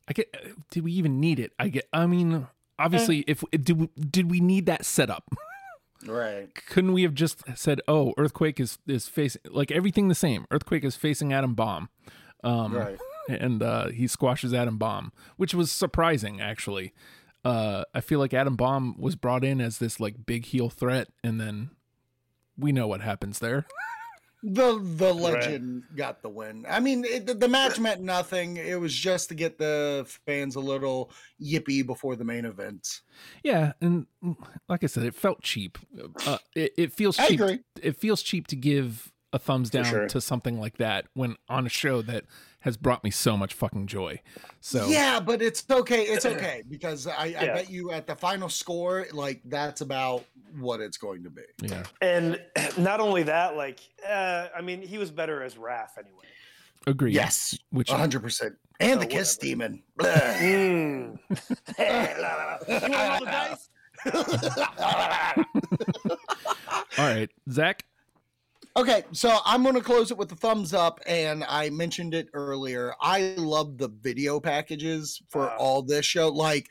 I 0.07 0.13
get. 0.13 0.29
Uh, 0.33 0.49
did 0.71 0.83
we 0.83 0.93
even 0.93 1.19
need 1.19 1.39
it? 1.39 1.51
I 1.59 1.67
get. 1.69 1.87
I 1.93 2.05
mean, 2.05 2.47
obviously, 2.77 3.19
eh. 3.19 3.23
if 3.27 3.43
did 3.51 3.79
we, 3.79 3.89
did 3.99 4.31
we 4.31 4.39
need 4.39 4.65
that 4.67 4.85
setup? 4.85 5.25
Right. 6.05 6.47
Couldn't 6.67 6.93
we 6.93 7.03
have 7.03 7.13
just 7.13 7.43
said, 7.55 7.81
"Oh, 7.87 8.13
earthquake 8.17 8.59
is 8.59 8.77
is 8.87 9.07
facing 9.09 9.41
like 9.49 9.69
everything 9.71 10.07
the 10.07 10.15
same. 10.15 10.45
Earthquake 10.51 10.83
is 10.85 10.95
facing 10.95 11.33
Adam 11.33 11.55
Bomb." 11.55 11.89
Um, 12.43 12.73
Right. 12.73 12.97
and 13.27 13.61
uh, 13.61 13.89
he 13.89 14.07
squashes 14.07 14.53
Adam 14.53 14.77
Bomb, 14.77 15.11
which 15.37 15.53
was 15.53 15.71
surprising 15.71 16.39
actually. 16.41 16.93
uh, 17.45 17.83
I 17.93 18.01
feel 18.01 18.19
like 18.19 18.33
Adam 18.33 18.55
Bomb 18.55 18.95
was 18.99 19.15
brought 19.15 19.43
in 19.43 19.59
as 19.61 19.77
this 19.79 19.99
like 19.99 20.25
big 20.25 20.45
heel 20.45 20.69
threat, 20.69 21.09
and 21.23 21.39
then 21.39 21.71
we 22.57 22.71
know 22.71 22.87
what 22.87 23.01
happens 23.01 23.39
there. 23.39 23.65
The 24.41 24.79
the 24.81 25.13
legend 25.13 25.83
got 25.95 26.21
the 26.21 26.29
win. 26.29 26.65
I 26.69 26.79
mean, 26.79 27.03
it, 27.03 27.25
the, 27.25 27.33
the 27.33 27.47
match 27.49 27.77
meant 27.77 28.01
nothing. 28.01 28.55
It 28.55 28.79
was 28.79 28.95
just 28.95 29.29
to 29.29 29.35
get 29.35 29.57
the 29.57 30.05
fans 30.25 30.55
a 30.55 30.61
little 30.61 31.11
yippy 31.41 31.85
before 31.85 32.15
the 32.15 32.23
main 32.23 32.45
event. 32.45 33.01
Yeah, 33.43 33.73
and 33.81 34.07
like 34.69 34.83
I 34.83 34.87
said, 34.87 35.03
it 35.03 35.13
felt 35.13 35.41
cheap. 35.41 35.77
Uh, 36.25 36.37
it, 36.55 36.73
it 36.77 36.93
feels 36.93 37.19
I 37.19 37.27
cheap. 37.27 37.39
agree. 37.41 37.59
It 37.81 37.97
feels 37.97 38.21
cheap 38.21 38.47
to 38.47 38.55
give 38.55 39.11
a 39.33 39.39
thumbs 39.39 39.69
down 39.69 39.85
sure. 39.85 40.07
to 40.07 40.21
something 40.21 40.59
like 40.59 40.77
that 40.77 41.05
when 41.13 41.35
on 41.49 41.65
a 41.65 41.69
show 41.69 42.01
that 42.03 42.23
has 42.61 42.75
brought 42.77 43.03
me 43.03 43.09
so 43.11 43.37
much 43.37 43.53
fucking 43.53 43.87
joy. 43.87 44.19
So 44.59 44.87
Yeah, 44.87 45.19
but 45.19 45.41
it's 45.41 45.63
okay. 45.69 46.03
It's 46.03 46.25
okay 46.25 46.63
because 46.69 47.07
I, 47.07 47.25
I 47.37 47.45
bet 47.47 47.69
you 47.69 47.91
at 47.91 48.05
the 48.07 48.15
final 48.15 48.49
score, 48.49 49.07
like 49.13 49.41
that's 49.45 49.81
about 49.81 50.25
what 50.59 50.81
it's 50.81 50.97
going 50.97 51.23
to 51.23 51.29
be. 51.29 51.43
yeah, 51.61 51.83
And 52.01 52.41
not 52.77 52.99
only 52.99 53.23
that, 53.23 53.55
like, 53.55 53.79
uh, 54.07 54.47
I 54.55 54.61
mean, 54.61 54.81
he 54.81 54.97
was 54.97 55.11
better 55.11 55.41
as 55.43 55.57
Wrath 55.57 55.97
anyway. 55.97 56.25
agree. 56.87 57.11
Yes, 57.13 57.57
which 57.71 57.89
hundred 57.91 58.21
percent. 58.23 58.55
And 58.81 58.97
Oh, 58.97 59.01
the 59.01 59.07
kiss 59.07 59.37
whatever. 59.37 59.49
demon. 59.49 59.83
Mm. 59.99 61.19
you 61.27 62.91
want 62.91 63.19
to 63.19 63.25
the 63.25 63.25
dice? 63.25 63.69
all 66.97 67.05
right, 67.05 67.29
Zak. 67.51 67.83
Okay, 68.79 69.03
so 69.11 69.39
I'm 69.43 69.61
going 69.63 69.75
to 69.75 69.81
close 69.81 70.09
it 70.09 70.15
with 70.17 70.31
a 70.31 70.37
thumbs 70.37 70.73
up, 70.73 71.01
and 71.05 71.43
I 71.43 71.69
mentioned 71.69 72.13
it 72.13 72.29
earlier. 72.33 72.93
I 73.01 73.33
love 73.35 73.77
the 73.77 73.89
video 73.89 74.39
packages 74.39 75.21
for 75.27 75.47
Wow. 75.47 75.57
all 75.59 75.81
this 75.81 76.05
show. 76.05 76.29
Like, 76.29 76.69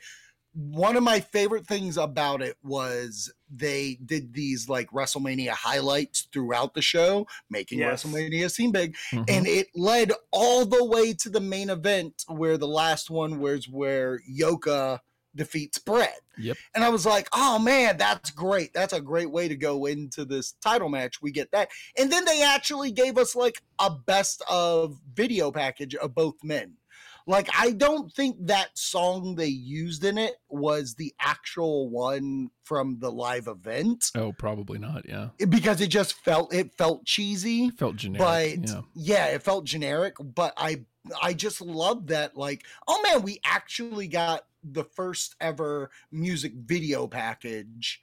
one 0.53 0.95
of 0.97 1.03
my 1.03 1.19
favorite 1.19 1.67
things 1.67 1.97
about 1.97 2.41
it 2.41 2.57
was 2.63 3.31
they 3.47 3.99
did 4.03 4.33
these 4.33 4.67
like 4.67 4.89
WrestleMania 4.89 5.51
highlights 5.51 6.27
throughout 6.33 6.73
the 6.73 6.81
show, 6.81 7.27
making 7.51 7.77
Yes. 7.77 8.03
WrestleMania 8.03 8.49
seem 8.49 8.71
big, 8.71 8.95
Mhm. 9.11 9.25
and 9.29 9.45
it 9.45 9.67
led 9.75 10.11
all 10.31 10.65
the 10.65 10.83
way 10.83 11.13
to 11.13 11.29
the 11.29 11.39
main 11.39 11.69
event, 11.69 12.23
where 12.27 12.57
the 12.57 12.67
last 12.67 13.11
one 13.11 13.37
was 13.39 13.67
where 13.69 14.19
Yoko 14.27 14.99
defeats 15.35 15.77
Bret. 15.77 16.21
Yep. 16.37 16.57
And 16.75 16.83
I 16.83 16.89
was 16.89 17.05
like, 17.05 17.27
oh 17.33 17.59
man, 17.59 17.97
that's 17.97 18.31
great. 18.31 18.73
That's 18.73 18.93
a 18.93 19.01
great 19.01 19.29
way 19.31 19.47
to 19.47 19.55
go 19.55 19.85
into 19.85 20.25
this 20.25 20.53
title 20.63 20.89
match. 20.89 21.21
We 21.21 21.31
get 21.31 21.51
that. 21.51 21.69
And 21.97 22.11
then 22.11 22.25
they 22.25 22.43
actually 22.43 22.91
gave 22.91 23.17
us 23.17 23.35
like 23.35 23.61
a 23.79 23.89
best 23.89 24.41
of 24.49 24.97
video 25.13 25.51
package 25.51 25.95
of 25.95 26.15
both 26.15 26.35
men. 26.43 26.73
Like, 27.27 27.49
I 27.55 27.71
don't 27.71 28.11
think 28.11 28.37
that 28.47 28.69
song 28.75 29.35
they 29.35 29.45
used 29.45 30.03
in 30.03 30.17
it 30.17 30.37
was 30.49 30.95
the 30.95 31.13
actual 31.19 31.87
one 31.89 32.49
from 32.63 32.97
the 32.99 33.11
live 33.11 33.47
event 33.47 34.09
Oh, 34.15 34.31
probably 34.31 34.79
not. 34.79 35.07
Yeah, 35.07 35.27
because 35.47 35.79
it 35.79 35.89
just 35.89 36.13
felt 36.13 36.51
it 36.53 36.73
felt 36.75 37.05
cheesy 37.05 37.69
felt 37.71 37.97
generic. 37.97 38.19
but 38.63 38.69
yeah. 38.69 38.81
yeah. 38.95 39.25
it 39.27 39.43
felt 39.43 39.65
generic 39.65 40.15
but 40.19 40.53
i 40.57 40.83
i 41.21 41.33
just 41.33 41.61
love 41.61 42.07
that 42.07 42.35
like 42.37 42.63
oh 42.87 42.99
man 43.03 43.21
we 43.21 43.39
actually 43.43 44.07
got 44.07 44.45
the 44.63 44.83
first 44.83 45.35
ever 45.41 45.89
music 46.11 46.53
video 46.55 47.07
package 47.07 48.01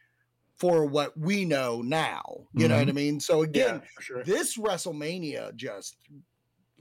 for 0.56 0.86
what 0.86 1.16
we 1.18 1.44
know 1.44 1.82
now 1.82 2.22
you 2.54 2.66
know 2.66 2.76
what 2.76 2.88
mm-hmm. 2.88 2.90
i 2.90 3.00
mean 3.00 3.20
so 3.20 3.42
again 3.42 3.80
Yeah, 3.82 4.00
sure. 4.00 4.24
this 4.24 4.56
wrestlemania 4.56 5.54
just 5.54 5.98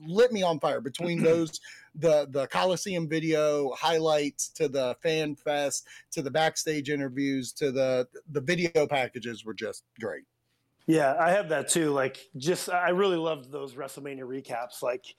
lit 0.05 0.31
me 0.31 0.43
on 0.43 0.59
fire 0.59 0.81
between 0.81 1.23
those 1.29 1.59
the 1.95 2.27
the 2.31 2.47
coliseum 2.47 3.07
video 3.07 3.71
highlights 3.73 4.49
to 4.49 4.67
the 4.67 4.95
fan 5.01 5.35
fest 5.35 5.87
to 6.11 6.21
the 6.21 6.31
backstage 6.31 6.89
interviews 6.89 7.51
to 7.53 7.71
the 7.71 8.07
the 8.31 8.41
video 8.41 8.87
packages 8.87 9.43
were 9.45 9.53
just 9.53 9.83
great 9.99 10.23
Yeah, 10.87 11.15
I 11.19 11.31
have 11.31 11.49
that 11.49 11.67
too. 11.67 11.89
Like, 11.91 12.29
just 12.37 12.69
I 12.69 12.89
really 12.89 13.17
loved 13.17 13.51
those 13.51 13.73
WrestleMania 13.73 14.21
recaps. 14.21 14.83
Like, 14.83 15.15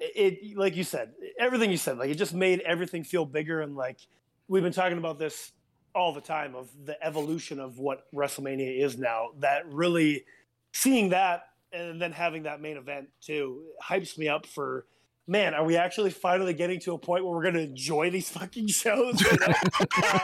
it, 0.00 0.56
like 0.56 0.76
you 0.76 0.84
said, 0.84 1.12
everything 1.38 1.70
you 1.70 1.76
said, 1.76 1.98
like 1.98 2.10
it 2.10 2.16
just 2.16 2.34
made 2.34 2.60
everything 2.60 3.04
feel 3.04 3.24
bigger. 3.26 3.60
And 3.60 3.76
like 3.76 3.98
we've 4.48 4.62
been 4.62 4.72
talking 4.72 4.98
about 4.98 5.18
this 5.18 5.52
all 5.94 6.12
the 6.12 6.20
time 6.20 6.54
of 6.54 6.70
the 6.84 7.02
evolution 7.04 7.60
of 7.60 7.78
what 7.78 8.06
WrestleMania 8.14 8.80
is 8.80 8.96
now. 8.96 9.30
That 9.38 9.70
really 9.70 10.24
seeing 10.72 11.10
that 11.10 11.44
and 11.72 12.00
then 12.00 12.12
having 12.12 12.44
that 12.44 12.60
main 12.60 12.76
event 12.76 13.08
too 13.20 13.62
hypes 13.82 14.18
me 14.18 14.28
up 14.28 14.46
for. 14.46 14.86
Man, 15.26 15.54
are 15.54 15.62
we 15.64 15.76
actually 15.76 16.10
finally 16.10 16.54
getting 16.54 16.80
to 16.80 16.94
a 16.94 16.98
point 16.98 17.24
where 17.24 17.32
we're 17.32 17.42
going 17.42 17.54
to 17.54 17.60
enjoy 17.60 18.10
these 18.10 18.28
fucking 18.30 18.66
shows? 18.66 19.20
You 19.20 19.38
know? 19.38 19.46
Uh, 20.02 20.18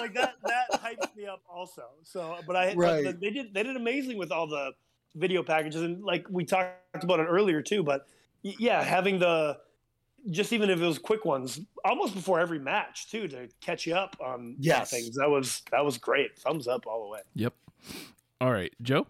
like 0.00 0.12
that 0.14 0.34
that 0.42 0.82
hypes 0.82 1.16
me 1.16 1.26
up 1.26 1.42
also. 1.48 1.84
So, 2.02 2.36
but 2.46 2.56
I 2.56 2.74
Right. 2.74 3.18
they 3.18 3.30
did 3.30 3.54
they 3.54 3.62
did 3.62 3.76
amazing 3.76 4.18
with 4.18 4.30
all 4.30 4.46
the 4.46 4.72
video 5.14 5.42
packages 5.42 5.80
and 5.80 6.02
like 6.04 6.26
we 6.28 6.44
talked 6.44 7.02
about 7.02 7.20
it 7.20 7.24
earlier 7.24 7.62
too. 7.62 7.82
But 7.82 8.06
yeah, 8.44 8.82
having 8.82 9.18
the 9.18 9.58
just 10.30 10.52
even 10.52 10.70
if 10.70 10.80
it 10.80 10.86
was 10.86 10.98
quick 10.98 11.24
ones, 11.24 11.60
almost 11.84 12.14
before 12.14 12.38
every 12.40 12.58
match 12.58 13.10
too, 13.10 13.26
to 13.28 13.48
catch 13.60 13.86
you 13.86 13.94
up 13.94 14.16
on 14.24 14.56
Yes. 14.60 14.90
things. 14.90 15.16
That 15.16 15.28
was 15.28 15.62
that 15.72 15.84
was 15.84 15.98
great. 15.98 16.38
Thumbs 16.38 16.68
up 16.68 16.86
all 16.86 17.02
the 17.04 17.08
way. 17.10 17.20
Yep. 17.34 17.54
All 18.40 18.52
right, 18.52 18.72
Joe. 18.82 19.06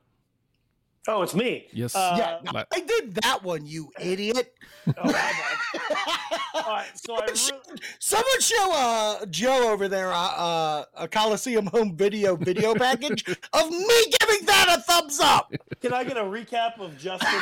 Oh, 1.07 1.21
it's 1.23 1.35
me. 1.35 1.67
Yes. 1.73 1.95
Uh, 1.95 2.15
yeah, 2.19 2.53
Like- 2.53 2.67
I 2.73 2.81
did 2.81 3.15
that 3.17 3.43
one, 3.43 3.67
you 3.67 3.91
idiot. 4.01 4.55
Oh. 4.87 4.93
All 6.55 6.63
right, 6.73 6.87
so 6.95 7.17
I 7.17 7.27
re- 7.27 7.79
Someone 7.99 8.41
show 8.41 8.71
uh, 8.73 9.27
Joe 9.27 9.71
over 9.73 9.89
there 9.89 10.13
uh, 10.13 10.17
uh, 10.17 10.85
a 10.97 11.09
Coliseum 11.09 11.67
home 11.67 11.97
video 11.97 12.37
video 12.37 12.75
package 12.77 13.25
of 13.53 13.71
me 13.71 14.05
giving 14.21 14.47
that 14.47 14.77
a 14.79 14.81
thumbs 14.83 15.21
up. 15.21 15.53
Can 15.83 15.93
I 15.93 16.05
get 16.05 16.17
a 16.17 16.23
recap 16.23 16.79
of 16.81 16.97
Justin 16.97 17.41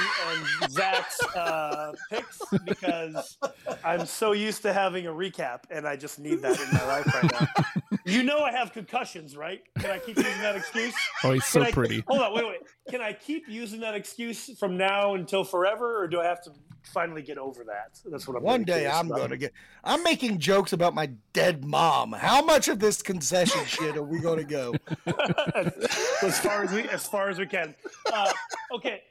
and 0.63 0.73
Zak's 0.73 1.23
uh, 1.37 1.93
picks? 2.11 2.41
Because 2.65 3.37
I'm 3.85 4.07
so 4.07 4.33
used 4.33 4.63
to 4.63 4.73
having 4.73 5.07
a 5.07 5.13
recap, 5.13 5.61
and 5.71 5.87
I 5.87 5.95
just 5.97 6.19
need 6.19 6.41
that 6.43 6.59
in 6.61 6.69
my 6.73 6.85
life 6.87 7.15
right 7.15 7.33
now. 7.41 7.99
You 8.07 8.23
know 8.25 8.41
I 8.41 8.51
have 8.51 8.73
concussions, 8.73 9.37
right? 9.37 9.63
Can 9.79 9.91
I 9.91 9.99
keep 9.99 10.17
using 10.17 10.41
that 10.41 10.57
excuse? 10.57 10.95
oh, 11.23 11.33
he's 11.33 11.45
so 11.45 11.63
I- 11.63 11.71
pretty. 11.71 12.03
Hold 12.09 12.23
on, 12.23 12.35
wait, 12.35 12.47
wait. 12.47 12.61
Can 12.91 13.01
I 13.01 13.13
keep 13.13 13.45
using 13.53 13.81
that 13.81 13.95
excuse 13.95 14.59
from 14.59 14.77
now 14.77 15.15
until 15.15 15.45
forever, 15.45 16.03
or 16.03 16.09
do 16.09 16.21
I 16.21 16.25
have 16.25 16.43
to 16.45 16.53
finally 16.83 17.23
get 17.23 17.39
over 17.39 17.65
that? 17.65 17.99
That's 18.05 18.27
what 18.27 18.37
I'm. 18.37 18.43
One 18.43 18.65
day 18.65 18.87
I'm 18.89 19.07
about. 19.07 19.19
going 19.19 19.31
to 19.31 19.37
get. 19.37 19.53
I'm 19.85 20.03
making 20.03 20.39
jokes 20.39 20.73
about 20.73 20.95
my 20.95 21.11
dead 21.33 21.65
mom. 21.65 22.13
How 22.13 22.43
much 22.43 22.69
of 22.69 22.79
this 22.79 23.03
concession 23.03 23.65
shit 23.67 23.97
are 23.97 24.03
we 24.03 24.21
going 24.21 24.39
to 24.39 24.45
go? 24.45 24.75
as 26.23 26.39
far 26.41 26.65
as 26.65 26.73
we 26.73 26.83
as 26.89 27.07
far 27.07 27.29
as 27.29 27.39
we 27.39 27.47
can. 27.47 27.75
Uh, 28.13 28.33
okay, 28.75 29.03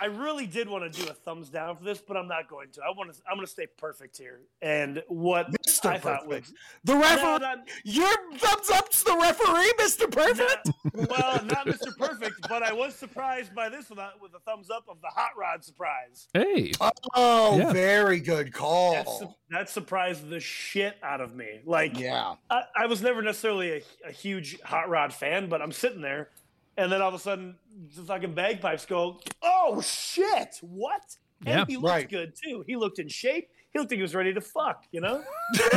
I 0.00 0.06
really 0.06 0.46
did 0.46 0.68
want 0.68 0.90
to 0.92 1.00
do 1.02 1.08
a 1.08 1.14
thumbs 1.14 1.48
down 1.50 1.76
for 1.76 1.84
this, 1.84 2.00
but 2.00 2.16
I'm 2.16 2.26
not 2.26 2.48
going 2.48 2.68
to. 2.72 2.80
I 2.82 2.90
want 2.96 3.12
to. 3.12 3.20
I'm 3.30 3.36
going 3.36 3.46
to 3.46 3.50
stay 3.52 3.66
perfect 3.78 4.18
here. 4.18 4.40
And 4.60 5.02
what 5.08 5.50
Mr. 5.66 5.90
I 5.90 5.98
thought 5.98 6.26
was 6.26 6.40
Perfect. 6.40 6.52
The 6.84 6.96
referee. 6.96 7.38
not, 7.38 7.58
Your 7.84 8.16
thumbs 8.38 8.70
up's 8.70 9.02
the 9.04 9.16
referee, 9.16 9.72
Mr. 9.78 10.10
Perfect. 10.10 10.70
not- 10.94 11.08
well, 11.10 11.44
not 11.44 11.66
Mr. 11.66 11.96
Perfect, 11.96 12.48
but 12.48 12.62
I 12.62 12.72
was 12.72 12.94
surprised 12.94 13.54
by 13.54 13.68
this 13.68 13.88
with 13.88 13.98
uh, 13.98 14.02
a, 14.02 14.22
with 14.22 14.34
a 14.34 14.40
thumbs 14.40 14.68
up 14.70 14.84
of 14.88 15.00
the 15.00 15.08
hot 15.08 15.30
rod 15.38 15.64
surprise. 15.64 16.26
Hey. 16.34 16.72
Oh, 17.14 17.58
Yeah. 17.58 17.72
very 17.72 18.18
good 18.20 18.48
That, 18.48 18.52
call. 18.54 19.18
su- 19.20 19.34
that 19.50 19.68
surprised 19.70 20.28
the 20.28 20.40
shit 20.40 20.96
out 21.02 21.20
of 21.20 21.36
me. 21.36 21.60
Like, 21.64 21.98
Yeah. 21.98 22.34
I, 22.50 22.62
I 22.76 22.86
was 22.86 23.00
never 23.00 23.22
necessarily 23.22 23.70
a, 23.72 24.08
a 24.08 24.10
huge 24.12 24.60
hot 24.62 24.88
rod 24.88 25.12
fan, 25.14 25.48
but 25.48 25.62
I'm 25.62 25.72
sitting 25.72 26.00
there, 26.00 26.30
and 26.76 26.90
then 26.90 27.00
all 27.02 27.08
of 27.08 27.14
a 27.14 27.18
sudden, 27.18 27.56
the 27.96 28.02
fucking 28.02 28.34
bagpipes 28.34 28.86
go, 28.86 29.20
"Oh 29.42 29.80
shit! 29.80 30.58
What?" 30.60 31.16
And 31.46 31.58
Yeah, 31.60 31.64
he 31.68 31.76
looked 31.76 31.88
right. 31.88 32.08
good 32.08 32.32
too. 32.42 32.64
He 32.66 32.76
looked 32.76 32.98
in 32.98 33.08
shape. 33.08 33.48
He 33.72 33.78
looked 33.78 33.90
like 33.90 33.96
he 33.98 34.02
was 34.02 34.14
ready 34.14 34.32
to 34.32 34.40
fuck. 34.40 34.84
You 34.92 35.00
know, 35.00 35.22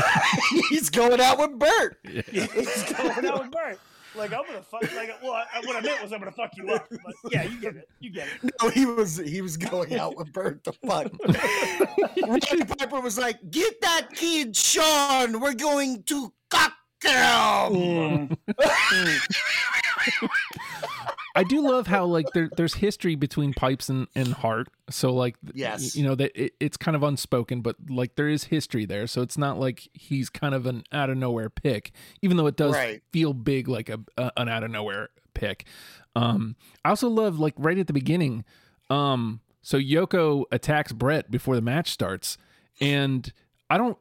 He's 0.69 0.89
going 0.89 1.19
out 1.19 1.39
with 1.39 1.57
Burt. 1.57 1.97
he's 2.05 2.93
going 2.93 3.25
out 3.25 3.39
with 3.43 3.51
Burt. 3.51 3.79
Like 4.15 4.33
I'm 4.33 4.45
gonna 4.45 4.61
fuck. 4.63 4.81
Like, 4.95 5.11
well, 5.21 5.33
I, 5.33 5.59
what 5.65 5.75
I 5.75 5.81
meant 5.81 6.01
was 6.01 6.11
I'm 6.13 6.19
gonna 6.19 6.31
fuck 6.31 6.51
you 6.55 6.69
up. 6.69 6.87
But 6.89 7.31
yeah, 7.31 7.43
you 7.43 7.59
get 7.59 7.75
it. 7.75 7.87
You 7.99 8.09
get 8.11 8.27
it. 8.27 8.53
No, 8.61 8.69
he 8.69 8.85
was 8.85 9.17
he 9.17 9.41
was 9.41 9.57
going 9.57 9.95
out 9.99 10.15
with 10.17 10.31
Burt 10.31 10.63
the 10.63 10.73
fuck. 10.73 11.11
Roddy 12.27 12.63
Piper 12.65 12.99
was 13.01 13.17
like, 13.19 13.37
"Get 13.51 13.79
that 13.81 14.07
kid, 14.15 14.55
Shawn. 14.55 15.39
We're 15.39 15.53
going 15.53 16.01
to 16.03 16.33
cock 16.49 16.73
him." 17.03 17.11
Mm. 17.11 18.37
I 21.37 21.43
do 21.43 21.61
love 21.61 21.87
how 21.87 22.05
like 22.05 22.25
there, 22.33 22.49
there's 22.57 22.73
history 22.73 23.15
between 23.15 23.53
Pipes 23.53 23.89
and, 23.89 24.07
and 24.15 24.33
Hart. 24.33 24.67
So 24.89 25.13
like 25.13 25.35
Yes. 25.53 25.95
you 25.95 26.03
know 26.03 26.15
that 26.15 26.31
it, 26.35 26.53
it's 26.59 26.77
kind 26.77 26.95
of 26.95 27.03
unspoken, 27.03 27.61
but 27.61 27.75
like 27.89 28.15
there 28.15 28.27
is 28.27 28.45
history 28.45 28.85
there. 28.85 29.07
So 29.07 29.21
it's 29.21 29.37
not 29.37 29.59
like 29.59 29.87
he's 29.93 30.29
kind 30.29 30.53
of 30.55 30.65
an 30.65 30.83
out 30.91 31.09
of 31.09 31.17
nowhere 31.17 31.49
pick, 31.49 31.91
even 32.21 32.37
though 32.37 32.47
it 32.47 32.55
does 32.57 32.73
Right. 32.73 33.01
feel 33.11 33.33
big 33.33 33.67
like 33.67 33.87
a, 33.89 33.99
a 34.17 34.31
an 34.37 34.49
out 34.49 34.63
of 34.63 34.71
nowhere 34.71 35.09
pick. 35.33 35.65
Um, 36.15 36.55
I 36.83 36.89
also 36.89 37.07
love 37.09 37.39
like 37.39 37.53
right 37.57 37.77
at 37.77 37.87
the 37.87 37.93
beginning. 37.93 38.43
Um, 38.89 39.41
so 39.61 39.77
Yoko 39.77 40.45
attacks 40.51 40.91
Bret 40.91 41.29
before 41.29 41.55
the 41.55 41.61
match 41.61 41.91
starts, 41.91 42.37
and 42.81 43.31
I 43.69 43.77
don't, 43.77 43.97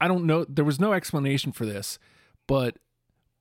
I 0.00 0.08
don't 0.08 0.24
know. 0.26 0.44
There 0.48 0.64
was 0.64 0.80
no 0.80 0.92
explanation 0.92 1.52
for 1.52 1.64
this, 1.64 1.98
but 2.46 2.76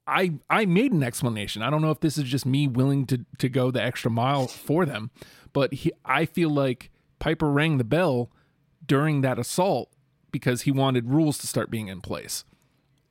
I 0.09 0.31
I 0.49 0.65
made 0.65 0.91
an 0.91 1.03
explanation. 1.03 1.61
I 1.61 1.69
don't 1.69 1.81
know 1.81 1.91
if 1.91 1.99
this 1.99 2.17
is 2.17 2.25
just 2.25 2.45
me 2.45 2.67
willing 2.67 3.05
to 3.07 3.25
to 3.37 3.49
go 3.49 3.71
the 3.71 3.81
extra 3.83 4.09
mile 4.11 4.47
for 4.47 4.85
them, 4.85 5.11
but 5.53 5.73
he, 5.73 5.91
I 6.03 6.25
feel 6.25 6.49
like 6.49 6.89
Piper 7.19 7.51
rang 7.51 7.77
the 7.77 7.83
bell 7.83 8.29
during 8.85 9.21
that 9.21 9.37
assault 9.39 9.91
because 10.31 10.63
he 10.63 10.71
wanted 10.71 11.09
rules 11.09 11.37
to 11.39 11.47
start 11.47 11.69
being 11.71 11.87
in 11.87 12.01
place. 12.01 12.43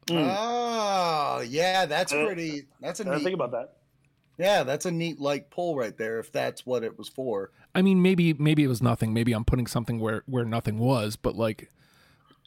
Mm. 0.07 0.35
Oh, 0.39 1.45
yeah, 1.47 1.87
that's 1.87 2.13
pretty. 2.13 2.63
That's 2.81 3.01
a 3.01 3.03
I 3.03 3.05
didn't 3.05 3.19
neat. 3.19 3.25
think 3.25 3.35
about 3.35 3.51
that. 3.53 3.75
yeah, 4.39 4.63
that's 4.63 4.87
a 4.87 4.91
neat 4.91 5.21
like 5.21 5.51
pull 5.51 5.77
right 5.77 5.97
there. 5.97 6.19
If 6.19 6.33
that's 6.33 6.65
what 6.65 6.83
it 6.83 6.97
was 6.97 7.09
for. 7.09 7.51
I 7.75 7.83
mean, 7.83 8.01
maybe 8.01 8.33
maybe 8.35 8.65
it 8.65 8.69
was 8.69 8.81
nothing. 8.83 9.13
Maybe 9.13 9.33
I'm 9.33 9.45
putting 9.45 9.67
something 9.67 10.01
where 10.01 10.23
where 10.27 10.45
nothing 10.45 10.79
was, 10.79 11.17
but 11.17 11.37
like, 11.37 11.71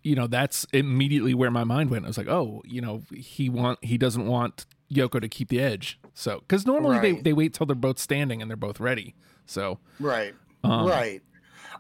you 0.04 0.16
know, 0.16 0.28
that's 0.28 0.66
immediately 0.74 1.34
where 1.34 1.52
my 1.52 1.64
mind 1.64 1.90
went. 1.90 2.06
I 2.06 2.08
was 2.08 2.18
like, 2.18 2.28
oh, 2.28 2.62
you 2.66 2.82
know, 2.82 3.04
he 3.16 3.50
want 3.50 3.84
he 3.84 3.98
doesn't 3.98 4.26
want 4.26 4.66
Yoko 4.92 5.22
to 5.22 5.30
keep 5.30 5.50
the 5.50 5.60
edge. 5.62 6.00
So 6.14 6.40
because 6.40 6.66
normally 6.66 7.00
they 7.00 7.14
Right. 7.14 7.24
they 7.24 7.34
wait 7.34 7.54
till 7.54 7.66
they're 7.66 7.76
both 7.76 8.00
standing 8.00 8.42
and 8.42 8.50
they're 8.50 8.58
both 8.58 8.80
ready. 8.80 9.16
So 9.46 9.80
Right. 10.00 10.34
um, 10.64 10.88
right. 10.88 11.22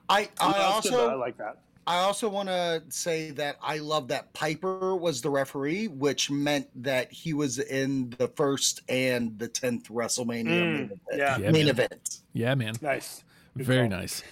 I 0.09 0.29
I 0.39 0.59
also. 0.63 1.09
I 1.09 1.13
like 1.15 1.37
that. 1.37 1.57
I 1.87 1.97
also 1.97 2.29
want 2.29 2.47
to 2.47 2.83
say 2.89 3.31
that 3.31 3.57
I 3.61 3.79
love 3.79 4.07
that 4.09 4.31
Piper 4.33 4.95
was 4.95 5.21
the 5.21 5.31
referee, 5.31 5.87
which 5.87 6.29
meant 6.29 6.67
that 6.83 7.11
he 7.11 7.33
was 7.33 7.57
in 7.57 8.11
the 8.19 8.27
first 8.27 8.81
and 8.87 9.37
the 9.39 9.47
tenth 9.47 9.89
WrestleMania 9.89 10.45
Mm, 10.45 10.71
main 10.73 10.75
event. 10.83 10.99
yeah. 11.15 11.37
Yeah, 11.39 11.51
main 11.51 11.65
man. 11.65 11.67
event. 11.69 12.19
yeah, 12.33 12.53
man, 12.55 12.75
Nice. 12.81 13.23
Good 13.57 13.65
very 13.65 13.89
call. 13.89 13.97
nice. 13.99 14.23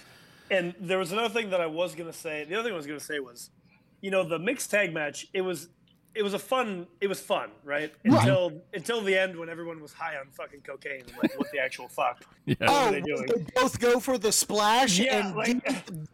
And 0.50 0.74
there 0.80 0.98
was 0.98 1.10
another 1.12 1.28
thing 1.34 1.50
that 1.50 1.60
I 1.60 1.66
was 1.66 1.94
gonna 1.96 2.12
say. 2.12 2.44
The 2.44 2.54
other 2.54 2.64
thing 2.64 2.72
I 2.72 2.76
was 2.76 2.86
gonna 2.86 3.00
say 3.00 3.18
was, 3.18 3.50
you 4.00 4.10
know, 4.10 4.22
the 4.24 4.38
mixed 4.38 4.70
tag 4.70 4.92
match. 4.94 5.26
It 5.32 5.40
was, 5.42 5.68
it 6.14 6.22
was 6.22 6.34
a 6.34 6.38
fun. 6.38 6.86
It 7.00 7.06
was 7.06 7.20
fun, 7.20 7.50
right? 7.64 7.92
Right. 8.04 8.18
Until 8.20 8.62
until 8.74 9.00
the 9.00 9.16
end 9.16 9.36
when 9.38 9.48
everyone 9.48 9.80
was 9.80 9.92
high 9.92 10.16
on 10.16 10.26
fucking 10.32 10.62
cocaine. 10.62 11.04
Like, 11.22 11.38
what 11.38 11.48
the 11.52 11.58
actual 11.60 11.88
fuck? 11.88 12.24
Yeah, 12.46 12.56
are 12.62 12.88
Oh, 12.88 12.90
they 12.90 13.00
doing? 13.00 13.26
they 13.26 13.44
both 13.54 13.78
go 13.78 14.00
for 14.00 14.18
the 14.18 14.32
splash 14.32 14.98
Yeah, 14.98 15.28
and 15.28 15.36
like- 15.36 15.62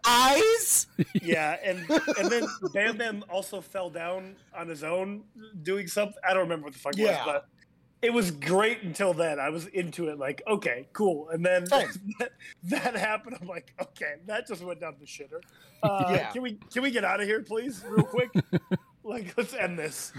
eyes. 0.04 0.86
Yeah, 1.22 1.56
and 1.64 1.78
and 2.18 2.30
then 2.30 2.46
Bam 2.74 2.96
Bam 2.98 3.24
also 3.30 3.60
fell 3.60 3.88
down 3.90 4.36
on 4.54 4.68
his 4.68 4.84
own 4.84 5.24
doing 5.62 5.86
something. 5.86 6.16
I 6.28 6.30
don't 6.34 6.42
remember 6.42 6.64
what 6.64 6.72
the 6.74 6.78
fuck 6.78 6.94
it 6.94 7.00
Yeah. 7.00 7.24
was, 7.24 7.34
but 7.34 7.48
it 8.06 8.12
was 8.12 8.30
great 8.30 8.82
until 8.82 9.12
then. 9.12 9.40
I 9.40 9.48
was 9.50 9.66
into 9.66 10.08
it, 10.08 10.18
like 10.18 10.40
okay, 10.46 10.86
cool. 10.92 11.28
And 11.30 11.44
then 11.44 11.64
that, 11.70 12.30
that 12.64 12.94
happened. 12.96 13.36
I'm 13.40 13.48
like, 13.48 13.74
okay, 13.82 14.14
that 14.26 14.46
just 14.46 14.62
went 14.62 14.80
down 14.80 14.94
the 15.00 15.06
shitter. 15.06 15.40
Uh, 15.82 16.04
Yeah. 16.10 16.30
Can 16.30 16.40
we 16.42 16.54
can 16.72 16.82
we 16.82 16.90
get 16.90 17.04
out 17.04 17.20
of 17.20 17.26
here, 17.26 17.42
please, 17.42 17.84
real 17.86 18.02
quick? 18.06 18.30
like, 19.04 19.34
let's 19.36 19.52
end 19.54 19.78
this. 19.78 20.10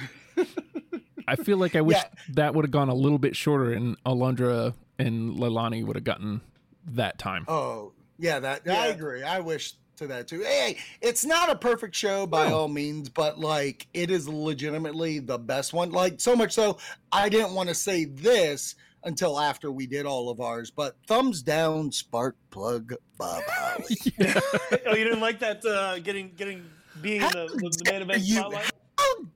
I 1.28 1.36
feel 1.36 1.58
like 1.58 1.76
I 1.76 1.82
wish 1.82 1.98
Yeah. 1.98 2.04
that 2.36 2.54
would 2.54 2.64
have 2.64 2.72
gone 2.72 2.90
a 2.90 2.94
little 2.94 3.18
bit 3.18 3.36
shorter, 3.36 3.72
and 3.74 4.02
Alundra 4.04 4.76
and 5.00 5.32
Leilani 5.38 5.84
would 5.86 5.96
have 5.96 6.04
gotten 6.06 6.42
that 6.86 7.18
time. 7.18 7.46
Oh, 7.48 7.94
yeah, 8.20 8.40
that 8.40 8.62
I 8.70 8.88
agree. 8.88 9.24
I 9.24 9.40
wish 9.40 9.74
to 9.98 10.08
that 10.08 10.28
too. 10.28 10.42
Hey, 10.42 10.78
it's 11.02 11.26
not 11.26 11.50
a 11.50 11.56
perfect 11.56 11.96
show 11.96 12.26
by 12.26 12.50
No. 12.50 12.60
all 12.60 12.68
means, 12.68 13.10
but 13.10 13.40
like 13.40 13.88
it 13.94 14.10
is 14.10 14.28
legitimately 14.30 15.20
the 15.20 15.38
best 15.38 15.74
one. 15.74 15.92
Like 15.92 16.20
so 16.22 16.36
much 16.36 16.54
so, 16.54 16.78
I 17.12 17.30
didn't 17.30 17.54
want 17.54 17.70
to 17.70 17.76
say 17.76 18.06
this 18.06 18.76
until 19.04 19.40
after 19.40 19.72
we 19.72 19.88
did 19.88 20.06
all 20.06 20.30
of 20.30 20.40
ours. 20.40 20.72
But 20.72 20.96
thumbs 21.08 21.42
down, 21.42 21.92
Spark 21.92 22.36
Plug 22.50 22.94
Bob 23.18 23.44
Holly. 23.48 23.98
oh, 24.86 24.96
you 24.96 25.04
didn't 25.04 25.22
like 25.22 25.40
that? 25.40 25.66
Uh, 25.66 26.00
getting 26.00 26.32
getting 26.36 26.64
being 27.02 27.22
the, 27.22 27.48
the, 27.54 27.92
main 27.92 28.02
event 28.02 28.24
You- 28.24 28.36
spotlight. 28.38 28.72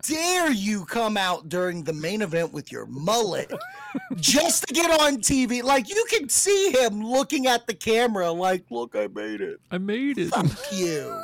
Dare 0.04 0.52
you 0.52 0.86
come 0.86 1.18
out 1.18 1.50
during 1.50 1.84
the 1.84 1.94
main 1.94 2.22
event 2.22 2.52
with 2.54 2.72
your 2.72 2.86
mullet 2.88 3.52
just 4.16 4.68
to 4.68 4.74
get 4.74 4.90
on 5.02 5.18
TV? 5.18 5.62
Like 5.64 5.90
you 5.90 6.06
can 6.10 6.28
see 6.30 6.72
him 6.72 7.04
looking 7.04 7.48
at 7.48 7.68
the 7.68 7.74
camera, 7.74 8.32
like, 8.32 8.66
"Look, 8.70 8.96
I 8.96 9.08
made 9.08 9.42
it." 9.42 9.60
I 9.72 9.78
made 9.78 10.18
it. 10.18 10.30
Fuck 10.30 10.72
you. 10.74 11.22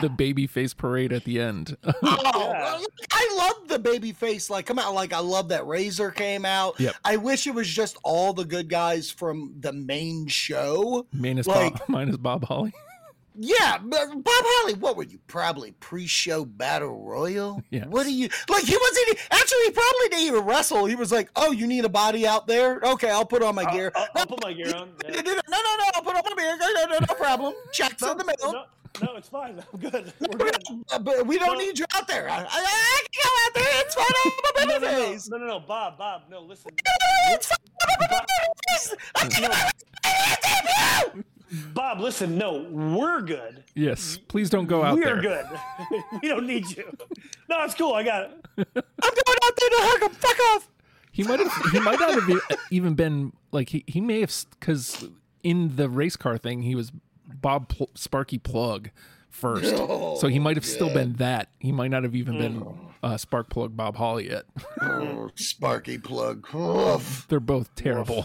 the 0.00 0.08
baby 0.08 0.46
face 0.46 0.74
parade 0.74 1.12
at 1.12 1.24
the 1.24 1.40
end. 1.40 1.76
Oh, 2.02 2.52
Yeah. 2.52 2.84
I 3.12 3.34
love 3.36 3.68
the 3.68 3.78
baby 3.78 4.12
face. 4.12 4.50
Like, 4.50 4.66
come 4.66 4.78
out. 4.78 4.94
Like, 4.94 5.12
I 5.12 5.20
love 5.20 5.48
that 5.50 5.66
Razor 5.66 6.10
came 6.10 6.44
out. 6.44 6.78
Yep. 6.80 6.94
I 7.04 7.16
wish 7.16 7.46
it 7.46 7.54
was 7.54 7.68
just 7.68 7.96
all 8.02 8.32
the 8.32 8.44
good 8.44 8.68
guys 8.68 9.10
from 9.10 9.54
the 9.60 9.72
main 9.72 10.26
show. 10.26 11.06
minus 11.12 11.46
Like- 11.46 11.74
Bob, 11.78 11.82
minus 11.88 12.16
Bob 12.16 12.44
Holly. 12.44 12.72
Yeah, 13.36 13.78
but 13.82 14.08
Bob 14.08 14.22
Holly, 14.26 14.74
what 14.74 14.96
were 14.96 15.04
you? 15.04 15.18
Probably 15.26 15.72
pre-show 15.80 16.44
battle 16.44 17.02
royal. 17.04 17.62
Yes. 17.70 17.86
What 17.86 18.04
do 18.04 18.12
you 18.12 18.28
like? 18.48 18.64
He 18.64 18.76
wasn't 18.76 19.18
actually. 19.30 19.64
He 19.66 19.70
probably 19.70 20.08
didn't 20.10 20.26
even 20.26 20.44
wrestle. 20.44 20.86
He 20.86 20.96
was 20.96 21.12
like, 21.12 21.30
"Oh, 21.36 21.52
you 21.52 21.66
need 21.68 21.84
a 21.84 21.88
body 21.88 22.26
out 22.26 22.46
there? 22.48 22.80
Okay, 22.82 23.08
I'll 23.10 23.24
put 23.24 23.42
on 23.42 23.54
my 23.54 23.62
I'll, 23.62 23.72
gear." 23.74 23.92
I'll, 23.94 24.08
I'll 24.16 24.26
put 24.26 24.42
my 24.42 24.52
gear 24.52 24.74
on. 24.74 24.88
No, 25.04 25.08
Yeah. 25.08 25.20
no, 25.20 25.32
no, 25.32 25.40
no, 25.48 25.84
I'll 25.94 26.02
put 26.02 26.16
on 26.16 26.22
my 26.24 26.42
gear. 26.42 26.56
No, 26.58 26.66
no, 26.72 26.84
no, 26.86 26.98
no 27.08 27.14
problem. 27.14 27.54
Checks 27.72 28.02
in 28.02 28.18
the 28.18 28.24
middle. 28.24 28.52
No, 28.52 28.64
no, 29.02 29.14
it's 29.16 29.28
fine. 29.28 29.62
I'm 29.72 29.78
good. 29.80 30.12
We're 30.20 30.36
good. 30.38 30.56
But 31.02 31.26
we 31.26 31.38
don't 31.38 31.58
No. 31.58 31.64
need 31.64 31.78
you 31.78 31.84
out 31.94 32.08
there. 32.08 32.28
I, 32.28 32.38
I, 32.38 32.44
I 32.50 33.02
can 33.12 33.22
go 33.22 33.30
out 33.46 33.54
there. 33.54 33.80
It's 33.84 33.94
fine. 33.94 34.06
I'm 34.16 34.32
a 34.32 34.66
No, 34.66 34.80
baby 34.80 34.84
no, 34.84 34.90
no, 35.06 35.12
face. 35.12 35.28
no, 35.30 35.36
no, 35.38 35.46
no, 35.46 35.60
Bob, 35.60 35.96
Bob, 35.98 36.22
no, 36.28 36.40
listen. 36.40 36.72
It's 37.28 37.46
fine. 37.46 37.58
I'm 37.82 38.02
a 38.02 38.08
baby 38.08 38.26
face. 38.68 38.94
I 39.14 39.28
can't 39.28 39.54
I 40.04 40.36
can't 40.42 41.26
Bob, 41.72 42.00
listen, 42.00 42.38
no, 42.38 42.66
we're 42.70 43.20
good. 43.22 43.64
Yes, 43.74 44.18
please 44.28 44.50
don't 44.50 44.66
go 44.66 44.82
out 44.82 44.98
there. 45.00 45.16
We're 45.16 45.22
good. 45.22 45.46
we 46.22 46.28
don't 46.28 46.46
need 46.46 46.68
you. 46.76 46.84
No, 47.48 47.62
it's 47.64 47.74
cool. 47.74 47.94
I 47.94 48.02
got 48.02 48.22
it. 48.24 48.46
I'm 48.56 48.64
going 48.74 49.38
out 49.44 49.56
there 49.58 49.68
to 49.70 49.76
hug 49.78 50.02
him. 50.02 50.10
Fuck 50.10 50.40
off. 50.54 50.68
He 51.12 51.24
might 51.24 51.40
have. 51.40 51.52
He 51.72 51.80
might 51.80 51.98
not 51.98 52.14
have 52.14 52.58
even 52.70 52.94
been 52.94 53.32
like 53.50 53.70
he. 53.70 53.84
He 53.86 54.00
may 54.00 54.20
have 54.20 54.32
because 54.58 55.08
in 55.42 55.76
the 55.76 55.88
race 55.88 56.16
car 56.16 56.38
thing 56.38 56.62
he 56.62 56.74
was 56.74 56.92
Bob 57.26 57.68
Pl- 57.68 57.90
Sparky 57.94 58.38
Plug 58.38 58.90
first, 59.28 59.76
so 59.76 60.28
he 60.28 60.38
might 60.38 60.56
have 60.56 60.64
still 60.64 60.92
been 60.92 61.14
that. 61.14 61.48
He 61.58 61.72
might 61.72 61.90
not 61.90 62.04
have 62.04 62.14
even 62.14 62.38
been 62.38 62.66
uh, 63.02 63.16
Spark 63.16 63.48
Plug 63.48 63.76
Bob 63.76 63.96
Holly 63.96 64.30
yet. 64.30 64.44
Oh, 64.80 65.30
Sparky 65.34 65.98
plug. 65.98 66.46
Oof. 66.54 67.26
They're 67.28 67.40
both 67.40 67.74
terrible. 67.74 68.24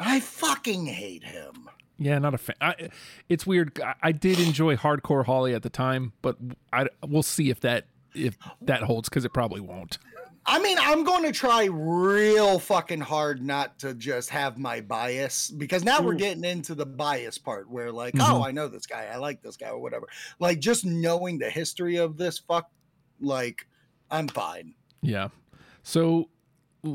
I 0.00 0.20
fucking 0.20 0.86
hate 0.86 1.24
him. 1.24 1.68
Yeah, 2.02 2.18
not 2.18 2.32
a 2.34 2.38
fan. 2.38 2.56
I, 2.62 2.88
it's 3.28 3.46
weird. 3.46 3.78
I, 3.80 3.94
I 4.02 4.12
did 4.12 4.40
enjoy 4.40 4.74
Hardcore 4.76 5.26
Holly 5.26 5.54
at 5.54 5.62
the 5.62 5.68
time, 5.70 6.14
but 6.22 6.36
I 6.72 6.86
we'll 7.06 7.22
see 7.22 7.50
if 7.50 7.60
that 7.60 7.84
if 8.14 8.36
that 8.62 8.82
holds 8.82 9.08
because 9.10 9.24
it 9.26 9.32
probably 9.34 9.60
won't. 9.60 9.98
I 10.46 10.58
mean, 10.58 10.78
I'm 10.80 11.04
going 11.04 11.22
to 11.24 11.32
try 11.32 11.66
real 11.66 12.58
fucking 12.58 13.02
hard 13.02 13.44
not 13.44 13.78
to 13.80 13.92
just 13.92 14.30
have 14.30 14.56
my 14.58 14.80
bias 14.80 15.50
because 15.50 15.84
now 15.84 16.00
we're 16.00 16.14
getting 16.14 16.44
into 16.44 16.74
the 16.74 16.86
bias 16.86 17.36
part 17.36 17.70
where, 17.70 17.92
like, 17.92 18.14
Mhm. 18.14 18.26
oh, 18.26 18.42
I 18.42 18.50
know 18.50 18.66
this 18.66 18.86
guy, 18.86 19.04
I 19.12 19.16
like 19.16 19.42
this 19.42 19.58
guy, 19.58 19.68
or 19.68 19.78
whatever. 19.78 20.06
Like, 20.38 20.58
just 20.58 20.86
knowing 20.86 21.38
the 21.38 21.50
history 21.50 21.96
of 21.96 22.16
this 22.16 22.38
fuck, 22.38 22.70
like, 23.20 23.66
I'm 24.10 24.26
fine. 24.28 24.74
Yeah. 25.02 25.28
So 25.82 26.30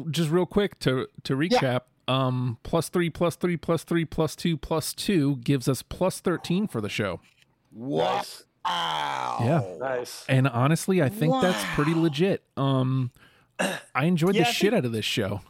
just 0.10 0.32
real 0.32 0.48
quick 0.48 0.80
to 0.80 1.08
to 1.24 1.36
recap, 1.38 1.82
um 2.08 2.58
plus 2.64 2.90
3 2.90 3.10
plus 3.10 3.36
3 3.36 3.58
plus 3.58 3.84
3 3.84 4.06
plus 4.06 4.36
2 4.36 4.58
plus 4.58 4.94
2 4.94 5.38
gives 5.38 5.68
us 5.68 5.82
plus 5.82 6.20
13 6.20 6.68
for 6.68 6.82
the 6.82 6.90
show. 6.90 7.20
What? 7.72 8.44
Wow. 8.64 9.38
Yeah. 9.42 9.78
Nice. 9.80 10.26
And 10.30 10.48
honestly, 10.48 11.02
I 11.02 11.10
think 11.10 11.34
that's 11.42 11.64
pretty 11.76 11.94
legit. 11.94 12.44
Um 12.58 13.12
I 13.96 14.06
enjoyed 14.06 14.36
Yeah, 14.36 14.44
the 14.44 14.50
I 14.50 14.52
shit 14.52 14.72
think- 14.72 14.80
out 14.80 14.86
of 14.86 14.92
this 14.92 15.06
show. 15.06 15.42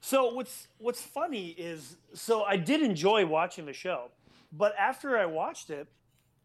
So 0.00 0.32
what's 0.34 0.68
what's 0.78 1.02
funny 1.02 1.48
is 1.48 1.96
so 2.14 2.42
I 2.42 2.56
did 2.56 2.80
enjoy 2.82 3.26
watching 3.26 3.66
the 3.66 3.72
show, 3.72 4.10
but 4.52 4.74
after 4.78 5.18
I 5.18 5.26
watched 5.26 5.68
it, 5.70 5.86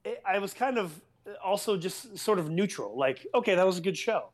it 0.04 0.22
I 0.28 0.40
was 0.40 0.54
kind 0.54 0.78
of 0.78 1.02
also 1.44 1.78
just 1.78 2.18
sort 2.18 2.38
of 2.38 2.50
neutral. 2.50 2.98
Like, 2.98 3.26
okay, 3.34 3.56
that 3.56 3.66
was 3.66 3.78
a 3.78 3.82
good 3.82 3.98
show. 3.98 4.30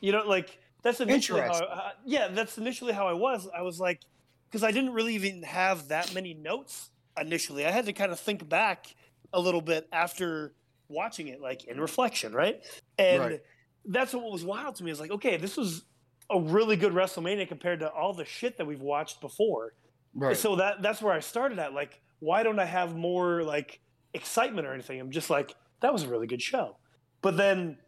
You 0.00 0.12
know, 0.12 0.22
like 0.26 0.58
that's 0.82 1.00
initially 1.00 1.40
how. 1.40 1.46
Interesting. 1.48 1.78
uh, 1.78 1.90
yeah, 2.04 2.28
that's 2.28 2.58
initially 2.58 2.92
how 2.92 3.06
I 3.08 3.12
was. 3.12 3.48
I 3.56 3.62
was 3.62 3.80
like, 3.80 4.00
because 4.50 4.62
I 4.62 4.70
didn't 4.70 4.92
really 4.92 5.14
even 5.14 5.42
have 5.42 5.88
that 5.88 6.14
many 6.14 6.34
notes 6.34 6.90
initially. 7.20 7.66
I 7.66 7.70
had 7.70 7.86
to 7.86 7.92
kind 7.92 8.12
of 8.12 8.20
think 8.20 8.48
back 8.48 8.94
a 9.32 9.40
little 9.40 9.60
bit 9.60 9.88
after 9.92 10.54
watching 10.88 11.28
it, 11.28 11.40
like 11.40 11.64
in 11.64 11.80
reflection, 11.80 12.32
right? 12.32 12.64
And 12.98 13.20
Right. 13.20 13.40
that's 13.84 14.14
what 14.14 14.30
was 14.30 14.44
wild 14.44 14.76
to 14.76 14.84
me. 14.84 14.90
Is 14.90 15.00
like, 15.00 15.10
okay, 15.10 15.36
this 15.36 15.56
was 15.56 15.84
a 16.30 16.40
really 16.40 16.76
good 16.76 16.92
WrestleMania 16.92 17.48
compared 17.48 17.80
to 17.80 17.90
all 17.90 18.12
the 18.14 18.24
shit 18.24 18.58
that 18.58 18.66
we've 18.66 18.80
watched 18.80 19.20
before. 19.20 19.74
Right. 20.14 20.36
So 20.36 20.56
that 20.56 20.82
that's 20.82 21.02
where 21.02 21.12
I 21.12 21.20
started 21.20 21.58
at. 21.58 21.74
Like, 21.74 22.00
why 22.20 22.42
don't 22.42 22.58
I 22.58 22.64
have 22.64 22.96
more 22.96 23.42
like 23.42 23.80
excitement 24.14 24.66
or 24.66 24.72
anything? 24.72 25.00
I'm 25.00 25.10
just 25.10 25.30
like, 25.30 25.54
that 25.80 25.92
was 25.92 26.04
a 26.04 26.08
really 26.08 26.26
good 26.26 26.42
show. 26.42 26.76
But 27.20 27.36
then 27.36 27.78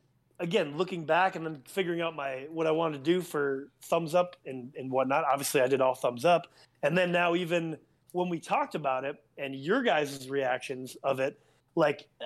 again, 0.41 0.77
looking 0.77 1.05
back 1.05 1.37
and 1.37 1.47
then 1.47 1.63
figuring 1.67 2.01
out 2.01 2.17
my 2.17 2.47
what 2.51 2.67
I 2.67 2.71
wanted 2.73 2.99
to 2.99 3.05
do 3.05 3.21
for 3.21 3.69
thumbs 3.83 4.15
up 4.15 4.37
and, 4.45 4.73
and 4.77 4.91
whatnot. 4.91 5.25
Obviously 5.25 5.61
I 5.61 5.69
did 5.69 5.81
all 5.81 5.95
thumbs 5.95 6.25
up. 6.25 6.47
And 6.83 6.97
then 6.97 7.13
now 7.13 7.35
even 7.35 7.77
when 8.13 8.29
we 8.29 8.41
talked 8.41 8.75
about 8.75 9.05
it 9.05 9.17
and 9.39 9.55
your 9.55 9.83
guys' 9.83 10.29
reactions 10.29 10.97
of 11.05 11.21
it, 11.21 11.39
like 11.77 12.09
uh, 12.21 12.25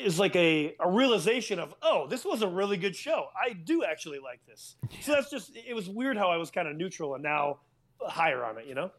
is 0.00 0.18
like 0.18 0.36
a, 0.36 0.74
a 0.80 0.88
realization 0.88 1.58
of 1.58 1.74
oh 1.82 2.06
this 2.06 2.24
was 2.24 2.42
a 2.42 2.48
really 2.48 2.76
good 2.76 2.94
show 2.94 3.26
i 3.40 3.52
do 3.52 3.84
actually 3.84 4.18
like 4.18 4.40
this 4.46 4.76
so 5.00 5.12
that's 5.12 5.30
just 5.30 5.50
it 5.54 5.74
was 5.74 5.88
weird 5.88 6.16
how 6.16 6.30
i 6.30 6.36
was 6.36 6.50
kind 6.50 6.68
of 6.68 6.76
neutral 6.76 7.14
and 7.14 7.22
now 7.22 7.58
higher 8.00 8.44
on 8.44 8.56
it 8.58 8.66
you 8.66 8.74
know 8.74 8.90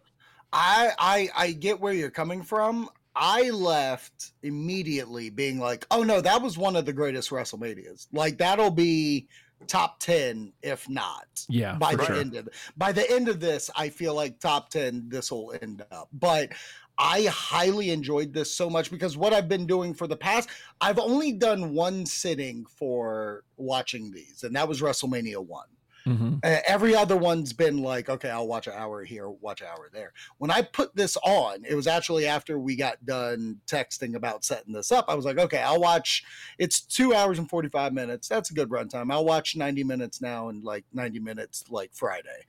I 0.52 0.92
I 0.98 1.30
I 1.36 1.52
get 1.52 1.80
where 1.80 1.94
you're 1.94 2.10
coming 2.10 2.42
from. 2.42 2.90
I 3.20 3.50
left 3.50 4.32
immediately 4.42 5.30
being 5.30 5.60
like, 5.60 5.86
"Oh 5.92 6.04
no, 6.04 6.22
that 6.22 6.42
was 6.42 6.58
one 6.58 6.76
of 6.76 6.86
the 6.86 6.94
greatest 6.94 7.30
WrestleManias. 7.30 8.08
Like 8.14 8.38
that'll 8.38 8.72
be 8.72 9.28
top 9.68 10.00
10 10.00 10.54
if 10.64 10.90
not." 10.90 11.28
Yeah, 11.50 11.76
By 11.76 11.96
the 11.96 12.06
sure. 12.06 12.16
end 12.16 12.36
of 12.36 12.48
by 12.78 12.94
the 12.94 13.10
end 13.12 13.28
of 13.28 13.42
this, 13.42 13.70
I 13.76 13.90
feel 13.90 14.16
like 14.16 14.40
top 14.40 14.70
10 14.70 15.10
this 15.10 15.32
will 15.32 15.54
end 15.62 15.86
up. 15.92 16.08
But 16.14 16.54
I 16.98 17.24
highly 17.26 17.92
enjoyed 17.92 18.34
this 18.34 18.54
so 18.54 18.70
much 18.70 18.92
because 18.92 19.16
what 19.16 19.34
I've 19.34 19.48
been 19.48 19.66
doing 19.66 19.94
for 19.94 20.06
the 20.08 20.18
past, 20.18 20.50
I've 20.82 21.00
only 21.00 21.32
done 21.32 21.74
one 21.74 22.06
sitting 22.06 22.66
for 22.66 23.44
watching 23.58 24.12
these, 24.12 24.44
and 24.44 24.56
that 24.56 24.68
was 24.68 24.82
WrestleMania 24.82 25.46
1. 25.46 25.66
Hmm 26.06 26.36
Uh, 26.44 26.58
every 26.68 26.96
other 26.96 27.18
one's 27.18 27.54
been 27.54 27.82
like, 27.82 28.10
okay, 28.10 28.30
I'll 28.30 28.48
watch 28.48 28.68
an 28.68 28.74
hour 28.76 29.04
here, 29.04 29.30
watch 29.30 29.62
an 29.62 29.68
hour 29.68 29.90
there. 29.92 30.14
When 30.38 30.52
I 30.52 30.62
put 30.62 30.96
this 30.96 31.18
on, 31.18 31.66
it 31.66 31.76
was 31.76 31.88
actually 31.88 32.28
after 32.28 32.58
we 32.58 32.76
got 32.76 33.06
done 33.06 33.60
texting 33.68 34.16
about 34.16 34.44
setting 34.44 34.74
this 34.74 34.92
up. 34.92 35.06
I 35.08 35.16
was 35.16 35.26
like, 35.26 35.38
okay, 35.38 35.60
I'll 35.60 35.82
watch. 35.82 36.24
It's 36.58 36.82
two 36.82 37.14
hours 37.14 37.40
and 37.40 37.50
45 37.50 37.94
minutes. 37.94 38.28
That's 38.28 38.52
a 38.52 38.54
good 38.54 38.70
runtime. 38.70 39.12
I'll 39.12 39.26
watch 39.26 39.56
90 39.56 39.84
minutes 39.84 40.22
now 40.22 40.50
and 40.50 40.64
like 40.64 40.86
90 40.94 41.20
minutes 41.20 41.66
like 41.70 41.92
Friday. 41.94 42.46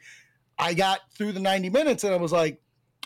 I 0.59 0.75
got 0.75 1.01
through 1.15 1.33
the 1.33 1.41
90 1.41 1.71
minutes 1.71 2.05
and 2.05 2.15
I 2.15 2.19
was 2.19 2.33
like, 2.33 2.61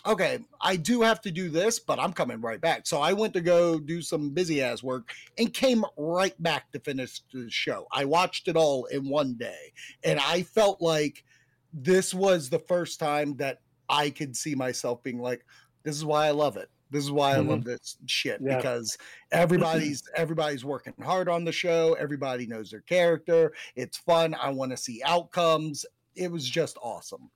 okay, 0.07 0.39
I 0.61 0.77
do 0.77 1.03
have 1.03 1.21
to 1.23 1.31
do 1.31 1.49
this, 1.49 1.79
but 1.79 1.99
I'm 1.99 2.13
coming 2.13 2.41
right 2.41 2.61
back. 2.61 2.87
So 2.87 3.01
I 3.01 3.13
went 3.13 3.35
to 3.35 3.41
go 3.41 3.79
do 3.79 4.03
some 4.03 4.31
busy 4.31 4.63
ass 4.63 4.83
work 4.83 5.11
and 5.39 5.53
came 5.53 5.85
right 5.97 6.41
back 6.43 6.71
to 6.73 6.81
finish 6.81 7.21
the 7.33 7.49
show. 7.51 7.87
I 7.93 8.05
watched 8.05 8.49
it 8.49 8.57
all 8.57 8.85
in 8.87 9.09
one 9.09 9.35
day, 9.35 9.73
and 10.03 10.21
I 10.21 10.43
felt 10.43 10.81
like 10.81 11.25
this 11.73 12.15
was 12.15 12.49
the 12.49 12.59
first 12.59 13.01
time 13.01 13.37
that 13.37 13.61
I 13.89 14.11
could 14.11 14.37
see 14.37 14.55
myself 14.55 15.03
being 15.03 15.21
like, 15.21 15.45
this 15.83 15.97
is 15.97 16.05
why 16.05 16.27
I 16.27 16.31
love 16.31 16.57
it. 16.57 16.71
This 16.91 17.05
is 17.05 17.11
why 17.11 17.33
I 17.33 17.39
love 17.39 17.61
mm-hmm. 17.61 17.71
this 17.71 17.97
shit 18.07 18.41
Yeah. 18.41 18.57
because 18.57 18.93
mm-hmm. 18.93 19.43
everybody's 19.43 20.03
everybody's 20.15 20.65
working 20.65 20.95
hard 21.03 21.29
on 21.29 21.45
the 21.45 21.51
show. 21.51 21.95
Everybody 21.99 22.47
knows 22.47 22.71
their 22.71 22.83
character. 22.83 23.53
It's 23.75 23.99
fun. 23.99 24.37
I 24.41 24.51
want 24.51 24.71
to 24.71 24.77
see 24.77 25.03
outcomes. 25.05 25.85
It 26.15 26.31
was 26.31 26.49
just 26.49 26.79
awesome. 26.81 27.31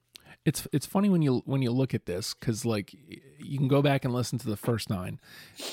It's 0.45 0.66
it's 0.72 0.86
funny 0.86 1.09
when 1.11 1.20
you 1.22 1.43
when 1.45 1.62
you 1.62 1.70
look 1.70 1.95
at 1.95 2.07
this 2.07 2.34
because 2.34 2.64
like 2.64 2.95
you 3.39 3.59
can 3.59 3.68
go 3.68 3.82
back 3.82 4.05
and 4.05 4.14
listen 4.14 4.39
to 4.39 4.49
the 4.49 4.57
first 4.57 4.89
nine 4.89 5.20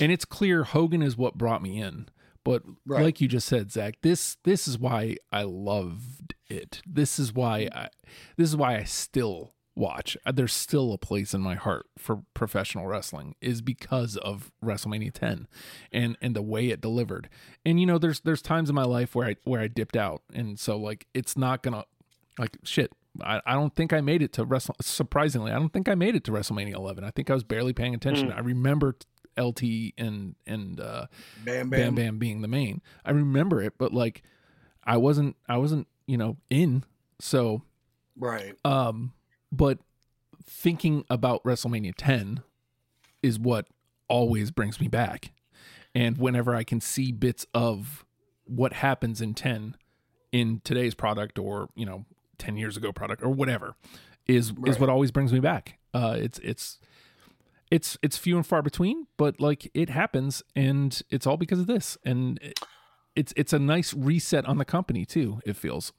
and 0.00 0.12
it's 0.12 0.24
clear 0.24 0.64
hogan 0.64 1.02
is 1.02 1.16
what 1.16 1.38
brought 1.38 1.62
me 1.62 1.80
in. 1.80 2.08
But 2.44 2.62
Right. 2.84 3.02
like 3.02 3.20
you 3.20 3.26
just 3.28 3.46
said 3.48 3.72
Zak 3.72 3.96
this 4.02 4.36
this 4.44 4.68
is 4.68 4.78
why 4.78 5.16
i 5.32 5.42
loved 5.42 6.34
it. 6.48 6.82
This 6.86 7.18
is 7.18 7.32
why 7.32 7.68
i 7.74 7.88
this 8.36 8.48
is 8.50 8.56
why 8.56 8.76
i 8.76 8.82
still 8.84 9.54
watch. 9.74 10.16
There's 10.30 10.52
still 10.54 10.92
a 10.92 10.98
place 10.98 11.32
in 11.34 11.40
my 11.42 11.54
heart 11.54 11.86
for 11.98 12.22
professional 12.34 12.86
wrestling 12.86 13.34
is 13.40 13.62
because 13.62 14.16
of 14.18 14.50
wrestlemania 14.62 15.12
10 15.12 15.48
and 15.92 16.16
and 16.20 16.36
the 16.36 16.42
way 16.42 16.68
it 16.68 16.80
delivered. 16.80 17.28
And 17.64 17.80
you 17.80 17.86
know 17.86 17.98
there's 17.98 18.20
there's 18.20 18.42
times 18.42 18.68
in 18.68 18.74
my 18.74 18.84
life 18.84 19.14
where 19.14 19.26
i 19.28 19.36
where 19.44 19.60
i 19.60 19.68
dipped 19.68 19.96
out. 19.96 20.22
And 20.34 20.58
so 20.60 20.76
like 20.76 21.06
it's 21.14 21.36
not 21.36 21.62
gonna 21.62 21.84
like 22.38 22.58
shit 22.64 22.92
I, 23.22 23.40
I 23.46 23.54
don't 23.54 23.74
think 23.74 23.92
I 23.92 24.00
made 24.00 24.22
it 24.22 24.32
to 24.34 24.44
Wrestle. 24.44 24.76
Surprisingly, 24.80 25.52
I 25.52 25.54
don't 25.56 25.72
think 25.72 25.88
I 25.88 25.94
made 25.94 26.14
it 26.14 26.24
to 26.24 26.32
WrestleMania 26.32 26.74
11. 26.74 27.04
I 27.04 27.10
think 27.10 27.30
I 27.30 27.34
was 27.34 27.44
barely 27.44 27.72
paying 27.72 27.94
attention. 27.94 28.30
I 28.32 28.40
remember 28.40 28.96
LT 29.38 29.62
and 29.98 30.34
and 30.46 30.80
uh, 30.80 31.06
Bam, 31.44 31.70
Bam 31.70 31.94
Bam 31.94 32.18
being 32.18 32.42
the 32.42 32.48
main. 32.48 32.80
I 33.04 33.10
remember 33.10 33.62
it, 33.62 33.74
but 33.78 33.92
like 33.92 34.22
I 34.84 34.96
wasn't 34.96 35.36
I 35.48 35.58
wasn't 35.58 35.86
you 36.06 36.16
know 36.16 36.36
in. 36.50 36.84
So 37.20 37.62
Right. 38.18 38.54
um, 38.64 39.12
but 39.52 39.78
thinking 40.44 41.04
about 41.10 41.42
WrestleMania 41.44 41.92
10 41.96 42.42
is 43.22 43.38
what 43.38 43.66
always 44.08 44.50
brings 44.50 44.80
me 44.80 44.88
back. 44.88 45.32
And 45.94 46.18
whenever 46.18 46.54
I 46.54 46.62
can 46.62 46.80
see 46.80 47.10
bits 47.12 47.46
of 47.52 48.04
what 48.44 48.74
happens 48.74 49.20
in 49.20 49.34
10 49.34 49.76
in 50.32 50.60
today's 50.62 50.94
product 50.94 51.38
or, 51.38 51.68
you 51.74 51.84
know, 51.86 52.04
10 52.38 52.56
years 52.56 52.76
ago 52.76 52.92
product 52.92 53.22
or 53.22 53.28
whatever 53.28 53.74
is 54.26 54.52
is 54.66 54.78
what 54.78 54.88
always 54.88 55.10
brings 55.10 55.32
me 55.32 55.40
back. 55.40 55.78
Uh 55.94 56.16
it's 56.18 56.38
it's 56.40 56.78
it's 57.70 57.98
it's 58.02 58.16
few 58.16 58.36
and 58.36 58.46
far 58.46 58.62
between, 58.62 59.06
but 59.16 59.40
like 59.40 59.70
it 59.74 59.90
happens 59.90 60.42
and 60.54 61.02
it's 61.10 61.26
all 61.26 61.36
because 61.36 61.58
of 61.58 61.66
this. 61.66 61.98
And 62.04 62.38
it, 62.42 62.60
it's 63.14 63.32
it's 63.36 63.52
a 63.52 63.58
nice 63.58 63.94
reset 63.94 64.44
on 64.46 64.58
the 64.58 64.64
company 64.64 65.04
too, 65.04 65.40
it 65.44 65.56
feels. 65.56 65.92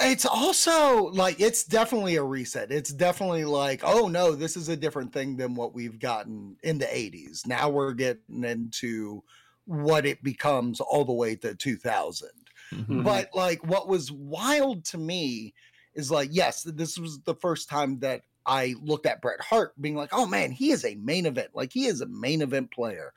It's 0.00 0.26
also 0.26 1.06
like 1.06 1.40
it's 1.40 1.64
definitely 1.64 2.16
a 2.16 2.22
reset. 2.22 2.70
It's 2.70 2.92
definitely 2.92 3.44
like, 3.44 3.80
oh 3.84 4.08
no, 4.08 4.34
this 4.34 4.56
is 4.56 4.68
a 4.68 4.76
different 4.76 5.12
thing 5.12 5.36
than 5.36 5.54
what 5.54 5.74
we've 5.74 5.98
gotten 5.98 6.56
in 6.62 6.78
the 6.78 6.86
80s. 6.86 7.46
Now 7.46 7.70
we're 7.70 7.92
getting 7.92 8.44
into 8.44 9.22
what 9.66 10.04
it 10.04 10.22
becomes 10.22 10.80
all 10.80 11.04
the 11.04 11.12
way 11.12 11.36
to 11.36 11.54
2000. 11.54 12.28
Mhm. 12.72 13.04
But 13.04 13.30
like 13.34 13.64
what 13.64 13.88
was 13.88 14.10
wild 14.12 14.84
to 14.86 14.98
me 14.98 15.54
is 15.94 16.10
like, 16.10 16.30
yes, 16.32 16.62
this 16.62 16.98
was 16.98 17.20
the 17.20 17.34
first 17.34 17.68
time 17.68 18.00
that 18.00 18.22
I 18.46 18.74
looked 18.82 19.06
at 19.06 19.22
Bret 19.22 19.40
Hart 19.40 19.80
being 19.80 19.94
like, 19.96 20.10
oh 20.12 20.26
man, 20.26 20.50
he 20.50 20.70
is 20.70 20.84
a 20.84 20.96
main 20.96 21.26
event. 21.26 21.50
Like 21.54 21.72
he 21.72 21.86
is 21.86 22.00
a 22.00 22.06
main 22.06 22.42
event 22.42 22.70
player. 22.70 23.12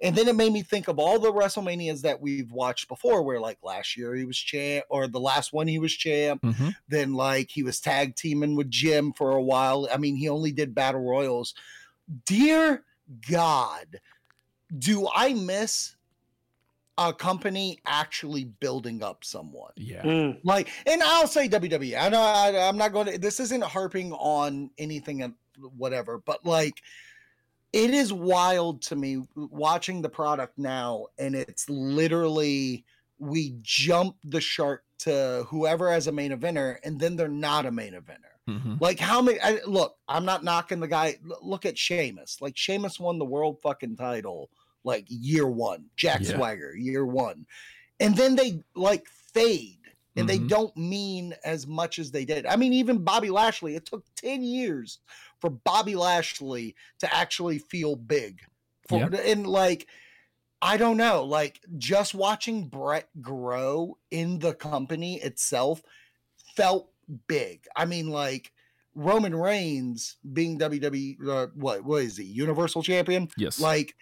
And 0.00 0.14
then 0.14 0.28
it 0.28 0.36
made 0.36 0.52
me 0.52 0.62
think 0.62 0.86
of 0.86 1.00
all 1.00 1.18
the 1.18 1.32
WrestleManias 1.32 2.02
that 2.02 2.20
we've 2.20 2.52
watched 2.52 2.86
before, 2.86 3.24
where 3.24 3.40
like 3.40 3.58
last 3.64 3.96
year 3.96 4.14
he 4.14 4.24
was 4.24 4.38
champ, 4.38 4.84
or 4.88 5.08
the 5.08 5.18
last 5.18 5.52
one 5.52 5.66
he 5.66 5.80
was 5.80 5.92
champ. 5.92 6.40
Mhm. 6.42 6.76
Then 6.86 7.14
like 7.14 7.50
he 7.50 7.64
was 7.64 7.80
tag 7.80 8.14
teaming 8.14 8.54
with 8.54 8.70
Jim 8.70 9.12
for 9.12 9.32
a 9.32 9.42
while. 9.42 9.88
I 9.92 9.96
mean, 9.96 10.14
he 10.14 10.28
only 10.28 10.52
did 10.52 10.72
battle 10.72 11.00
royals. 11.00 11.52
Dear 12.26 12.84
God, 13.28 14.00
do 14.78 15.08
I 15.12 15.34
miss 15.34 15.96
a 16.98 17.12
company 17.12 17.78
actually 17.86 18.44
building 18.44 19.02
up 19.02 19.24
someone? 19.24 19.72
Yeah. 19.76 20.02
Mm. 20.02 20.40
Like, 20.44 20.68
and 20.86 21.02
I'll 21.02 21.26
say 21.26 21.48
WWE. 21.48 21.98
I 21.98 22.08
know 22.10 22.20
I, 22.20 22.68
I'm 22.68 22.76
not 22.76 22.92
going 22.92 23.06
to. 23.06 23.18
This 23.18 23.40
isn't 23.40 23.62
harping 23.64 24.12
on 24.12 24.70
anything, 24.76 25.22
and 25.22 25.34
whatever. 25.76 26.18
But 26.18 26.44
like, 26.44 26.82
it 27.72 27.90
is 27.90 28.12
wild 28.12 28.82
to 28.82 28.96
me 28.96 29.22
watching 29.36 30.02
the 30.02 30.08
product 30.08 30.58
now, 30.58 31.06
and 31.18 31.34
it's 31.34 31.68
literally 31.70 32.84
we 33.18 33.54
jump 33.62 34.16
the 34.24 34.40
shark 34.40 34.84
to 34.98 35.44
whoever 35.48 35.90
has 35.92 36.06
a 36.06 36.12
main 36.12 36.32
eventer, 36.32 36.76
and 36.84 36.98
then 37.00 37.16
they're 37.16 37.28
not 37.28 37.66
a 37.66 37.70
main 37.70 37.92
eventer. 37.92 38.24
Mhm. 38.48 38.80
Like 38.80 38.98
how 38.98 39.20
many? 39.20 39.38
I, 39.40 39.60
look, 39.66 39.96
I'm 40.08 40.24
not 40.24 40.42
knocking 40.42 40.80
the 40.80 40.88
guy. 40.88 41.18
l- 41.30 41.38
Look 41.42 41.66
at 41.66 41.76
Sheamus. 41.76 42.40
Like 42.40 42.56
Sheamus 42.56 42.98
won 42.98 43.18
the 43.18 43.24
world 43.24 43.60
fucking 43.60 43.96
title 43.96 44.50
like 44.88 45.04
year 45.08 45.46
one. 45.46 45.84
Jack 45.96 46.20
Yeah. 46.22 46.34
Swagger 46.36 46.74
year 46.76 47.04
one, 47.06 47.46
and 48.00 48.16
then 48.16 48.34
they 48.36 48.62
like 48.74 49.06
fade, 49.34 49.78
and 50.16 50.28
they 50.28 50.38
Mhm. 50.38 50.48
don't 50.48 50.76
mean 50.76 51.34
as 51.44 51.66
much 51.66 51.98
as 51.98 52.10
they 52.10 52.24
did. 52.24 52.46
I 52.46 52.56
mean, 52.56 52.72
even 52.72 53.04
Bobby 53.04 53.30
Lashley. 53.30 53.76
It 53.76 53.86
took 53.86 54.04
ten 54.16 54.42
years 54.42 54.98
for 55.40 55.50
Bobby 55.50 55.94
Lashley 55.94 56.74
to 57.00 57.14
actually 57.14 57.58
feel 57.58 57.94
big. 57.96 58.40
For, 58.88 58.96
And 59.14 59.46
like. 59.46 59.86
I 60.60 60.76
don't 60.76 60.96
know. 60.96 61.22
Like 61.22 61.60
just 61.76 62.14
watching 62.16 62.66
Bret 62.66 63.08
grow 63.20 63.96
in 64.10 64.40
the 64.40 64.54
company 64.54 65.20
itself 65.22 65.80
felt 66.56 66.90
big. 67.28 67.64
I 67.76 67.84
mean, 67.84 68.08
like 68.08 68.50
Roman 68.96 69.36
Reigns 69.36 70.16
being 70.32 70.58
WWE, 70.58 71.16
uh, 71.28 71.46
what 71.54 71.84
what 71.84 72.02
is 72.02 72.16
he, 72.16 72.24
Universal 72.24 72.82
Champion? 72.82 73.28
Yes. 73.36 73.60
Like, 73.60 73.94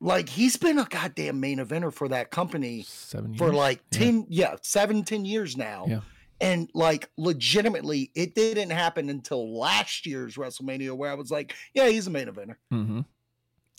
like 0.00 0.28
he's 0.28 0.56
been 0.56 0.78
a 0.78 0.84
goddamn 0.84 1.40
main 1.40 1.58
eventer 1.58 1.92
for 1.92 2.08
that 2.08 2.30
company 2.30 2.82
seven 2.86 3.32
years. 3.34 3.38
for 3.38 3.52
like 3.52 3.82
10 3.90 4.26
yeah, 4.28 4.56
seven, 4.62 5.02
10 5.04 5.24
years 5.24 5.56
now. 5.56 5.84
Yeah. 5.88 6.00
And 6.40 6.70
like 6.72 7.10
legitimately, 7.18 8.10
it 8.14 8.34
didn't 8.34 8.70
happen 8.70 9.10
until 9.10 9.58
last 9.58 10.06
year's 10.06 10.36
WrestleMania 10.36 10.92
where 10.96 11.10
I 11.10 11.14
was 11.14 11.30
like, 11.30 11.54
yeah, 11.74 11.88
he's 11.88 12.06
a 12.06 12.10
main 12.10 12.28
eventer. 12.28 12.56
Mm-hmm. 12.72 13.00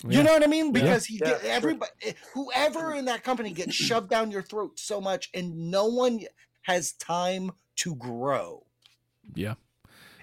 You 0.09 0.23
know 0.23 0.33
what 0.33 0.43
I 0.43 0.47
mean? 0.47 0.71
Because 0.71 1.05
he 1.05 1.17
Yeah, 1.17 1.29
get, 1.31 1.41
sure. 1.41 1.49
everybody, 1.51 1.91
eh, 2.05 2.13
whoever 2.33 2.93
in 2.93 3.05
that 3.05 3.23
company 3.23 3.51
gets 3.51 3.75
shoved 3.75 4.09
down 4.09 4.31
your 4.31 4.41
throat 4.41 4.79
so 4.79 4.99
much, 4.99 5.29
and 5.33 5.69
no 5.69 5.85
one 5.85 6.21
has 6.63 6.93
time 6.93 7.51
to 7.77 7.95
grow. 7.95 8.65
Yeah. 9.35 9.55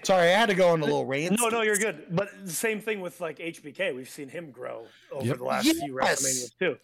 Sorry, 0.03 0.29
I 0.29 0.37
had 0.37 0.49
to 0.49 0.55
go 0.55 0.69
on 0.69 0.81
a 0.81 0.85
little 0.85 1.05
rant. 1.05 1.37
No, 1.39 1.49
no, 1.49 1.61
you're 1.61 1.77
good. 1.77 2.05
But 2.11 2.29
the 2.45 2.51
same 2.51 2.79
thing 2.81 3.01
with 3.01 3.19
like 3.21 3.39
HBK. 3.39 3.93
We've 3.95 4.09
seen 4.09 4.29
him 4.29 4.51
grow 4.51 4.85
over 5.11 5.25
Yep. 5.25 5.37
the 5.37 5.43
last 5.43 5.63
few 5.67 5.99
Yes. 6.01 6.21
WrestleManias 6.23 6.57
too. 6.59 6.77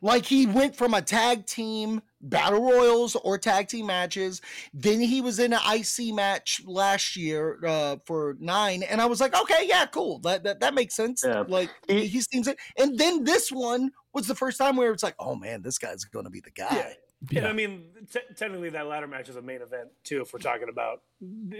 Like 0.00 0.24
he 0.24 0.46
went 0.46 0.76
from 0.76 0.94
a 0.94 1.02
tag 1.02 1.44
team 1.44 2.00
battle 2.20 2.62
royals 2.62 3.16
or 3.16 3.36
tag 3.36 3.66
team 3.66 3.86
matches, 3.86 4.40
then 4.72 5.00
he 5.00 5.20
was 5.20 5.40
in 5.40 5.52
an 5.52 5.58
IC 5.74 6.14
match 6.14 6.60
last 6.64 7.16
year 7.16 7.58
uh, 7.66 7.96
for 8.06 8.36
nine, 8.38 8.84
and 8.84 9.00
I 9.00 9.06
was 9.06 9.20
like, 9.20 9.34
okay, 9.40 9.64
yeah, 9.66 9.86
cool, 9.86 10.20
that 10.20 10.44
that, 10.44 10.60
that 10.60 10.74
makes 10.74 10.94
sense. 10.94 11.24
Yeah. 11.26 11.42
Like 11.48 11.70
He- 11.88 12.06
he 12.06 12.20
seems 12.20 12.46
it, 12.46 12.58
and 12.78 12.96
then 12.96 13.24
this 13.24 13.50
one 13.50 13.90
was 14.14 14.28
the 14.28 14.36
first 14.36 14.56
time 14.58 14.76
where 14.76 14.92
it's 14.92 15.02
like, 15.02 15.16
oh 15.18 15.34
man, 15.34 15.62
this 15.62 15.78
guy's 15.78 16.04
going 16.04 16.24
to 16.26 16.30
be 16.30 16.40
the 16.40 16.50
guy. 16.52 16.68
Yeah. 16.70 16.92
Yeah. 17.30 17.40
And 17.40 17.48
I 17.48 17.52
mean, 17.52 17.84
t- 18.12 18.20
technically, 18.36 18.70
that 18.70 18.86
ladder 18.86 19.08
match 19.08 19.28
is 19.28 19.34
a 19.36 19.42
main 19.42 19.60
event 19.60 19.88
too. 20.04 20.20
If 20.20 20.32
we're 20.32 20.38
talking 20.38 20.68
about 20.68 21.02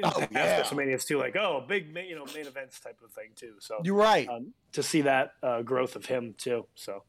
Oh, 0.05 0.11
past 0.11 0.33
yeah. 0.33 0.63
WrestleManias 0.63 1.05
too, 1.05 1.19
like 1.19 1.35
oh, 1.35 1.65
big 1.67 1.93
ma- 1.93 2.01
you 2.01 2.15
know 2.15 2.25
main 2.35 2.47
events 2.47 2.79
type 2.79 2.99
of 3.05 3.11
thing 3.11 3.31
too. 3.35 3.55
So 3.59 3.81
You're 3.83 3.97
right. 3.97 4.29
um, 4.29 4.53
to 4.73 4.83
see 4.85 5.01
that 5.03 5.33
uh, 5.43 5.63
growth 5.63 5.97
of 5.97 6.07
him 6.07 6.35
too. 6.39 6.67
So 6.77 7.03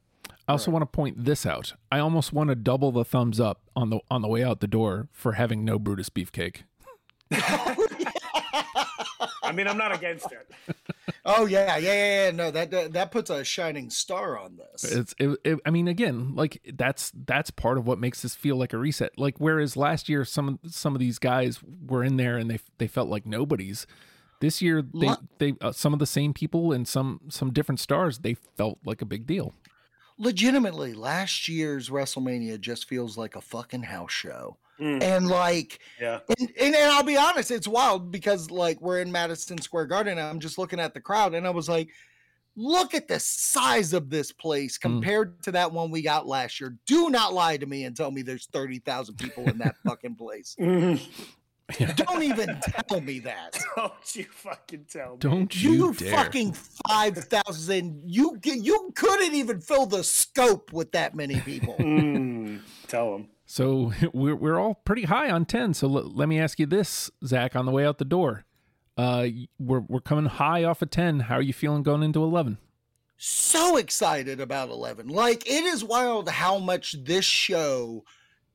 I 0.47 0.51
also 0.53 0.71
want 0.71 0.81
to 0.81 0.87
point 0.87 1.23
this 1.25 1.45
out. 1.45 1.73
I 1.91 1.99
almost 1.99 2.33
want 2.33 2.49
to 2.49 2.55
double 2.55 2.91
the 2.91 3.05
thumbs 3.05 3.39
up 3.39 3.61
on 3.75 3.91
the 3.91 3.99
on 4.09 4.23
the 4.23 4.27
way 4.27 4.43
out 4.43 4.61
the 4.61 4.67
door 4.67 5.09
for 5.13 5.33
having 5.33 5.63
no 5.63 5.77
Brutus 5.77 6.09
beefcake. 6.09 6.63
I 9.43 9.51
mean, 9.53 9.67
I'm 9.67 9.77
not 9.77 9.93
against 9.93 10.27
it. 10.31 10.51
oh 11.29 11.45
yeah, 11.45 11.77
yeah, 11.77 11.93
yeah, 11.93 12.25
yeah. 12.25 12.31
No, 12.31 12.51
that, 12.51 12.71
that 12.71 12.93
that 12.93 13.11
puts 13.11 13.29
a 13.29 13.43
shining 13.43 13.89
star 13.89 14.37
on 14.37 14.57
this. 14.57 14.83
It's 14.83 15.15
it, 15.17 15.39
it, 15.43 15.59
I 15.65 15.69
mean 15.69 15.87
again, 15.87 16.35
like 16.35 16.61
that's 16.73 17.11
that's 17.25 17.51
part 17.51 17.77
of 17.77 17.87
what 17.87 17.99
makes 17.99 18.21
this 18.21 18.35
feel 18.35 18.55
like 18.55 18.73
a 18.73 18.77
reset. 18.77 19.17
Like 19.17 19.35
whereas 19.37 19.77
last 19.77 20.09
year 20.09 20.25
some 20.25 20.59
of 20.63 20.73
some 20.73 20.95
of 20.95 20.99
these 20.99 21.19
guys 21.19 21.59
were 21.85 22.03
in 22.03 22.17
there 22.17 22.37
and 22.37 22.49
they 22.49 22.59
they 22.77 22.87
felt 22.87 23.09
like 23.09 23.25
nobodies. 23.25 23.87
This 24.41 24.61
year 24.61 24.81
they 24.81 25.07
Lo- 25.07 25.17
they 25.37 25.53
uh, 25.61 25.71
some 25.71 25.93
of 25.93 25.99
the 25.99 26.05
same 26.05 26.33
people 26.33 26.71
and 26.71 26.87
some 26.87 27.21
some 27.29 27.51
different 27.51 27.79
stars 27.79 28.19
they 28.19 28.35
felt 28.57 28.79
like 28.83 29.01
a 29.01 29.05
big 29.05 29.25
deal. 29.25 29.53
Legitimately, 30.17 30.93
last 30.93 31.47
year's 31.47 31.89
WrestleMania 31.89 32.59
just 32.59 32.87
feels 32.89 33.17
like 33.17 33.37
a 33.37 33.41
fucking 33.41 33.83
house 33.83 34.11
show. 34.11 34.57
Mm, 34.79 35.03
And 35.03 35.27
like 35.27 35.79
yeah, 35.99 36.19
and, 36.39 36.49
and, 36.59 36.75
and 36.75 36.91
I'll 36.91 37.03
be 37.03 37.17
honest, 37.17 37.51
it's 37.51 37.67
wild 37.67 38.11
because 38.11 38.49
like 38.49 38.79
we're 38.81 38.99
in 39.01 39.11
Madison 39.11 39.59
Square 39.59 39.87
Garden 39.87 40.17
and 40.17 40.27
I'm 40.27 40.39
just 40.39 40.57
looking 40.57 40.79
at 40.79 40.93
the 40.93 41.01
crowd 41.01 41.33
and 41.33 41.45
I 41.45 41.49
was 41.49 41.67
like, 41.67 41.89
look 42.55 42.93
at 42.93 43.07
the 43.07 43.19
size 43.19 43.93
of 43.93 44.09
this 44.09 44.31
place 44.31 44.77
compared 44.77 45.41
to 45.43 45.51
that 45.51 45.71
one 45.71 45.91
we 45.91 46.01
got 46.01 46.27
last 46.27 46.59
year. 46.59 46.75
Do 46.85 47.09
not 47.09 47.33
lie 47.33 47.57
to 47.57 47.65
me 47.65 47.83
and 47.85 47.95
tell 47.95 48.11
me 48.11 48.21
there's 48.21 48.47
30,000 48.53 49.15
people 49.17 49.47
in 49.49 49.57
that 49.59 49.75
fucking 49.85 50.15
place. 50.15 50.55
Don't 50.57 52.23
even 52.23 52.59
tell 52.89 52.99
me 52.99 53.19
that. 53.19 53.59
don't 53.75 54.15
you 54.15 54.23
fucking 54.31 54.85
tell 54.89 55.11
me. 55.11 55.17
Don't 55.19 55.61
you, 55.63 55.71
You 55.71 55.93
dare. 55.93 56.11
fucking 56.15 56.53
5,000. 56.87 58.01
You 58.05 58.39
you 58.43 58.91
couldn't 58.95 59.35
even 59.35 59.61
fill 59.61 59.85
the 59.85 60.03
scope 60.03 60.73
with 60.73 60.91
that 60.93 61.15
many 61.15 61.39
people. 61.41 61.75
Mm, 61.79 62.61
tell 62.87 63.13
him. 63.15 63.27
So 63.51 63.91
we're 64.13 64.35
we're 64.35 64.59
all 64.59 64.75
pretty 64.75 65.03
high 65.05 65.31
on 65.31 65.45
10. 65.45 65.73
So 65.73 65.87
l- 65.87 66.11
let 66.13 66.29
me 66.29 66.39
ask 66.39 66.59
you 66.59 66.67
this, 66.67 67.09
Zak, 67.25 67.55
on 67.55 67.65
the 67.65 67.71
way 67.71 67.83
out 67.85 67.97
the 67.97 68.05
door. 68.05 68.45
Uh 68.95 69.27
we're 69.57 69.79
we're 69.81 70.01
coming 70.01 70.25
high 70.27 70.63
off 70.63 70.81
of 70.83 70.91
10. 70.91 71.21
How 71.21 71.35
are 71.35 71.41
you 71.41 71.53
feeling 71.53 71.83
going 71.83 72.03
into 72.03 72.23
11? 72.23 72.57
so 73.21 73.75
excited 73.75 74.39
about 74.39 74.69
11 74.69 75.09
like 75.09 75.45
it 75.45 75.65
is 75.65 75.83
wild 75.83 76.29
how 76.29 76.57
much 76.57 76.95
this 77.03 77.25
show 77.25 78.01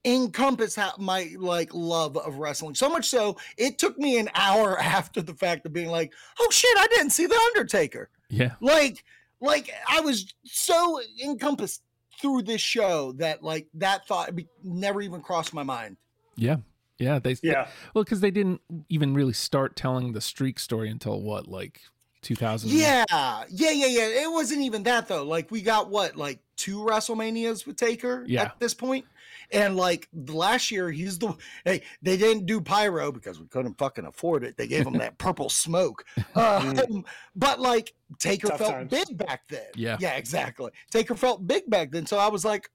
encompass 0.06 0.74
how 0.74 0.90
my 0.98 1.34
like 1.38 1.68
love 1.74 2.16
of 2.16 2.36
wrestling 2.36 2.74
so 2.74 2.88
much 2.88 3.06
so 3.10 3.36
it 3.58 3.76
took 3.76 3.98
me 3.98 4.18
an 4.18 4.26
hour 4.34 4.78
after 4.96 5.20
the 5.20 5.34
fact 5.34 5.66
of 5.66 5.74
being 5.74 5.90
like 5.90 6.14
oh 6.40 6.48
shit 6.50 6.74
i 6.78 6.86
didn't 6.86 7.10
see 7.10 7.26
the 7.26 7.38
undertaker 7.48 8.08
Yeah. 8.30 8.52
like 8.62 9.04
like 9.38 9.68
i 9.86 10.00
was 10.00 10.32
so 10.46 10.98
encompassed 11.22 11.82
through 12.20 12.42
this 12.42 12.60
show 12.60 13.12
that 13.12 13.42
like 13.42 13.66
that 13.74 14.06
thought 14.06 14.34
be- 14.34 14.48
never 14.62 15.00
even 15.02 15.20
crossed 15.20 15.52
my 15.54 15.62
mind 15.62 15.96
Yeah. 16.36 16.56
Yeah, 16.98 17.18
they 17.18 17.36
Yeah, 17.42 17.66
Well, 17.92 18.04
because 18.04 18.20
they 18.20 18.30
didn't 18.30 18.60
even 18.88 19.14
really 19.14 19.32
start 19.32 19.74
telling 19.74 20.12
the 20.12 20.20
streak 20.20 20.58
story 20.60 20.88
until 20.88 21.20
what, 21.20 21.48
like 21.48 21.80
2000? 22.22 22.70
yeah 22.70 23.04
yeah 23.10 23.44
yeah 23.50 23.86
yeah 23.86 24.22
it 24.22 24.30
wasn't 24.32 24.60
even 24.62 24.84
that 24.84 25.08
though 25.08 25.24
like 25.24 25.50
we 25.50 25.60
got 25.60 25.90
what 25.90 26.16
like 26.16 26.38
two 26.56 26.78
wrestlemanias 26.78 27.66
with 27.66 27.76
taker 27.76 28.24
Yeah. 28.26 28.44
at 28.44 28.60
this 28.60 28.72
point 28.74 29.04
and 29.50 29.76
like 29.76 30.08
last 30.12 30.70
year 30.70 30.90
he's 30.90 31.18
the 31.18 31.34
hey 31.64 31.82
they 32.02 32.16
didn't 32.16 32.46
do 32.46 32.60
pyro 32.60 33.12
because 33.12 33.40
we 33.40 33.46
couldn't 33.46 33.78
fucking 33.78 34.06
afford 34.06 34.44
it. 34.44 34.56
They 34.56 34.66
gave 34.66 34.86
him 34.86 34.98
that 34.98 35.18
purple 35.18 35.48
smoke. 35.48 36.04
Um, 36.34 37.04
but 37.36 37.60
like 37.60 37.94
taker 38.18 38.48
Tough 38.48 38.58
felt 38.58 38.72
times. 38.72 38.90
big 38.90 39.16
back 39.16 39.42
then. 39.48 39.66
Yeah. 39.76 39.96
yeah 40.00 40.14
exactly. 40.14 40.72
Taker 40.90 41.14
felt 41.14 41.46
big 41.46 41.68
back 41.70 41.92
then. 41.92 42.06
So 42.06 42.18
i 42.18 42.28
was 42.28 42.44
like 42.44 42.70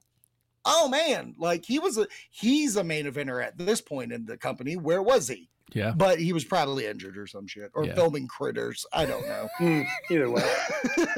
oh 0.65 0.87
man. 0.87 1.35
Like 1.37 1.65
he 1.65 1.79
was 1.79 1.97
a 1.97 2.07
he's 2.29 2.75
a 2.77 2.83
main 2.83 3.05
eventer 3.05 3.43
at 3.43 3.57
this 3.57 3.81
point 3.81 4.11
in 4.11 4.25
the 4.25 4.37
company. 4.37 4.77
Where 4.77 5.01
was 5.01 5.27
he 5.27 5.49
Yeah. 5.73 5.91
but 5.95 6.19
he 6.19 6.33
was 6.33 6.43
probably 6.45 6.85
injured 6.85 7.17
or 7.17 7.27
some 7.27 7.47
shit 7.47 7.71
or 7.73 7.85
Yeah. 7.85 7.95
filming 7.95 8.27
critters 8.27 8.85
i 8.93 9.05
don't 9.05 9.25
know 9.27 9.47
Mm, 9.59 9.85
either 10.09 10.29
way. 10.29 10.43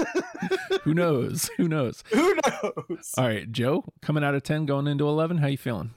Who 0.84 0.94
knows? 0.94 1.50
Who 1.58 1.68
knows? 1.68 2.04
Who 2.12 2.36
knows? 2.36 3.12
All 3.18 3.28
right, 3.28 3.52
Joe, 3.52 3.86
coming 4.02 4.24
out 4.24 4.34
of 4.36 4.44
10 4.44 4.66
going 4.66 4.88
into 4.88 5.08
11, 5.08 5.38
how 5.38 5.48
you 5.48 5.58
feeling? 5.58 5.92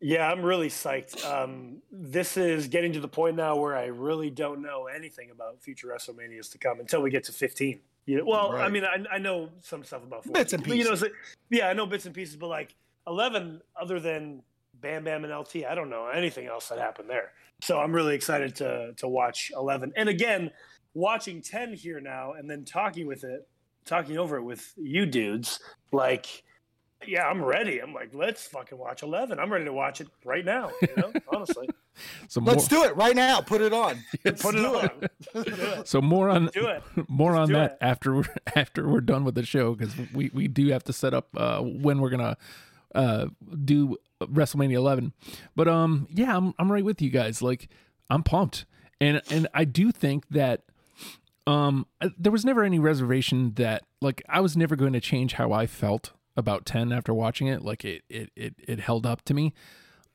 Yeah, 0.00 0.28
I'm 0.30 0.42
really 0.42 0.68
psyched. 0.68 1.24
Um, 1.24 1.82
this 1.92 2.36
is 2.36 2.68
getting 2.68 2.92
to 2.94 3.00
the 3.00 3.08
point 3.08 3.36
now 3.36 3.56
where 3.56 3.76
I 3.76 3.86
really 3.86 4.30
don't 4.30 4.62
know 4.62 4.86
anything 4.86 5.30
about 5.30 5.60
future 5.62 5.88
WrestleManias 5.88 6.50
to 6.52 6.58
come 6.58 6.80
until 6.80 7.02
we 7.02 7.10
get 7.10 7.24
to 7.24 7.32
15. 7.32 7.80
You 8.06 8.18
know, 8.18 8.24
well, 8.26 8.52
I 8.56 8.68
mean, 8.68 8.84
I, 8.84 9.04
I 9.12 9.18
know 9.18 9.50
some 9.60 9.84
stuff 9.84 10.02
about 10.02 10.24
14. 10.24 10.32
Bits 10.32 10.52
and 10.54 10.66
but, 10.66 10.76
You 10.76 10.84
know, 10.84 10.94
so- 10.96 11.08
yeah, 11.50 11.68
I 11.68 11.72
know 11.72 11.86
bits 11.86 12.06
and 12.06 12.14
pieces, 12.14 12.36
but 12.36 12.48
like 12.48 12.74
11, 13.06 13.60
other 13.80 14.00
than 14.00 14.42
Bam 14.82 15.04
Bam 15.04 15.24
and 15.24 15.32
LT, 15.32 15.64
I 15.68 15.74
don't 15.74 15.88
know 15.88 16.08
anything 16.08 16.46
else 16.46 16.68
that 16.68 16.78
happened 16.78 17.08
there. 17.08 17.32
So 17.62 17.78
I'm 17.78 17.92
really 17.92 18.14
excited 18.14 18.54
to 18.56 18.92
to 18.98 19.08
watch 19.08 19.50
11. 19.56 19.92
And 19.96 20.08
again, 20.08 20.50
watching 20.94 21.40
10 21.40 21.72
here 21.74 22.00
now 22.00 22.32
and 22.32 22.50
then 22.50 22.64
talking 22.64 23.06
with 23.06 23.24
it, 23.24 23.48
talking 23.86 24.18
over 24.18 24.36
it 24.36 24.42
with 24.42 24.74
you 24.76 25.06
dudes, 25.06 25.60
like 25.92 26.42
yeah, 27.06 27.26
I'm 27.26 27.42
ready. 27.44 27.80
I'm 27.80 27.92
like, 27.92 28.10
let's 28.14 28.46
fucking 28.46 28.78
watch 28.78 29.02
11. 29.02 29.38
I'm 29.38 29.52
ready 29.52 29.64
to 29.64 29.72
watch 29.72 30.00
it 30.00 30.08
right 30.24 30.44
now, 30.44 30.70
you 30.80 30.88
know, 30.96 31.12
honestly. 31.32 31.68
So 32.28 32.40
more, 32.40 32.54
Let's 32.54 32.68
do 32.68 32.84
it 32.84 32.96
right 32.96 33.16
now. 33.16 33.40
Put 33.40 33.60
it 33.60 33.72
on. 33.72 33.98
Put 34.24 34.54
it 34.54 34.58
do 34.58 34.76
on. 34.76 34.90
it. 35.02 35.12
It. 35.34 35.88
so 35.88 36.00
more 36.00 36.28
on 36.28 36.46
Do 36.54 36.68
it. 36.68 36.82
more 37.08 37.36
on 37.36 37.48
do 37.48 37.54
that 37.54 37.72
it. 37.72 37.78
after 37.80 38.14
we're 38.14 38.24
after 38.54 38.88
we're 38.88 39.00
done 39.00 39.24
with 39.24 39.34
the 39.34 39.44
show 39.44 39.74
because 39.74 39.94
we 40.14 40.30
we 40.32 40.48
do 40.48 40.68
have 40.68 40.84
to 40.84 40.92
set 40.92 41.12
up 41.12 41.28
uh 41.36 41.60
when 41.60 42.00
we're 42.00 42.10
gonna 42.10 42.36
uh 42.94 43.26
do 43.64 43.96
WrestleMania 44.26 44.74
11. 44.74 45.12
But 45.56 45.68
um 45.68 46.06
yeah, 46.10 46.36
I'm 46.36 46.54
I'm 46.58 46.70
right 46.70 46.84
with 46.84 47.00
you 47.02 47.10
guys. 47.10 47.42
Like 47.42 47.68
I'm 48.10 48.22
pumped. 48.22 48.64
And 49.00 49.20
and 49.30 49.48
I 49.54 49.64
do 49.64 49.90
think 49.92 50.28
that 50.30 50.62
um 51.46 51.86
I- 52.00 52.10
there 52.18 52.32
was 52.32 52.44
never 52.44 52.62
any 52.62 52.78
reservation 52.78 53.52
that 53.54 53.82
like 54.00 54.22
I 54.28 54.40
was 54.40 54.56
never 54.56 54.76
going 54.76 54.92
to 54.92 55.00
change 55.00 55.34
how 55.34 55.52
I 55.52 55.66
felt 55.66 56.12
about 56.36 56.64
10 56.66 56.92
after 56.92 57.12
watching 57.12 57.46
it. 57.48 57.62
Like 57.62 57.84
it 57.84 58.02
it 58.08 58.30
it, 58.36 58.54
it 58.66 58.80
held 58.80 59.06
up 59.06 59.22
to 59.26 59.34
me. 59.34 59.52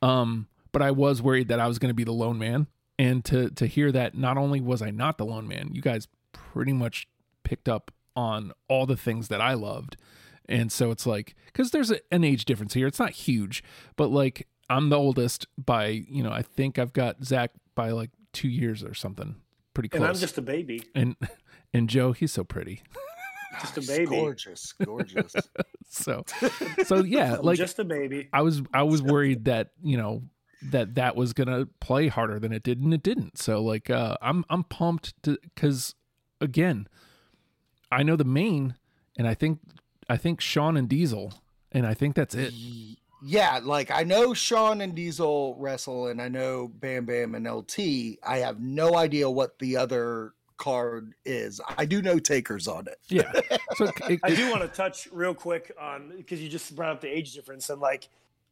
Um 0.01 0.47
but 0.71 0.81
I 0.81 0.91
was 0.91 1.21
worried 1.21 1.47
that 1.47 1.59
I 1.59 1.67
was 1.67 1.79
going 1.79 1.89
to 1.89 1.95
be 1.95 2.03
the 2.03 2.11
lone 2.13 2.37
man 2.37 2.67
and 2.99 3.23
to 3.25 3.49
to 3.51 3.65
hear 3.65 3.91
that 3.91 4.15
not 4.15 4.37
only 4.37 4.61
was 4.61 4.81
I 4.81 4.91
not 4.91 5.17
the 5.17 5.25
lone 5.25 5.47
man, 5.47 5.69
you 5.73 5.81
guys 5.81 6.07
pretty 6.33 6.73
much 6.73 7.07
picked 7.43 7.67
up 7.69 7.91
on 8.15 8.51
all 8.67 8.85
the 8.85 8.97
things 8.97 9.27
that 9.27 9.41
I 9.41 9.53
loved. 9.53 9.95
And 10.49 10.71
so 10.71 10.91
it's 10.91 11.05
like 11.05 11.35
cuz 11.53 11.71
there's 11.71 11.91
a, 11.91 11.99
an 12.11 12.23
age 12.23 12.45
difference 12.45 12.73
here. 12.73 12.87
It's 12.87 12.99
not 12.99 13.11
huge, 13.11 13.63
but 13.95 14.07
like 14.09 14.47
I'm 14.69 14.89
the 14.89 14.97
oldest 14.97 15.47
by, 15.57 15.87
you 15.87 16.21
know, 16.23 16.31
I 16.31 16.41
think 16.41 16.77
I've 16.77 16.93
got 16.93 17.23
Zak 17.23 17.51
by 17.75 17.91
like 17.91 18.11
2 18.33 18.49
years 18.49 18.83
or 18.83 18.93
something. 18.93 19.35
Pretty 19.73 19.89
close. 19.89 20.01
And 20.01 20.07
I'm 20.09 20.15
just 20.15 20.37
a 20.37 20.41
baby. 20.41 20.83
and 20.95 21.15
and 21.73 21.89
Joe, 21.89 22.11
he's 22.11 22.31
so 22.31 22.43
pretty. 22.43 22.81
Just 23.61 23.77
a 23.77 23.79
It's 23.81 23.87
baby. 23.87 24.05
Gorgeous, 24.07 24.73
gorgeous. 24.83 25.33
So 25.89 26.23
so 26.85 27.03
yeah, 27.03 27.37
like 27.41 27.57
just 27.57 27.79
a 27.79 27.85
baby. 27.85 28.27
I 28.33 28.41
was 28.41 28.61
I 28.73 28.83
was 28.83 29.01
worried 29.01 29.45
that 29.45 29.69
you 29.81 29.95
know 29.95 30.23
that 30.63 30.95
that 30.95 31.15
was 31.15 31.31
gonna 31.31 31.65
play 31.79 32.09
harder 32.09 32.39
than 32.39 32.51
it 32.51 32.61
did, 32.63 32.81
and 32.81 32.93
it 32.93 33.03
didn't. 33.03 33.37
So 33.37 33.61
like 33.63 33.89
uh, 33.89 34.17
I'm 34.21 34.43
I'm 34.49 34.63
pumped 34.65 35.13
to 35.23 35.37
because 35.43 35.95
again, 36.41 36.87
I 37.89 38.03
know 38.03 38.17
the 38.17 38.25
main, 38.25 38.75
and 39.17 39.27
I 39.27 39.33
think 39.33 39.59
I 40.09 40.17
think 40.17 40.41
Shawn 40.41 40.77
and 40.77 40.87
Diesel, 40.87 41.33
and 41.71 41.85
I 41.85 41.93
think 41.93 42.15
that's 42.15 42.35
it. 42.35 42.53
yeah, 43.23 43.59
like 43.61 43.91
I 43.91 44.03
know 44.03 44.33
Shawn 44.33 44.81
and 44.81 44.95
Diesel 44.95 45.55
wrestle, 45.59 46.07
and 46.07 46.21
I 46.21 46.27
know 46.29 46.67
Bam 46.67 47.05
Bam 47.05 47.35
and 47.35 47.45
LT. 47.49 47.79
I 48.25 48.37
have 48.39 48.59
no 48.59 48.95
idea 48.95 49.29
what 49.29 49.59
the 49.59 49.77
other 49.77 50.33
card 50.57 51.13
is. 51.25 51.61
I 51.77 51.85
do 51.85 52.01
know 52.01 52.17
Taker's 52.19 52.67
on 52.67 52.87
it. 52.87 52.97
Yeah. 53.09 53.31
So 53.75 53.91
it, 54.09 54.19
I 54.23 54.33
do 54.33 54.49
want 54.49 54.61
to 54.63 54.67
touch 54.67 55.07
real 55.11 55.35
quick 55.35 55.71
on 55.79 56.13
because 56.17 56.41
you 56.41 56.49
just 56.49 56.75
brought 56.75 56.91
up 56.93 57.01
the 57.01 57.09
age 57.09 57.33
difference 57.33 57.69
and 57.69 57.79
like 57.79 58.07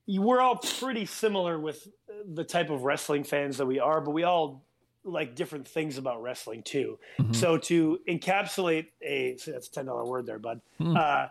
you, 0.06 0.22
we're 0.22 0.40
all 0.40 0.58
pretty 0.58 1.08
similar 1.08 1.60
with 1.60 1.88
the 2.32 2.44
type 2.44 2.70
of 2.70 2.84
wrestling 2.84 3.24
fans 3.24 3.58
that 3.58 3.66
we 3.66 3.80
are, 3.80 4.02
but 4.02 4.12
we 4.12 4.22
all 4.24 4.62
like 5.04 5.34
different 5.36 5.68
things 5.68 5.98
about 5.98 6.22
wrestling 6.22 6.62
too. 6.64 7.00
Mhm. 7.20 7.36
So 7.36 7.58
to 7.58 8.00
encapsulate 8.08 8.88
a 9.02 9.38
see, 9.38 9.52
that's 9.52 9.68
a 9.68 9.72
ten 9.72 9.86
dollar 9.86 10.06
word 10.06 10.26
there, 10.28 10.38
bud. 10.40 10.62
Hmm. 10.78 10.96
Uh, 10.96 11.28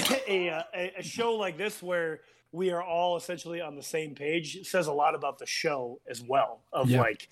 a, 0.28 0.50
uh, 0.50 0.62
a 0.74 0.92
a 0.98 1.02
show 1.02 1.34
like 1.34 1.56
this 1.56 1.82
where 1.82 2.20
we 2.52 2.70
are 2.70 2.82
all 2.82 3.16
essentially 3.16 3.60
on 3.60 3.76
the 3.76 3.82
same 3.82 4.14
page 4.14 4.66
says 4.66 4.86
a 4.88 4.92
lot 4.92 5.14
about 5.14 5.38
the 5.38 5.46
show 5.46 6.00
as 6.08 6.22
well. 6.22 6.60
Of 6.72 6.90
Yeah. 6.90 7.00
like 7.00 7.28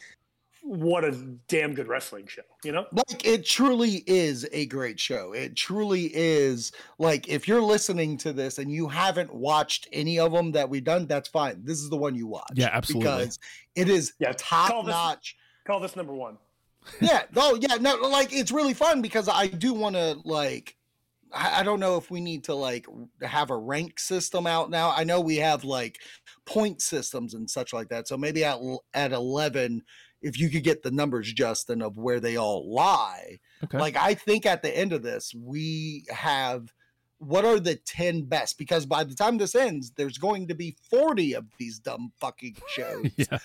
what 0.63 1.05
a 1.05 1.13
damn 1.47 1.73
good 1.73 1.87
wrestling 1.87 2.27
show, 2.27 2.43
you 2.65 2.73
know? 2.73 2.85
Like 2.93 3.25
it 3.25 3.45
truly 3.47 4.03
is 4.07 4.47
a 4.53 4.67
great 4.67 4.99
show. 4.99 5.33
It 5.33 5.55
truly 5.57 6.11
is 6.13 6.73
like 6.99 7.29
if 7.29 7.47
you're 7.49 7.63
listening 7.63 8.17
to 8.19 8.33
this 8.33 8.59
and 8.59 8.71
you 8.71 8.89
haven't 8.89 9.33
watched 9.33 9.89
any 9.93 10.19
of 10.19 10.33
them 10.33 10.53
that 10.53 10.69
we've 10.69 10.85
done, 10.85 11.07
that's 11.07 11.29
fine. 11.29 11.61
This 11.65 11.79
is 11.79 11.89
the 11.91 11.97
one 11.97 12.15
you 12.17 12.27
watch. 12.27 12.51
Yeah, 12.55 12.71
absolutely. 12.73 13.09
Because 13.11 13.39
it 13.77 13.89
is 13.89 14.13
Yeah, 14.19 14.33
top 14.37 14.71
call 14.71 14.83
this- 14.83 14.93
notch. 14.93 15.37
Call 15.67 15.81
this 15.81 15.97
number 15.97 16.15
one. 16.15 16.39
yeah. 17.01 17.23
Oh, 17.37 17.59
yeah. 17.61 17.77
No, 17.77 17.95
like 17.97 18.33
it's 18.33 18.51
really 18.51 18.75
fun 18.75 19.03
because 19.03 19.29
I 19.29 19.47
do 19.47 19.73
want 19.75 19.95
to 19.97 20.19
like. 20.25 20.75
I 21.33 21.63
don't 21.63 21.81
know 21.81 21.97
if 21.97 22.11
we 22.11 22.21
need 22.21 22.45
to 22.45 22.55
like 22.55 22.87
have 23.23 23.51
a 23.51 23.57
rank 23.57 23.99
system 23.99 24.47
out 24.47 24.71
now. 24.71 24.93
I 24.97 25.05
know 25.05 25.21
we 25.21 25.37
have 25.37 25.65
like 25.65 25.99
point 26.47 26.81
systems 26.81 27.35
and 27.35 27.49
such 27.49 27.73
like 27.73 27.89
that. 27.89 28.09
So 28.09 28.17
maybe 28.17 28.45
at 28.45 28.59
at 28.95 29.13
eleven, 29.13 29.83
if 30.23 30.39
you 30.39 30.49
could 30.51 30.65
get 30.65 30.83
the 30.83 30.91
numbers, 30.91 31.33
Justin, 31.33 31.83
of 31.83 31.97
where 31.97 32.21
they 32.21 32.37
all 32.37 32.73
lie. 32.73 33.39
Okay. 33.65 33.79
Like 33.79 33.97
I 33.97 34.15
think 34.15 34.47
at 34.47 34.63
the 34.63 34.77
end 34.77 34.93
of 34.93 35.03
this, 35.03 35.35
we 35.35 36.05
have 36.11 36.73
what 37.19 37.45
are 37.45 37.59
the 37.59 37.75
10 37.75 38.23
best? 38.25 38.59
Because 38.59 38.87
by 38.87 39.05
the 39.05 39.15
time 39.15 39.39
this 39.39 39.55
ends, 39.55 39.93
there's 39.97 40.19
going 40.19 40.49
to 40.49 40.55
be 40.55 40.77
40 40.89 41.35
of 41.35 41.47
these 41.59 41.79
dumb 41.79 42.13
fucking 42.21 42.57
shows. 42.69 43.11
yeah. 43.17 43.39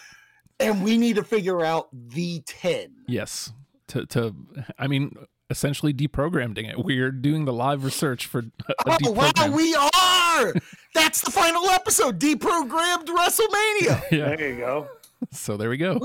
And 0.60 0.84
we 0.84 0.98
need 0.98 1.16
to 1.16 1.24
figure 1.24 1.66
out 1.66 1.88
the 1.92 2.42
10. 2.46 2.94
Yes. 3.08 3.52
To 3.88 4.06
to 4.08 4.34
I 4.80 4.88
mean 4.88 5.14
essentially 5.50 5.94
deprogramming 5.94 6.70
it. 6.70 6.84
We're 6.84 7.12
doing 7.12 7.46
the 7.46 7.54
live 7.54 7.84
research 7.84 8.26
for 8.26 8.40
a 8.40 8.74
Oh 8.86 9.12
wow, 9.12 9.52
we 9.52 9.76
are! 9.76 10.54
That's 10.94 11.22
the 11.22 11.32
final 11.32 11.70
episode, 11.70 12.20
deprogrammed 12.20 13.08
WrestleMania. 13.08 14.04
yeah. 14.12 14.36
There 14.36 14.50
you 14.50 14.58
go. 14.58 14.88
So 15.32 15.58
there 15.58 15.70
we 15.70 15.78
go. 15.78 16.00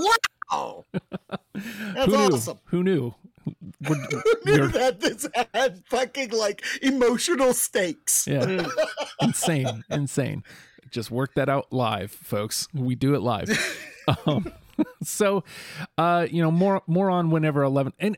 Wow. 0.51 0.85
That's 1.55 2.07
Who 2.07 2.15
awesome. 2.17 2.59
Who 2.67 2.83
knew? 2.83 3.15
We're, 3.89 3.95
Who 4.11 4.35
knew 4.45 4.69
that 4.69 5.01
this 5.01 5.27
had 5.55 5.83
fucking 5.87 6.31
like 6.31 6.65
emotional 6.83 7.55
stakes? 7.55 8.27
yeah, 8.27 8.67
insane, 9.21 9.85
insane. 9.91 10.45
Just 10.91 11.11
work 11.11 11.35
that 11.35 11.49
out 11.49 11.73
live, 11.73 12.11
folks. 12.11 12.69
We 12.73 12.95
do 12.95 13.15
it 13.15 13.21
live. 13.21 13.51
Um, 14.27 14.53
so, 15.03 15.45
uh, 15.97 16.27
you 16.31 16.43
know, 16.43 16.51
more 16.51 16.83
more 16.87 17.11
on 17.11 17.31
whenever 17.31 17.63
eleven, 17.63 17.93
and 17.99 18.17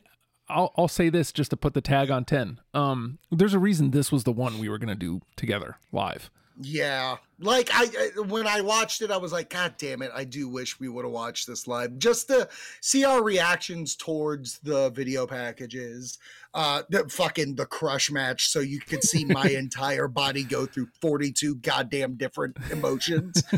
I'll 0.51 0.73
I'll 0.77 0.87
say 0.87 1.09
this 1.09 1.31
just 1.31 1.49
to 1.51 1.57
put 1.57 1.73
the 1.73 1.81
tag 1.81 2.11
on 2.11 2.25
ten. 2.25 2.59
Um, 2.73 3.17
there's 3.31 3.53
a 3.53 3.59
reason 3.59 3.91
this 3.91 4.11
was 4.11 4.23
the 4.23 4.31
one 4.31 4.59
we 4.59 4.69
were 4.69 4.77
gonna 4.77 4.95
do 4.95 5.21
together 5.35 5.77
live. 5.91 6.29
Yeah. 6.63 7.17
Like 7.39 7.69
I 7.73 7.85
I- 8.17 8.19
when 8.21 8.45
I 8.45 8.61
watched 8.61 9.01
it, 9.01 9.09
I 9.09 9.17
was 9.17 9.31
like, 9.31 9.49
God 9.49 9.75
damn 9.77 10.01
it, 10.03 10.11
I 10.13 10.25
do 10.25 10.47
wish 10.47 10.79
we 10.79 10.89
would 10.89 11.05
have 11.05 11.11
watched 11.11 11.47
this 11.47 11.65
live 11.65 11.97
just 11.97 12.27
to 12.27 12.47
see 12.81 13.03
our 13.03 13.23
reactions 13.23 13.95
towards 13.95 14.59
the 14.59 14.89
video 14.91 15.25
packages. 15.25 16.19
Uh 16.53 16.83
the 16.89 17.07
fucking 17.09 17.55
the 17.55 17.65
crush 17.65 18.11
match, 18.11 18.47
so 18.49 18.59
you 18.59 18.79
could 18.79 19.03
see 19.03 19.25
my 19.25 19.47
entire 19.49 20.07
body 20.07 20.43
go 20.43 20.65
through 20.67 20.89
42 21.01 21.55
goddamn 21.55 22.15
different 22.15 22.57
emotions. 22.71 23.41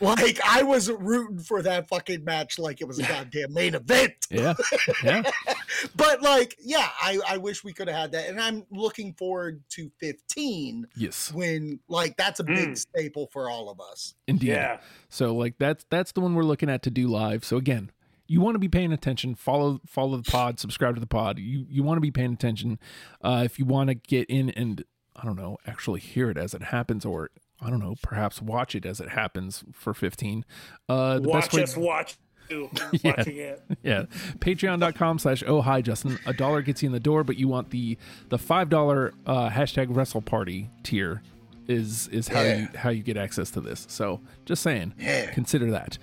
like 0.00 0.38
I 0.44 0.62
was 0.62 0.90
rooting 0.90 1.38
for 1.38 1.62
that 1.62 1.88
fucking 1.88 2.24
match 2.24 2.58
like 2.58 2.80
it 2.80 2.88
was 2.88 2.98
a 2.98 3.02
goddamn 3.02 3.52
main 3.52 3.74
event. 3.74 4.12
Yeah, 4.30 4.54
yeah, 5.02 5.22
But 5.96 6.22
like, 6.22 6.56
yeah, 6.60 6.88
I, 7.00 7.18
I 7.28 7.36
wish 7.38 7.62
we 7.64 7.72
could 7.72 7.88
have 7.88 7.96
had 7.96 8.12
that. 8.12 8.28
And 8.28 8.40
I'm 8.40 8.64
looking 8.70 9.12
forward 9.14 9.62
to 9.70 9.90
15 10.00 10.86
yes, 10.96 11.32
when 11.32 11.80
like 11.88 12.16
that's 12.16 12.40
a 12.40 12.44
big 12.44 12.54
Mm. 12.70 12.78
staple 12.78 13.28
for 13.32 13.50
all 13.50 13.68
of 13.70 13.80
us. 13.80 14.14
indeed. 14.26 14.48
Yeah. 14.48 14.80
So 15.08 15.34
like 15.34 15.54
that's 15.58 15.84
that's 15.90 16.12
the 16.12 16.20
one 16.20 16.34
we're 16.34 16.42
looking 16.44 16.70
at 16.70 16.82
to 16.84 16.90
do 16.90 17.08
live. 17.08 17.44
So 17.44 17.56
again, 17.56 17.90
you 18.26 18.40
want 18.40 18.54
to 18.54 18.58
be 18.58 18.68
paying 18.68 18.92
attention. 18.92 19.34
Follow 19.34 19.80
follow 19.86 20.16
the 20.16 20.30
pod. 20.30 20.58
Subscribe 20.58 20.94
to 20.94 21.00
the 21.00 21.06
pod. 21.06 21.38
You 21.38 21.66
you 21.68 21.82
want 21.82 21.96
to 21.98 22.00
be 22.00 22.10
paying 22.10 22.32
attention. 22.32 22.78
Uh, 23.22 23.42
if 23.44 23.58
you 23.58 23.64
want 23.64 23.88
to 23.88 23.94
get 23.94 24.28
in 24.30 24.50
and 24.50 24.82
I 25.16 25.24
don't 25.24 25.36
know, 25.36 25.58
actually 25.66 26.00
hear 26.00 26.30
it 26.30 26.36
as 26.38 26.54
it 26.54 26.62
happens, 26.62 27.04
or 27.04 27.30
I 27.60 27.70
don't 27.70 27.78
know, 27.80 27.94
perhaps 28.02 28.42
watch 28.42 28.74
it 28.74 28.84
as 28.84 29.00
it 29.00 29.10
happens 29.10 29.64
for 29.72 29.94
fifteen. 29.94 30.44
Uh, 30.88 31.18
the 31.20 31.28
Watch 31.28 31.44
best 31.44 31.52
way, 31.54 31.62
us 31.62 31.76
watch 31.76 32.16
you 32.50 32.68
Yeah. 33.02 33.14
watching 33.16 33.36
it. 33.36 33.62
yeah, 33.82 34.02
Patreon.com 34.38 35.18
slash 35.18 35.42
oh 35.46 35.62
hi 35.62 35.80
Justin. 35.80 36.18
A 36.26 36.32
dollar 36.32 36.60
gets 36.62 36.82
you 36.82 36.88
in 36.88 36.92
the 36.92 37.00
door, 37.00 37.24
but 37.24 37.36
you 37.36 37.48
want 37.48 37.70
the 37.70 37.96
the 38.28 38.38
five 38.38 38.68
dollar 38.68 39.12
uh, 39.26 39.48
hashtag 39.50 39.86
Wrestle 39.88 40.20
Party 40.22 40.70
tier 40.82 41.22
is 41.66 42.08
is 42.08 42.28
how 42.28 42.42
Yeah. 42.42 42.56
you 42.58 42.68
how 42.76 42.90
you 42.90 43.02
get 43.02 43.16
access 43.16 43.50
to 43.52 43.60
this. 43.60 43.86
So 43.88 44.20
just 44.44 44.62
saying, 44.62 44.92
Yeah. 44.98 45.30
consider 45.30 45.70
that. 45.70 45.96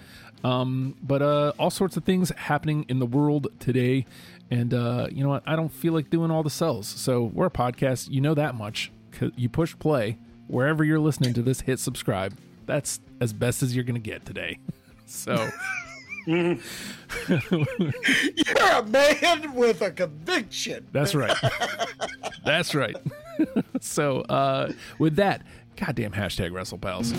Um, 0.43 0.95
but 1.03 1.21
uh, 1.21 1.53
all 1.59 1.69
sorts 1.69 1.95
of 1.97 2.03
things 2.03 2.31
happening 2.35 2.85
in 2.89 2.97
the 2.97 3.05
world 3.05 3.47
today, 3.59 4.07
and 4.49 4.73
uh, 4.73 5.07
you 5.11 5.21
know 5.23 5.29
what? 5.29 5.43
I 5.45 5.55
don't 5.55 5.69
feel 5.71 5.93
like 5.93 6.09
doing 6.09 6.31
all 6.31 6.41
the 6.41 6.49
cells. 6.49 6.87
So 6.87 7.25
we're 7.25 7.45
a 7.45 7.51
podcast. 7.51 8.09
You 8.09 8.21
know 8.21 8.33
that 8.33 8.55
much. 8.55 8.91
You 9.35 9.49
push 9.49 9.77
play 9.77 10.17
wherever 10.51 10.83
you're 10.83 10.99
listening 10.99 11.33
to 11.33 11.41
this. 11.41 11.61
Hit 11.61 11.79
subscribe. 11.79 12.37
That's 12.65 12.99
as 13.19 13.33
best 13.33 13.63
as 13.63 13.75
you're 13.75 13.85
gonna 13.85 13.99
get 13.99 14.25
today. 14.25 14.59
So. 15.07 15.49
You're 16.25 16.57
a 18.71 18.83
man 18.87 19.53
with 19.53 19.81
a 19.81 19.91
conviction. 19.91 20.87
That's 20.93 21.13
right. 21.13 21.35
That's 22.45 22.73
right. 22.73 22.95
so, 23.81 24.21
uh, 24.21 24.71
with 24.99 25.17
that, 25.17 25.41
goddamn 25.75 26.13
hashtag 26.13 26.53
Wrestle 26.53 26.77
Pals. 26.77 27.13